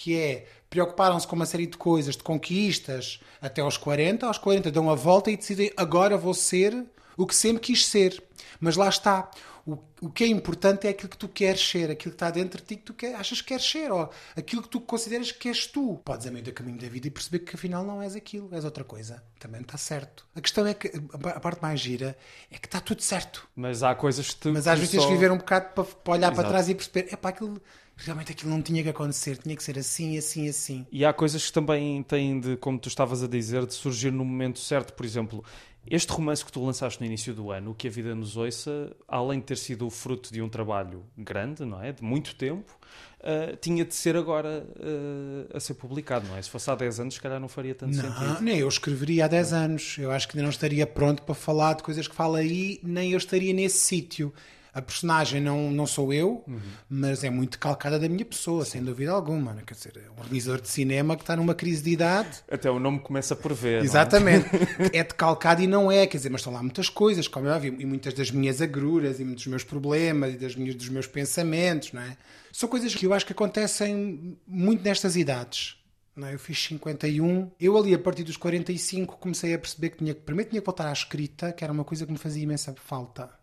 que 0.00 0.16
é 0.18 0.46
preocuparam-se 0.70 1.26
com 1.26 1.36
uma 1.36 1.44
série 1.44 1.66
de 1.66 1.76
coisas, 1.76 2.16
de 2.16 2.22
conquistas, 2.22 3.20
até 3.42 3.60
aos 3.60 3.76
40, 3.76 4.26
aos 4.26 4.38
40 4.38 4.70
dão 4.70 4.88
a 4.88 4.94
volta 4.94 5.30
e 5.30 5.36
decidem 5.36 5.70
agora 5.76 6.16
vou 6.16 6.32
ser 6.32 6.86
o 7.18 7.26
que 7.26 7.34
sempre 7.34 7.60
quis 7.60 7.84
ser. 7.86 8.22
Mas 8.58 8.76
lá 8.76 8.88
está. 8.88 9.30
O, 9.66 9.76
o 10.00 10.08
que 10.10 10.24
é 10.24 10.26
importante 10.26 10.86
é 10.86 10.90
aquilo 10.90 11.10
que 11.10 11.18
tu 11.18 11.28
queres 11.28 11.60
ser, 11.60 11.90
aquilo 11.90 12.12
que 12.12 12.16
está 12.16 12.30
dentro 12.30 12.62
de 12.62 12.66
ti 12.66 12.76
que 12.76 12.82
tu 12.84 12.94
quer, 12.94 13.14
achas 13.14 13.42
que 13.42 13.48
queres 13.48 13.70
ser, 13.70 13.92
ou 13.92 14.08
aquilo 14.34 14.62
que 14.62 14.70
tu 14.70 14.80
consideras 14.80 15.30
que 15.32 15.48
és 15.48 15.66
tu. 15.66 16.00
Podes 16.02 16.26
a 16.26 16.30
meio 16.30 16.46
do 16.46 16.52
caminho 16.52 16.78
da 16.78 16.88
vida 16.88 17.08
e 17.08 17.10
perceber 17.10 17.40
que 17.40 17.54
afinal 17.54 17.84
não 17.84 18.00
és 18.00 18.16
aquilo, 18.16 18.48
és 18.52 18.64
outra 18.64 18.84
coisa. 18.84 19.22
Também 19.38 19.60
está 19.60 19.76
certo. 19.76 20.26
A 20.34 20.40
questão 20.40 20.66
é 20.66 20.72
que 20.72 20.90
a 21.12 21.40
parte 21.40 21.60
mais 21.60 21.78
gira 21.78 22.16
é 22.50 22.56
que 22.56 22.66
está 22.66 22.80
tudo 22.80 23.02
certo. 23.02 23.46
Mas 23.54 23.82
há 23.82 23.94
coisas 23.94 24.30
que 24.30 24.36
tu... 24.40 24.50
Mas 24.50 24.66
às 24.66 24.78
vezes 24.78 24.92
tens 24.92 25.02
só- 25.02 25.08
que 25.08 25.12
viver 25.12 25.30
um 25.30 25.36
bocado 25.36 25.74
para, 25.74 25.84
para 25.84 26.12
olhar 26.14 26.30
para 26.30 26.40
Exato. 26.40 26.48
trás 26.48 26.68
e 26.70 26.74
perceber, 26.74 27.08
é 27.12 27.16
pá, 27.16 27.28
aquilo, 27.28 27.60
realmente 28.04 28.32
aquilo 28.32 28.50
não 28.50 28.62
tinha 28.62 28.82
que 28.82 28.88
acontecer, 28.88 29.36
tinha 29.38 29.54
que 29.56 29.62
ser 29.62 29.78
assim, 29.78 30.16
assim, 30.18 30.48
assim. 30.48 30.86
E 30.90 31.04
há 31.04 31.12
coisas 31.12 31.46
que 31.46 31.52
também 31.52 32.02
têm 32.02 32.40
de, 32.40 32.56
como 32.56 32.78
tu 32.78 32.88
estavas 32.88 33.22
a 33.22 33.26
dizer, 33.28 33.66
de 33.66 33.74
surgir 33.74 34.10
no 34.10 34.24
momento 34.24 34.58
certo. 34.58 34.92
Por 34.94 35.04
exemplo, 35.04 35.44
este 35.86 36.10
romance 36.12 36.44
que 36.44 36.52
tu 36.52 36.64
lançaste 36.64 37.00
no 37.00 37.06
início 37.06 37.34
do 37.34 37.50
ano, 37.50 37.70
O 37.70 37.74
que 37.74 37.88
a 37.88 37.90
Vida 37.90 38.14
nos 38.14 38.36
Ouça, 38.36 38.94
além 39.08 39.38
de 39.40 39.46
ter 39.46 39.56
sido 39.56 39.86
o 39.86 39.90
fruto 39.90 40.32
de 40.32 40.40
um 40.42 40.48
trabalho 40.48 41.04
grande, 41.16 41.64
não 41.64 41.82
é? 41.82 41.92
De 41.92 42.02
muito 42.02 42.34
tempo, 42.34 42.78
ah, 43.22 43.56
tinha 43.60 43.84
de 43.84 43.94
ser 43.94 44.16
agora 44.16 44.66
ah, 44.78 45.56
a 45.56 45.60
ser 45.60 45.74
publicado, 45.74 46.26
não 46.28 46.36
é? 46.36 46.42
Se 46.42 46.50
fosse 46.50 46.70
há 46.70 46.74
10 46.74 47.00
anos, 47.00 47.14
se 47.14 47.20
calhar 47.20 47.40
não 47.40 47.48
faria 47.48 47.74
tanto 47.74 47.96
Não, 47.96 48.02
sentido. 48.02 48.40
nem 48.42 48.58
eu 48.58 48.68
escreveria 48.68 49.24
há 49.26 49.28
10 49.28 49.52
anos. 49.52 49.96
Eu 49.98 50.10
acho 50.10 50.26
que 50.28 50.36
ainda 50.36 50.44
não 50.44 50.50
estaria 50.50 50.86
pronto 50.86 51.22
para 51.22 51.34
falar 51.34 51.74
de 51.74 51.82
coisas 51.82 52.06
que 52.08 52.14
fala 52.14 52.38
aí, 52.38 52.78
nem 52.82 53.12
eu 53.12 53.18
estaria 53.18 53.52
nesse 53.52 53.78
sítio. 53.78 54.32
A 54.72 54.80
personagem 54.80 55.40
não, 55.40 55.70
não 55.70 55.86
sou 55.86 56.12
eu, 56.12 56.44
mas 56.88 57.24
é 57.24 57.30
muito 57.30 57.58
calcada 57.58 57.98
da 57.98 58.08
minha 58.08 58.24
pessoa, 58.24 58.64
sem 58.64 58.82
dúvida 58.82 59.10
alguma. 59.10 59.52
Né? 59.52 59.62
Quer 59.66 59.74
dizer, 59.74 59.92
é 59.96 60.10
um 60.10 60.22
revisor 60.22 60.60
de 60.60 60.68
cinema 60.68 61.16
que 61.16 61.22
está 61.22 61.36
numa 61.36 61.54
crise 61.54 61.82
de 61.82 61.90
idade. 61.90 62.42
Até 62.50 62.70
o 62.70 62.78
nome 62.78 63.00
começa 63.00 63.34
por 63.34 63.52
ver. 63.52 63.80
é? 63.80 63.84
Exatamente. 63.84 64.48
é 64.92 65.02
decalcado 65.02 65.62
e 65.62 65.66
não 65.66 65.90
é, 65.90 66.06
quer 66.06 66.18
dizer, 66.18 66.30
mas 66.30 66.40
estão 66.40 66.52
lá 66.52 66.62
muitas 66.62 66.88
coisas, 66.88 67.26
como 67.26 67.48
é 67.48 67.52
óbvio, 67.52 67.76
e 67.78 67.84
muitas 67.84 68.14
das 68.14 68.30
minhas 68.30 68.62
agruras 68.62 69.18
e 69.18 69.24
muitos 69.24 69.44
dos 69.44 69.50
meus 69.50 69.64
problemas 69.64 70.34
e 70.34 70.36
das 70.36 70.54
minhas, 70.54 70.74
dos 70.74 70.88
meus 70.88 71.06
pensamentos, 71.06 71.92
não 71.92 72.02
é? 72.02 72.16
São 72.52 72.68
coisas 72.68 72.94
que 72.94 73.06
eu 73.06 73.12
acho 73.12 73.26
que 73.26 73.32
acontecem 73.32 74.36
muito 74.46 74.82
nestas 74.82 75.16
idades. 75.16 75.76
Não 76.14 76.28
é? 76.28 76.34
Eu 76.34 76.38
fiz 76.38 76.62
51, 76.64 77.50
eu 77.58 77.76
ali 77.76 77.94
a 77.94 77.98
partir 77.98 78.24
dos 78.24 78.36
45 78.36 79.16
comecei 79.16 79.54
a 79.54 79.58
perceber 79.58 79.90
que 79.90 79.98
tinha, 79.98 80.14
primeiro 80.14 80.50
tinha 80.50 80.60
que 80.60 80.66
voltar 80.66 80.88
à 80.88 80.92
escrita, 80.92 81.52
que 81.52 81.64
era 81.64 81.72
uma 81.72 81.84
coisa 81.84 82.04
que 82.04 82.12
me 82.12 82.18
fazia 82.18 82.42
imensa 82.42 82.74
falta. 82.76 83.39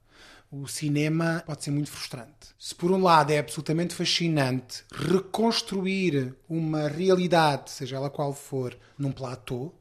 O 0.50 0.66
cinema 0.66 1.44
pode 1.46 1.64
ser 1.64 1.72
muito 1.72 1.92
frustrante. 1.92 2.56
Se 2.58 2.74
por 2.74 2.90
um 2.92 3.04
lado 3.04 3.32
é 3.32 3.38
absolutamente 3.38 3.94
fascinante 3.94 4.86
reconstruir 4.94 6.34
uma 6.48 6.88
realidade, 6.88 7.70
seja 7.70 7.98
ela 7.98 8.10
qual 8.10 8.34
for, 8.34 8.78
num 8.98 9.12
platô, 9.12 9.74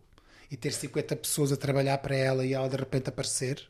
e 0.51 0.57
ter 0.57 0.73
50 0.73 1.14
pessoas 1.17 1.53
a 1.53 1.57
trabalhar 1.57 1.99
para 1.99 2.17
ela 2.17 2.45
e 2.45 2.53
ela 2.53 2.69
de 2.69 2.77
repente 2.77 3.09
aparecer, 3.09 3.62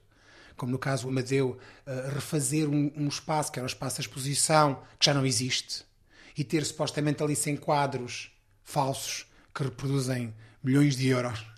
como 0.56 0.72
no 0.72 0.78
caso 0.78 1.06
o 1.06 1.10
Amadeu, 1.10 1.58
uh, 1.86 2.14
refazer 2.14 2.66
um, 2.66 2.90
um, 2.96 3.08
espaço 3.08 3.52
que 3.52 3.58
era 3.58 3.66
o 3.66 3.68
espaço 3.68 3.98
da 3.98 4.00
exposição, 4.00 4.82
que 4.98 5.04
já 5.04 5.12
não 5.12 5.26
existe, 5.26 5.84
e 6.36 6.42
ter 6.44 6.64
supostamente 6.64 7.22
ali 7.22 7.36
100 7.36 7.58
quadros 7.58 8.32
falsos 8.64 9.26
que 9.54 9.62
reproduzem 9.62 10.34
milhões 10.62 10.96
de 10.96 11.08
euros 11.08 11.55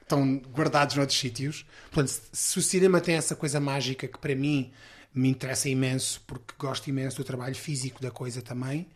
estão 0.00 0.38
guardados 0.54 0.96
noutros 0.96 1.18
sítios. 1.18 1.64
Portanto, 1.90 2.20
se 2.32 2.58
o 2.58 2.62
cinema 2.62 3.00
tem 3.00 3.16
essa 3.16 3.34
coisa 3.36 3.60
mágica 3.60 4.06
que 4.06 4.18
para 4.18 4.34
mim 4.34 4.72
me 5.14 5.28
interessa 5.28 5.68
imenso, 5.68 6.22
porque 6.26 6.54
gosto 6.58 6.88
imenso 6.88 7.18
do 7.18 7.24
trabalho 7.24 7.54
físico 7.54 8.00
da 8.00 8.10
coisa 8.10 8.40
também, 8.40 8.86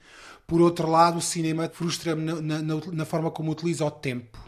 por 0.47 0.61
outro 0.61 0.89
lado, 0.89 1.19
o 1.19 1.23
cinema 1.23 1.69
frustra-me 1.69 2.23
na, 2.23 2.63
na, 2.63 2.63
na 2.63 3.05
forma 3.05 3.31
como 3.31 3.51
utiliza 3.51 3.85
o 3.85 3.91
tempo 3.91 4.47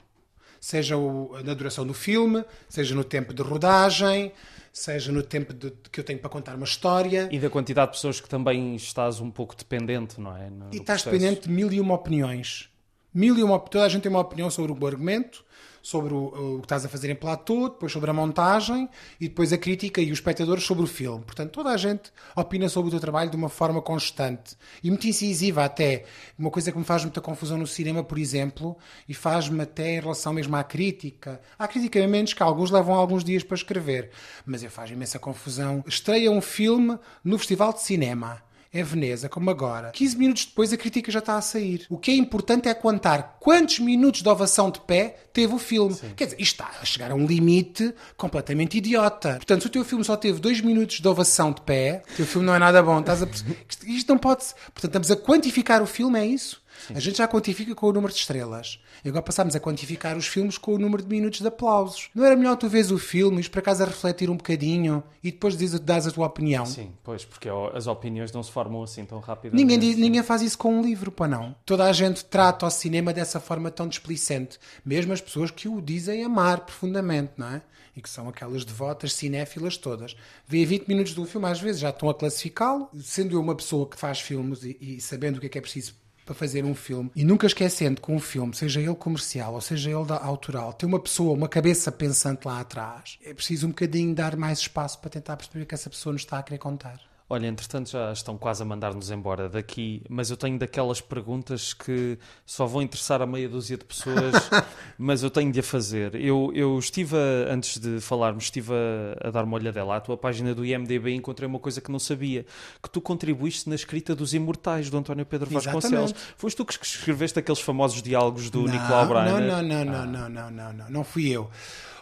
seja 0.60 0.96
o, 0.96 1.40
na 1.44 1.54
duração 1.54 1.86
do 1.86 1.94
filme, 1.94 2.44
seja 2.68 2.94
no 2.94 3.04
tempo 3.04 3.32
de 3.32 3.42
rodagem, 3.42 4.32
seja 4.72 5.12
no 5.12 5.22
tempo 5.22 5.52
de, 5.52 5.72
que 5.90 6.00
eu 6.00 6.04
tenho 6.04 6.18
para 6.18 6.28
contar 6.28 6.54
uma 6.54 6.64
história. 6.64 7.28
E 7.30 7.38
da 7.38 7.50
quantidade 7.50 7.92
de 7.92 7.96
pessoas 7.96 8.20
que 8.20 8.28
também 8.28 8.74
estás 8.74 9.20
um 9.20 9.30
pouco 9.30 9.56
dependente, 9.56 10.20
não 10.20 10.36
é? 10.36 10.50
No, 10.50 10.66
e 10.72 10.78
estás 10.78 11.02
processo. 11.02 11.10
dependente 11.10 11.48
de 11.48 11.54
mil 11.54 11.72
e 11.72 11.80
uma 11.80 11.94
opiniões. 11.94 12.68
Mil 13.12 13.36
e 13.38 13.42
uma, 13.42 13.58
toda 13.58 13.84
a 13.84 13.88
gente 13.88 14.02
tem 14.02 14.10
uma 14.10 14.20
opinião 14.20 14.50
sobre 14.50 14.72
o 14.72 14.86
argumento, 14.86 15.44
sobre 15.88 16.12
o, 16.12 16.56
o, 16.56 16.58
que 16.58 16.66
estás 16.66 16.84
a 16.84 16.88
fazer 16.88 17.10
em 17.10 17.14
platô, 17.14 17.70
depois 17.70 17.90
sobre 17.90 18.10
a 18.10 18.12
montagem 18.12 18.90
e 19.18 19.26
depois 19.26 19.54
a 19.54 19.56
crítica 19.56 20.02
e 20.02 20.12
os 20.12 20.18
espectadores 20.18 20.64
sobre 20.64 20.84
o 20.84 20.86
filme. 20.86 21.24
Portanto, 21.24 21.50
toda 21.50 21.70
a 21.70 21.78
gente 21.78 22.12
opina 22.36 22.68
sobre 22.68 22.88
o 22.88 22.90
teu 22.90 23.00
trabalho 23.00 23.30
de 23.30 23.36
uma 23.36 23.48
forma 23.48 23.80
constante 23.80 24.54
e 24.84 24.90
muito 24.90 25.06
incisiva 25.08 25.64
até. 25.64 26.04
Uma 26.38 26.50
coisa 26.50 26.70
que 26.70 26.76
me 26.76 26.84
faz 26.84 27.04
muita 27.04 27.22
confusão 27.22 27.56
no 27.56 27.66
cinema, 27.66 28.04
por 28.04 28.18
exemplo, 28.18 28.76
e 29.08 29.14
faz-me 29.14 29.62
até 29.62 29.94
em 29.94 30.00
relação 30.00 30.34
mesmo 30.34 30.54
à 30.56 30.62
crítica. 30.62 31.40
Há 31.58 31.66
crítica 31.66 32.06
menos 32.06 32.34
que 32.34 32.42
alguns 32.42 32.70
levam 32.70 32.94
alguns 32.94 33.24
dias 33.24 33.42
para 33.42 33.54
escrever, 33.54 34.10
mas 34.44 34.62
eu 34.62 34.70
faz 34.70 34.90
imensa 34.90 35.18
confusão. 35.18 35.82
Estreia 35.86 36.30
um 36.30 36.42
filme 36.42 36.98
no 37.24 37.38
Festival 37.38 37.72
de 37.72 37.80
Cinema 37.80 38.46
em 38.72 38.82
Veneza, 38.82 39.28
como 39.28 39.50
agora, 39.50 39.90
15 39.92 40.16
minutos 40.18 40.44
depois 40.44 40.72
a 40.72 40.76
crítica 40.76 41.10
já 41.10 41.20
está 41.20 41.36
a 41.36 41.40
sair. 41.40 41.86
O 41.88 41.96
que 41.96 42.10
é 42.10 42.14
importante 42.14 42.68
é 42.68 42.74
contar 42.74 43.38
quantos 43.40 43.78
minutos 43.78 44.22
de 44.22 44.28
ovação 44.28 44.70
de 44.70 44.80
pé 44.80 45.16
teve 45.32 45.54
o 45.54 45.58
filme. 45.58 45.94
Sim. 45.94 46.12
Quer 46.14 46.24
dizer, 46.26 46.40
isto 46.40 46.52
está 46.52 46.70
a 46.80 46.84
chegar 46.84 47.10
a 47.10 47.14
um 47.14 47.26
limite 47.26 47.94
completamente 48.16 48.78
idiota. 48.78 49.34
Portanto, 49.36 49.62
se 49.62 49.66
o 49.68 49.70
teu 49.70 49.84
filme 49.84 50.04
só 50.04 50.16
teve 50.16 50.38
2 50.40 50.60
minutos 50.60 51.00
de 51.00 51.08
ovação 51.08 51.52
de 51.52 51.60
pé, 51.62 52.02
o 52.12 52.16
teu 52.16 52.26
filme 52.26 52.46
não 52.46 52.54
é 52.54 52.58
nada 52.58 52.82
bom. 52.82 53.00
Estás 53.00 53.22
a... 53.22 53.28
Isto 53.86 54.08
não 54.08 54.18
pode. 54.18 54.44
Portanto, 54.74 54.84
estamos 54.84 55.10
a 55.10 55.16
quantificar 55.16 55.82
o 55.82 55.86
filme, 55.86 56.18
é 56.18 56.26
isso? 56.26 56.60
Sim. 56.86 56.94
A 56.94 57.00
gente 57.00 57.18
já 57.18 57.28
quantifica 57.28 57.74
com 57.74 57.86
o 57.86 57.92
número 57.92 58.12
de 58.12 58.18
estrelas. 58.18 58.80
E 59.04 59.08
agora 59.08 59.22
passamos 59.22 59.54
a 59.54 59.60
quantificar 59.60 60.16
os 60.16 60.26
filmes 60.26 60.58
com 60.58 60.74
o 60.74 60.78
número 60.78 61.02
de 61.02 61.08
minutos 61.08 61.40
de 61.40 61.46
aplausos. 61.46 62.10
Não 62.14 62.24
era 62.24 62.36
melhor 62.36 62.56
tu 62.56 62.68
vês 62.68 62.90
o 62.90 62.98
filme 62.98 63.40
e 63.40 63.48
por 63.48 63.58
acaso 63.60 63.82
a 63.82 63.86
refletir 63.86 64.30
um 64.30 64.36
bocadinho 64.36 65.02
e 65.22 65.30
depois 65.30 65.56
dizes, 65.56 65.80
dás 65.80 66.06
a 66.06 66.10
tua 66.10 66.26
opinião? 66.26 66.66
Sim, 66.66 66.92
pois, 67.02 67.24
porque 67.24 67.48
as 67.74 67.86
opiniões 67.86 68.32
não 68.32 68.42
se 68.42 68.50
formam 68.50 68.82
assim 68.82 69.04
tão 69.04 69.20
rapidamente. 69.20 69.62
Ninguém, 69.62 69.78
diz, 69.78 69.96
ninguém 69.96 70.22
faz 70.22 70.42
isso 70.42 70.58
com 70.58 70.74
um 70.74 70.82
livro, 70.82 71.10
pá 71.10 71.26
não. 71.26 71.54
Toda 71.64 71.84
a 71.84 71.92
gente 71.92 72.24
trata 72.24 72.66
o 72.66 72.70
cinema 72.70 73.12
dessa 73.12 73.40
forma 73.40 73.70
tão 73.70 73.88
displicente. 73.88 74.58
Mesmo 74.84 75.12
as 75.12 75.20
pessoas 75.20 75.50
que 75.50 75.68
o 75.68 75.80
dizem 75.80 76.24
amar 76.24 76.60
profundamente, 76.60 77.32
não 77.36 77.48
é? 77.48 77.62
e 77.98 78.00
que 78.00 78.08
são 78.08 78.28
aquelas 78.28 78.64
devotas 78.64 79.12
cinéfilas 79.12 79.76
todas. 79.76 80.16
Vê 80.46 80.64
20 80.64 80.86
minutos 80.86 81.14
do 81.14 81.24
filme, 81.24 81.48
às 81.48 81.60
vezes 81.60 81.80
já 81.80 81.90
estão 81.90 82.08
a 82.08 82.14
classificá-lo, 82.14 82.88
sendo 83.00 83.34
eu 83.34 83.40
uma 83.40 83.56
pessoa 83.56 83.88
que 83.88 83.98
faz 83.98 84.20
filmes 84.20 84.62
e, 84.62 84.76
e 84.80 85.00
sabendo 85.00 85.38
o 85.38 85.40
que 85.40 85.46
é 85.46 85.48
que 85.48 85.58
é 85.58 85.60
preciso 85.60 85.96
para 86.28 86.34
fazer 86.34 86.62
um 86.62 86.74
filme 86.74 87.10
e 87.16 87.24
nunca 87.24 87.46
esquecendo 87.46 88.02
que 88.02 88.12
um 88.12 88.20
filme, 88.20 88.54
seja 88.54 88.80
ele 88.80 88.94
comercial 88.94 89.54
ou 89.54 89.62
seja 89.62 89.88
ele 89.88 90.12
autoral, 90.20 90.74
tem 90.74 90.86
uma 90.86 91.00
pessoa, 91.00 91.32
uma 91.32 91.48
cabeça 91.48 91.90
pensante 91.90 92.46
lá 92.46 92.60
atrás, 92.60 93.18
é 93.24 93.32
preciso 93.32 93.66
um 93.66 93.70
bocadinho 93.70 94.14
dar 94.14 94.36
mais 94.36 94.58
espaço 94.58 94.98
para 94.98 95.08
tentar 95.08 95.38
perceber 95.38 95.62
o 95.62 95.66
que 95.66 95.74
essa 95.74 95.88
pessoa 95.88 96.12
nos 96.12 96.20
está 96.20 96.38
a 96.38 96.42
querer 96.42 96.58
contar. 96.58 97.07
Olha, 97.30 97.46
entretanto 97.46 97.90
já 97.90 98.10
estão 98.10 98.38
quase 98.38 98.62
a 98.62 98.64
mandar-nos 98.64 99.10
embora 99.10 99.50
daqui, 99.50 100.02
mas 100.08 100.30
eu 100.30 100.36
tenho 100.36 100.58
daquelas 100.58 100.98
perguntas 100.98 101.74
que 101.74 102.18
só 102.46 102.64
vão 102.64 102.80
interessar 102.80 103.20
a 103.20 103.26
meia 103.26 103.46
dúzia 103.46 103.76
de 103.76 103.84
pessoas, 103.84 104.48
mas 104.96 105.22
eu 105.22 105.28
tenho 105.28 105.52
de 105.52 105.60
a 105.60 105.62
fazer. 105.62 106.14
Eu, 106.14 106.50
eu 106.54 106.78
estive, 106.78 107.14
a, 107.16 107.52
antes 107.52 107.76
de 107.76 108.00
falarmos, 108.00 108.44
estive 108.44 108.72
a, 108.72 109.28
a, 109.28 109.30
dar 109.30 109.44
uma 109.44 109.56
olhadela 109.56 109.96
à 109.96 110.00
tua 110.00 110.16
página 110.16 110.54
do 110.54 110.64
IMDB 110.64 111.10
e 111.10 111.14
encontrei 111.16 111.46
uma 111.46 111.58
coisa 111.58 111.82
que 111.82 111.92
não 111.92 111.98
sabia, 111.98 112.46
que 112.82 112.88
tu 112.88 112.98
contribuíste 112.98 113.68
na 113.68 113.74
escrita 113.74 114.14
dos 114.14 114.32
Imortais, 114.32 114.88
do 114.88 114.96
António 114.96 115.26
Pedro 115.26 115.50
Vasconcelos. 115.50 116.14
Foste 116.38 116.56
tu 116.56 116.64
que 116.64 116.72
escreveste 116.82 117.38
aqueles 117.38 117.60
famosos 117.60 118.00
diálogos 118.00 118.48
do 118.48 118.62
não, 118.62 118.72
Nicolau 118.72 119.06
Brainer? 119.06 119.32
Não, 119.32 119.62
não, 119.62 119.84
não, 119.84 119.98
ah. 120.00 120.06
não, 120.06 120.28
não, 120.30 120.50
não, 120.50 120.72
não, 120.72 120.90
não 120.90 121.04
fui 121.04 121.28
eu. 121.28 121.50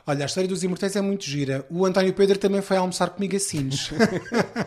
Olha, 0.09 0.25
a 0.25 0.27
história 0.27 0.49
dos 0.49 0.63
Imortais 0.63 0.95
é 0.95 1.01
muito 1.01 1.25
gira. 1.25 1.67
O 1.69 1.85
António 1.85 2.15
Pedro 2.15 2.39
também 2.39 2.63
foi 2.63 2.77
almoçar 2.77 3.11
comigo 3.11 3.35
a 3.35 3.41
Sines. 3.41 3.91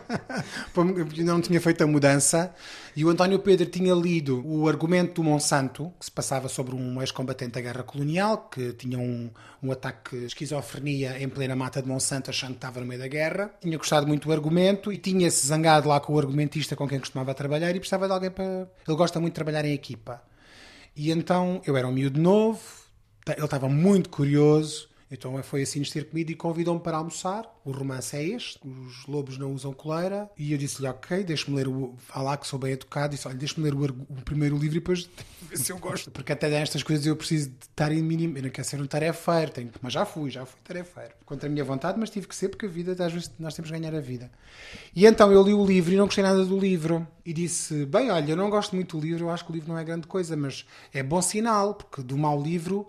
não 1.24 1.40
tinha 1.40 1.62
feito 1.62 1.82
a 1.82 1.88
mudança. 1.88 2.54
E 2.94 3.06
o 3.06 3.10
António 3.10 3.40
Pedro 3.40 3.66
tinha 3.66 3.94
lido 3.94 4.46
o 4.46 4.68
argumento 4.68 5.14
do 5.14 5.24
Monsanto, 5.24 5.94
que 5.98 6.04
se 6.04 6.12
passava 6.12 6.50
sobre 6.50 6.76
um 6.76 7.00
ex-combatente 7.00 7.54
da 7.54 7.62
guerra 7.62 7.84
colonial, 7.84 8.50
que 8.50 8.74
tinha 8.74 9.00
um, 9.00 9.32
um 9.64 9.72
ataque 9.72 10.20
de 10.20 10.26
esquizofrenia 10.26 11.24
em 11.24 11.30
plena 11.30 11.56
mata 11.56 11.82
de 11.82 11.88
Monsanto, 11.88 12.30
achando 12.30 12.52
que 12.52 12.58
estava 12.58 12.82
no 12.82 12.86
meio 12.86 13.00
da 13.00 13.08
guerra. 13.08 13.50
Tinha 13.62 13.78
gostado 13.78 14.06
muito 14.06 14.28
do 14.28 14.34
argumento 14.34 14.92
e 14.92 14.98
tinha-se 14.98 15.48
zangado 15.48 15.88
lá 15.88 16.02
com 16.02 16.16
o 16.16 16.20
argumentista 16.20 16.76
com 16.76 16.86
quem 16.86 17.00
costumava 17.00 17.34
trabalhar 17.34 17.74
e 17.74 17.80
precisava 17.80 18.08
de 18.08 18.14
alguém 18.14 18.30
para. 18.30 18.68
Ele 18.86 18.98
gosta 18.98 19.22
muito 19.22 19.32
de 19.32 19.36
trabalhar 19.36 19.64
em 19.64 19.72
equipa. 19.72 20.22
E 20.94 21.12
então 21.12 21.62
eu 21.66 21.78
era 21.78 21.88
um 21.88 21.94
miúdo 21.94 22.20
novo, 22.20 22.60
ele 23.26 23.46
estava 23.46 23.70
muito 23.70 24.10
curioso 24.10 24.89
então 25.12 25.42
foi 25.42 25.64
assim 25.64 25.82
ter 25.82 26.06
comido 26.06 26.30
e 26.30 26.36
convidou-me 26.36 26.80
para 26.80 26.98
almoçar. 26.98 27.44
O 27.66 27.72
romance 27.72 28.16
é 28.16 28.24
este: 28.24 28.60
os 28.64 29.08
lobos 29.08 29.40
não 29.40 29.54
usam 29.54 29.74
coleira. 29.74 30.30
E 30.38 30.52
eu 30.52 30.58
disse-lhe, 30.58 30.88
ok, 30.88 31.24
deixa-me 31.24 31.58
ler 31.58 31.68
o. 31.68 31.96
Falar 31.98 32.38
que 32.38 32.46
sou 32.46 32.60
bem 32.60 32.74
educado. 32.74 33.16
Disse, 33.16 33.28
olha, 33.28 33.36
deixa-me 33.36 33.68
ler 33.68 33.74
o, 33.74 33.86
o, 33.86 34.22
primeiro 34.24 34.56
livro 34.56 34.78
e 34.78 34.80
depois 34.80 35.10
ver 35.42 35.58
se 35.58 35.72
eu 35.72 35.80
gosto. 35.80 36.12
Porque 36.12 36.32
até 36.32 36.48
destas 36.48 36.84
coisas 36.84 37.06
eu 37.08 37.16
preciso 37.16 37.50
de 37.50 37.56
estar 37.62 37.92
em 37.92 38.04
mínimo. 38.04 38.38
Eu 38.38 38.44
não 38.44 38.50
quero 38.52 38.68
ser 38.68 38.80
um 38.80 38.86
tarefeiro. 38.86 39.52
Tenho... 39.52 39.72
Mas 39.82 39.94
já 39.94 40.06
fui, 40.06 40.30
já 40.30 40.46
fui 40.46 40.60
tarefeiro. 40.64 41.14
Contra 41.26 41.50
a 41.50 41.52
minha 41.52 41.64
vontade, 41.64 42.00
mas 42.00 42.12
tive 42.12 42.28
que 42.28 42.36
ser 42.36 42.50
porque 42.50 42.68
a 42.68 42.70
vida, 42.70 42.92
às 43.04 43.12
vezes, 43.12 43.32
nós 43.40 43.56
temos 43.56 43.72
que 43.72 43.78
ganhar 43.80 43.96
a 43.96 44.02
vida. 44.02 44.30
E 44.96 45.08
então 45.08 45.32
eu 45.32 45.42
li 45.42 45.56
o 45.56 45.66
livro 45.66 45.92
e 45.92 45.98
não 45.98 46.06
gostei 46.06 46.24
nada 46.24 46.46
do 46.46 46.60
livro. 46.60 47.08
E 47.26 47.34
disse, 47.34 47.86
bem, 47.88 48.12
olha, 48.12 48.32
eu 48.32 48.38
não 48.38 48.50
gosto 48.50 48.76
muito 48.76 48.98
do 48.98 49.04
livro, 49.04 49.26
eu 49.26 49.30
acho 49.32 49.44
que 49.44 49.52
o 49.52 49.54
livro 49.54 49.70
não 49.70 49.78
é 49.78 49.84
grande 49.84 50.06
coisa, 50.06 50.36
mas 50.36 50.66
é 50.94 51.02
bom 51.02 51.22
sinal, 51.22 51.74
porque 51.74 52.04
do 52.04 52.18
mau 52.18 52.40
livro 52.42 52.88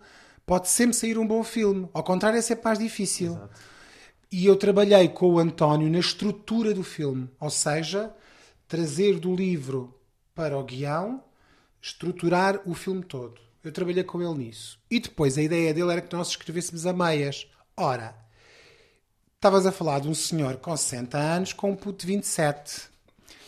pode 0.51 0.69
sempre 0.69 0.97
sair 0.97 1.17
um 1.17 1.25
bom 1.25 1.45
filme. 1.45 1.89
Ao 1.95 2.03
contrário, 2.03 2.37
é 2.37 2.43
sempre 2.43 2.65
mais 2.65 2.77
difícil. 2.77 3.35
Exato. 3.35 3.61
E 4.33 4.47
eu 4.47 4.57
trabalhei 4.57 5.09
com 5.09 5.35
o 5.35 5.39
António 5.39 5.89
na 5.89 6.01
estrutura 6.01 6.75
do 6.75 6.83
filme, 6.83 7.31
ou 7.39 7.49
seja, 7.49 8.13
trazer 8.67 9.21
do 9.21 9.33
livro 9.33 9.95
para 10.35 10.59
o 10.59 10.65
guião, 10.65 11.23
estruturar 11.81 12.61
o 12.67 12.75
filme 12.75 13.05
todo. 13.05 13.41
Eu 13.63 13.71
trabalhei 13.71 14.03
com 14.03 14.21
ele 14.21 14.47
nisso. 14.47 14.77
E 14.91 14.99
depois 14.99 15.39
a 15.39 15.43
ideia 15.43 15.73
dele 15.73 15.93
era 15.93 16.01
que 16.01 16.17
nós 16.17 16.31
escrevêssemos 16.31 16.85
a 16.85 16.93
meias. 16.93 17.47
Ora, 17.77 18.13
estavas 19.37 19.67
a 19.67 19.71
falar 19.71 20.01
de 20.01 20.09
um 20.09 20.15
senhor 20.15 20.57
com 20.57 20.77
60 20.77 21.17
anos 21.17 21.53
com 21.53 21.71
um 21.71 21.77
puto 21.77 22.05
de 22.05 22.13
27, 22.13 22.89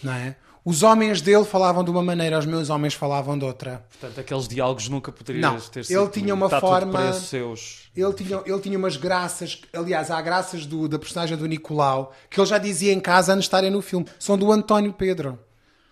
não 0.04 0.12
é? 0.12 0.36
Os 0.64 0.82
homens 0.84 1.20
dele 1.20 1.44
falavam 1.44 1.82
de 1.82 1.90
uma 1.90 2.02
maneira, 2.02 2.38
os 2.38 2.46
meus 2.46 2.70
homens 2.70 2.94
falavam 2.94 3.36
de 3.36 3.44
outra. 3.44 3.84
Portanto, 3.90 4.20
aqueles 4.20 4.46
diálogos 4.46 4.88
nunca 4.88 5.10
poderiam 5.10 5.58
ter 5.58 5.84
sido. 5.84 6.00
Ele 6.00 6.10
tinha 6.10 6.34
uma 6.34 6.48
forma. 6.48 7.12
Seus... 7.14 7.90
Ele 7.96 8.12
tinha, 8.12 8.42
ele 8.46 8.60
tinha 8.60 8.78
umas 8.78 8.96
graças. 8.96 9.60
Aliás, 9.72 10.10
há 10.10 10.22
graças 10.22 10.64
do, 10.64 10.88
da 10.88 10.98
personagem 10.98 11.36
do 11.36 11.46
Nicolau 11.46 12.12
que 12.30 12.38
ele 12.38 12.46
já 12.46 12.58
dizia 12.58 12.92
em 12.92 13.00
casa 13.00 13.32
antes 13.32 13.44
de 13.44 13.48
estarem 13.48 13.70
no 13.70 13.82
filme. 13.82 14.06
São 14.18 14.38
do 14.38 14.52
António 14.52 14.92
Pedro. 14.92 15.38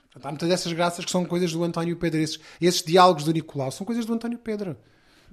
Portanto, 0.04 0.26
há 0.26 0.28
muitas 0.30 0.48
dessas 0.48 0.72
graças 0.72 1.04
que 1.04 1.10
são 1.10 1.24
coisas 1.24 1.52
do 1.52 1.64
António 1.64 1.96
Pedro. 1.96 2.20
Esses, 2.20 2.38
esses 2.60 2.82
diálogos 2.82 3.24
do 3.24 3.32
Nicolau 3.32 3.72
são 3.72 3.84
coisas 3.84 4.04
do 4.04 4.12
António 4.12 4.38
Pedro. 4.38 4.76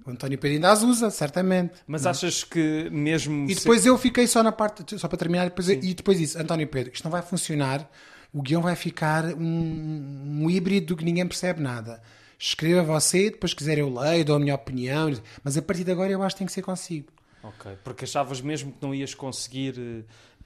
O 0.05 0.11
António 0.11 0.37
Pedro 0.37 0.55
ainda 0.55 0.71
as 0.71 0.83
usa, 0.83 1.09
certamente. 1.09 1.73
Mas 1.85 2.05
achas 2.05 2.43
que 2.43 2.89
mesmo. 2.89 3.49
E 3.49 3.53
depois 3.53 3.85
eu 3.85 3.97
fiquei 3.97 4.25
só 4.25 4.41
na 4.41 4.51
parte, 4.51 4.97
só 4.97 5.07
para 5.07 5.17
terminar, 5.17 5.45
depois, 5.45 5.69
e 5.69 5.93
depois 5.93 6.17
disse, 6.17 6.37
António 6.37 6.67
Pedro, 6.67 6.93
isto 6.93 7.03
não 7.03 7.11
vai 7.11 7.21
funcionar, 7.21 7.89
o 8.33 8.41
guião 8.41 8.61
vai 8.61 8.75
ficar 8.75 9.25
um, 9.25 10.43
um 10.43 10.49
híbrido 10.49 10.95
que 10.95 11.03
ninguém 11.03 11.27
percebe 11.27 11.61
nada. 11.61 12.01
Escreva 12.37 12.83
você, 12.83 13.31
depois 13.31 13.51
se 13.51 13.55
quiser 13.55 13.77
eu 13.77 13.93
leio, 13.93 14.23
dou 14.23 14.35
a 14.35 14.39
minha 14.39 14.53
opinião, 14.53 15.11
mas 15.43 15.57
a 15.57 15.61
partir 15.61 15.83
de 15.83 15.91
agora 15.91 16.11
eu 16.11 16.21
acho 16.21 16.35
que 16.35 16.39
tem 16.39 16.47
que 16.47 16.53
ser 16.53 16.61
consigo. 16.61 17.07
Ok, 17.41 17.77
porque 17.83 18.05
achavas 18.05 18.41
mesmo 18.41 18.71
que 18.71 18.77
não 18.81 18.93
ias 18.93 19.13
conseguir, 19.13 19.75
eh, 19.77 20.03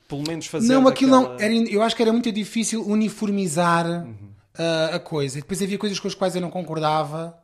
pelo 0.08 0.24
menos 0.28 0.46
fazer. 0.46 0.68
Não, 0.68 0.88
aquilo 0.88 1.16
aquela... 1.16 1.34
não. 1.34 1.40
Era, 1.40 1.54
eu 1.54 1.82
acho 1.82 1.96
que 1.96 2.02
era 2.02 2.14
muito 2.14 2.32
difícil 2.32 2.88
uniformizar 2.88 3.86
uh, 3.88 4.96
a 4.96 5.00
coisa. 5.00 5.40
E 5.40 5.42
depois 5.42 5.62
havia 5.62 5.78
coisas 5.78 6.00
com 6.00 6.08
as 6.08 6.16
quais 6.16 6.36
eu 6.36 6.42
não 6.42 6.52
concordava, 6.52 7.38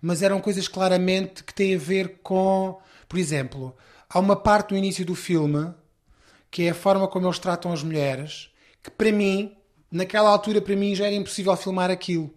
mas 0.00 0.22
eram 0.22 0.40
coisas 0.40 0.66
claramente 0.66 1.44
que 1.44 1.54
têm 1.54 1.74
a 1.74 1.78
ver 1.78 2.20
com. 2.22 2.78
Por 3.08 3.18
exemplo, 3.18 3.76
há 4.08 4.18
uma 4.18 4.36
parte 4.36 4.70
do 4.70 4.76
início 4.76 5.04
do 5.04 5.14
filme 5.14 5.72
que 6.54 6.62
é 6.62 6.70
a 6.70 6.74
forma 6.74 7.08
como 7.08 7.26
eles 7.26 7.40
tratam 7.40 7.72
as 7.72 7.82
mulheres, 7.82 8.48
que 8.80 8.88
para 8.88 9.10
mim, 9.10 9.56
naquela 9.94 10.28
altura, 10.28 10.60
para 10.60 10.74
mim 10.74 10.94
já 10.94 11.06
era 11.06 11.14
impossível 11.14 11.56
filmar 11.56 11.90
aquilo. 11.90 12.34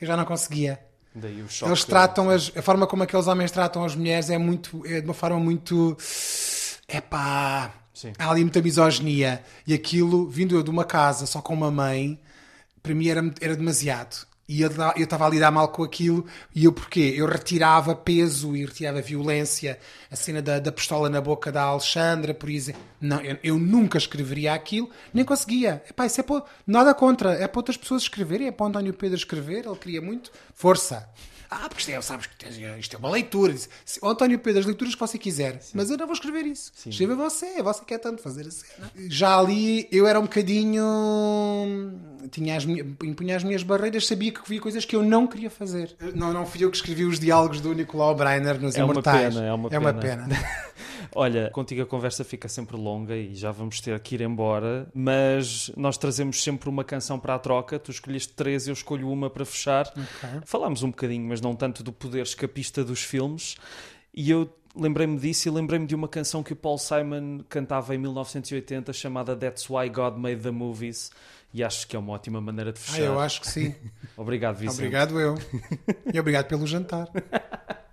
Eu 0.00 0.06
já 0.06 0.16
não 0.16 0.24
conseguia. 0.24 0.80
Daí 1.14 1.42
o 1.42 1.48
choque. 1.48 1.70
Eles 1.70 1.84
tratam 1.84 2.30
as, 2.30 2.50
a 2.56 2.62
forma 2.62 2.86
como 2.86 3.02
aqueles 3.02 3.26
homens 3.26 3.50
tratam 3.50 3.84
as 3.84 3.94
mulheres 3.94 4.30
é 4.30 4.38
muito 4.38 4.82
é 4.86 5.00
de 5.00 5.06
uma 5.06 5.12
forma 5.12 5.38
muito 5.38 5.94
epá, 6.88 7.72
Sim. 7.92 8.14
há 8.18 8.30
ali 8.30 8.40
muita 8.40 8.62
misoginia 8.62 9.44
e 9.66 9.74
aquilo 9.74 10.26
vindo 10.26 10.56
eu 10.56 10.62
de 10.62 10.70
uma 10.70 10.84
casa 10.84 11.26
só 11.26 11.42
com 11.42 11.52
uma 11.52 11.70
mãe 11.70 12.18
para 12.82 12.94
mim 12.94 13.08
era, 13.08 13.22
era 13.42 13.54
demasiado 13.54 14.26
e 14.48 14.60
eu 14.60 14.68
estava 14.96 15.26
a 15.26 15.30
lidar 15.30 15.50
mal 15.50 15.68
com 15.68 15.82
aquilo 15.82 16.26
e 16.54 16.64
eu 16.64 16.72
porquê? 16.72 17.14
Eu 17.16 17.26
retirava 17.26 17.94
peso 17.94 18.56
e 18.56 18.64
retirava 18.64 19.00
violência 19.00 19.78
a 20.10 20.16
cena 20.16 20.42
da, 20.42 20.58
da 20.58 20.72
pistola 20.72 21.08
na 21.08 21.20
boca 21.20 21.52
da 21.52 21.62
Alexandra 21.62 22.34
por 22.34 22.50
exemplo 22.50 22.82
não, 23.00 23.20
eu, 23.20 23.38
eu 23.42 23.58
nunca 23.58 23.98
escreveria 23.98 24.52
aquilo 24.52 24.90
nem 25.14 25.24
conseguia 25.24 25.82
Epá, 25.88 26.06
isso 26.06 26.20
é 26.20 26.24
para, 26.24 26.44
nada 26.66 26.92
contra 26.92 27.32
é 27.34 27.46
para 27.46 27.58
outras 27.58 27.76
pessoas 27.76 28.02
escreverem 28.02 28.48
é 28.48 28.52
para 28.52 28.64
o 28.64 28.68
António 28.68 28.92
Pedro 28.92 29.16
escrever 29.16 29.64
ele 29.64 29.76
queria 29.76 30.02
muito 30.02 30.32
força 30.54 31.08
ah, 31.52 31.68
porque 31.68 31.80
isto 31.80 31.90
é, 31.90 32.00
sabes 32.02 32.26
que 32.26 32.34
tens- 32.36 32.56
isto 32.78 32.96
é 32.96 32.98
uma 32.98 33.10
leitura. 33.10 33.52
Disse, 33.52 33.68
"Se- 33.84 34.00
"Ó, 34.02 34.10
António 34.10 34.38
Pedro, 34.38 34.60
as 34.60 34.66
leituras 34.66 34.94
que 34.94 35.00
você 35.00 35.18
quiser, 35.18 35.60
mas 35.74 35.90
eu 35.90 35.96
não 35.96 36.06
vou 36.06 36.14
escrever 36.14 36.46
isso. 36.46 36.72
Escreva 36.86 37.14
você, 37.14 37.46
é 37.58 37.62
você 37.62 37.84
quer 37.84 37.98
tanto 37.98 38.22
fazer 38.22 38.46
a 38.46 38.50
cena. 38.50 38.90
Já 39.08 39.38
ali 39.38 39.88
eu 39.92 40.06
era 40.06 40.18
um 40.18 40.22
bocadinho. 40.24 40.82
Tinha 42.30 42.56
as, 42.56 42.64
minhas- 42.64 42.86
impunha 43.02 43.36
as 43.36 43.44
minhas 43.44 43.62
barreiras, 43.62 44.06
sabia 44.06 44.32
que 44.32 44.40
havia 44.40 44.60
coisas 44.60 44.84
que 44.84 44.94
eu 44.96 45.02
não 45.02 45.26
queria 45.26 45.50
fazer. 45.50 45.94
Não, 46.14 46.32
não 46.32 46.46
fui 46.46 46.64
eu 46.64 46.70
que 46.70 46.76
escrevi 46.76 47.04
os 47.04 47.18
diálogos 47.18 47.60
do 47.60 47.74
Nicolau 47.74 48.14
Breiner 48.14 48.60
nos 48.60 48.74
É 48.76 48.82
uma 48.84 48.92
Imortais. 48.94 49.34
pena, 49.34 49.46
é 49.46 49.52
uma 49.52 49.68
É 49.70 49.78
uma 49.78 49.92
pena. 49.94 50.26
Olha, 51.14 51.50
contigo 51.50 51.82
a 51.82 51.86
conversa 51.86 52.24
fica 52.24 52.48
sempre 52.48 52.76
longa 52.76 53.14
e 53.16 53.34
já 53.34 53.50
vamos 53.50 53.80
ter 53.80 53.98
que 54.00 54.14
ir 54.14 54.20
embora, 54.22 54.88
mas 54.94 55.70
nós 55.76 55.98
trazemos 55.98 56.42
sempre 56.42 56.68
uma 56.68 56.82
canção 56.84 57.18
para 57.18 57.34
a 57.34 57.38
troca. 57.38 57.78
Tu 57.78 57.90
escolheste 57.90 58.32
três, 58.32 58.66
eu 58.66 58.72
escolho 58.72 59.10
uma 59.10 59.28
para 59.28 59.44
fechar. 59.44 59.92
Falámos 60.46 60.82
um 60.82 60.88
bocadinho, 60.90 61.28
mas 61.28 61.40
não 61.40 61.54
tanto 61.54 61.82
do 61.82 61.92
poder 61.92 62.22
escapista 62.22 62.82
dos 62.84 63.02
filmes. 63.02 63.56
E 64.14 64.30
eu 64.30 64.50
lembrei-me 64.74 65.18
disso 65.18 65.48
e 65.48 65.50
lembrei-me 65.50 65.86
de 65.86 65.94
uma 65.94 66.08
canção 66.08 66.42
que 66.42 66.54
o 66.54 66.56
Paul 66.56 66.78
Simon 66.78 67.40
cantava 67.48 67.94
em 67.94 67.98
1980 67.98 68.92
chamada 68.92 69.36
That's 69.36 69.68
Why 69.68 69.88
God 69.90 70.16
Made 70.16 70.40
the 70.42 70.50
Movies. 70.50 71.10
E 71.54 71.62
acho 71.62 71.86
que 71.86 71.94
é 71.94 71.98
uma 71.98 72.14
ótima 72.14 72.40
maneira 72.40 72.72
de 72.72 72.78
Ah, 72.78 72.82
fechar. 72.82 73.02
eu 73.04 73.20
acho 73.20 73.40
que 73.42 73.50
sim. 73.50 73.74
Obrigado, 74.16 74.56
Vicente. 74.56 74.76
Obrigado 74.78 75.20
eu. 75.20 75.34
E 76.12 76.18
obrigado 76.18 76.46
pelo 76.46 76.66
jantar. 76.66 77.08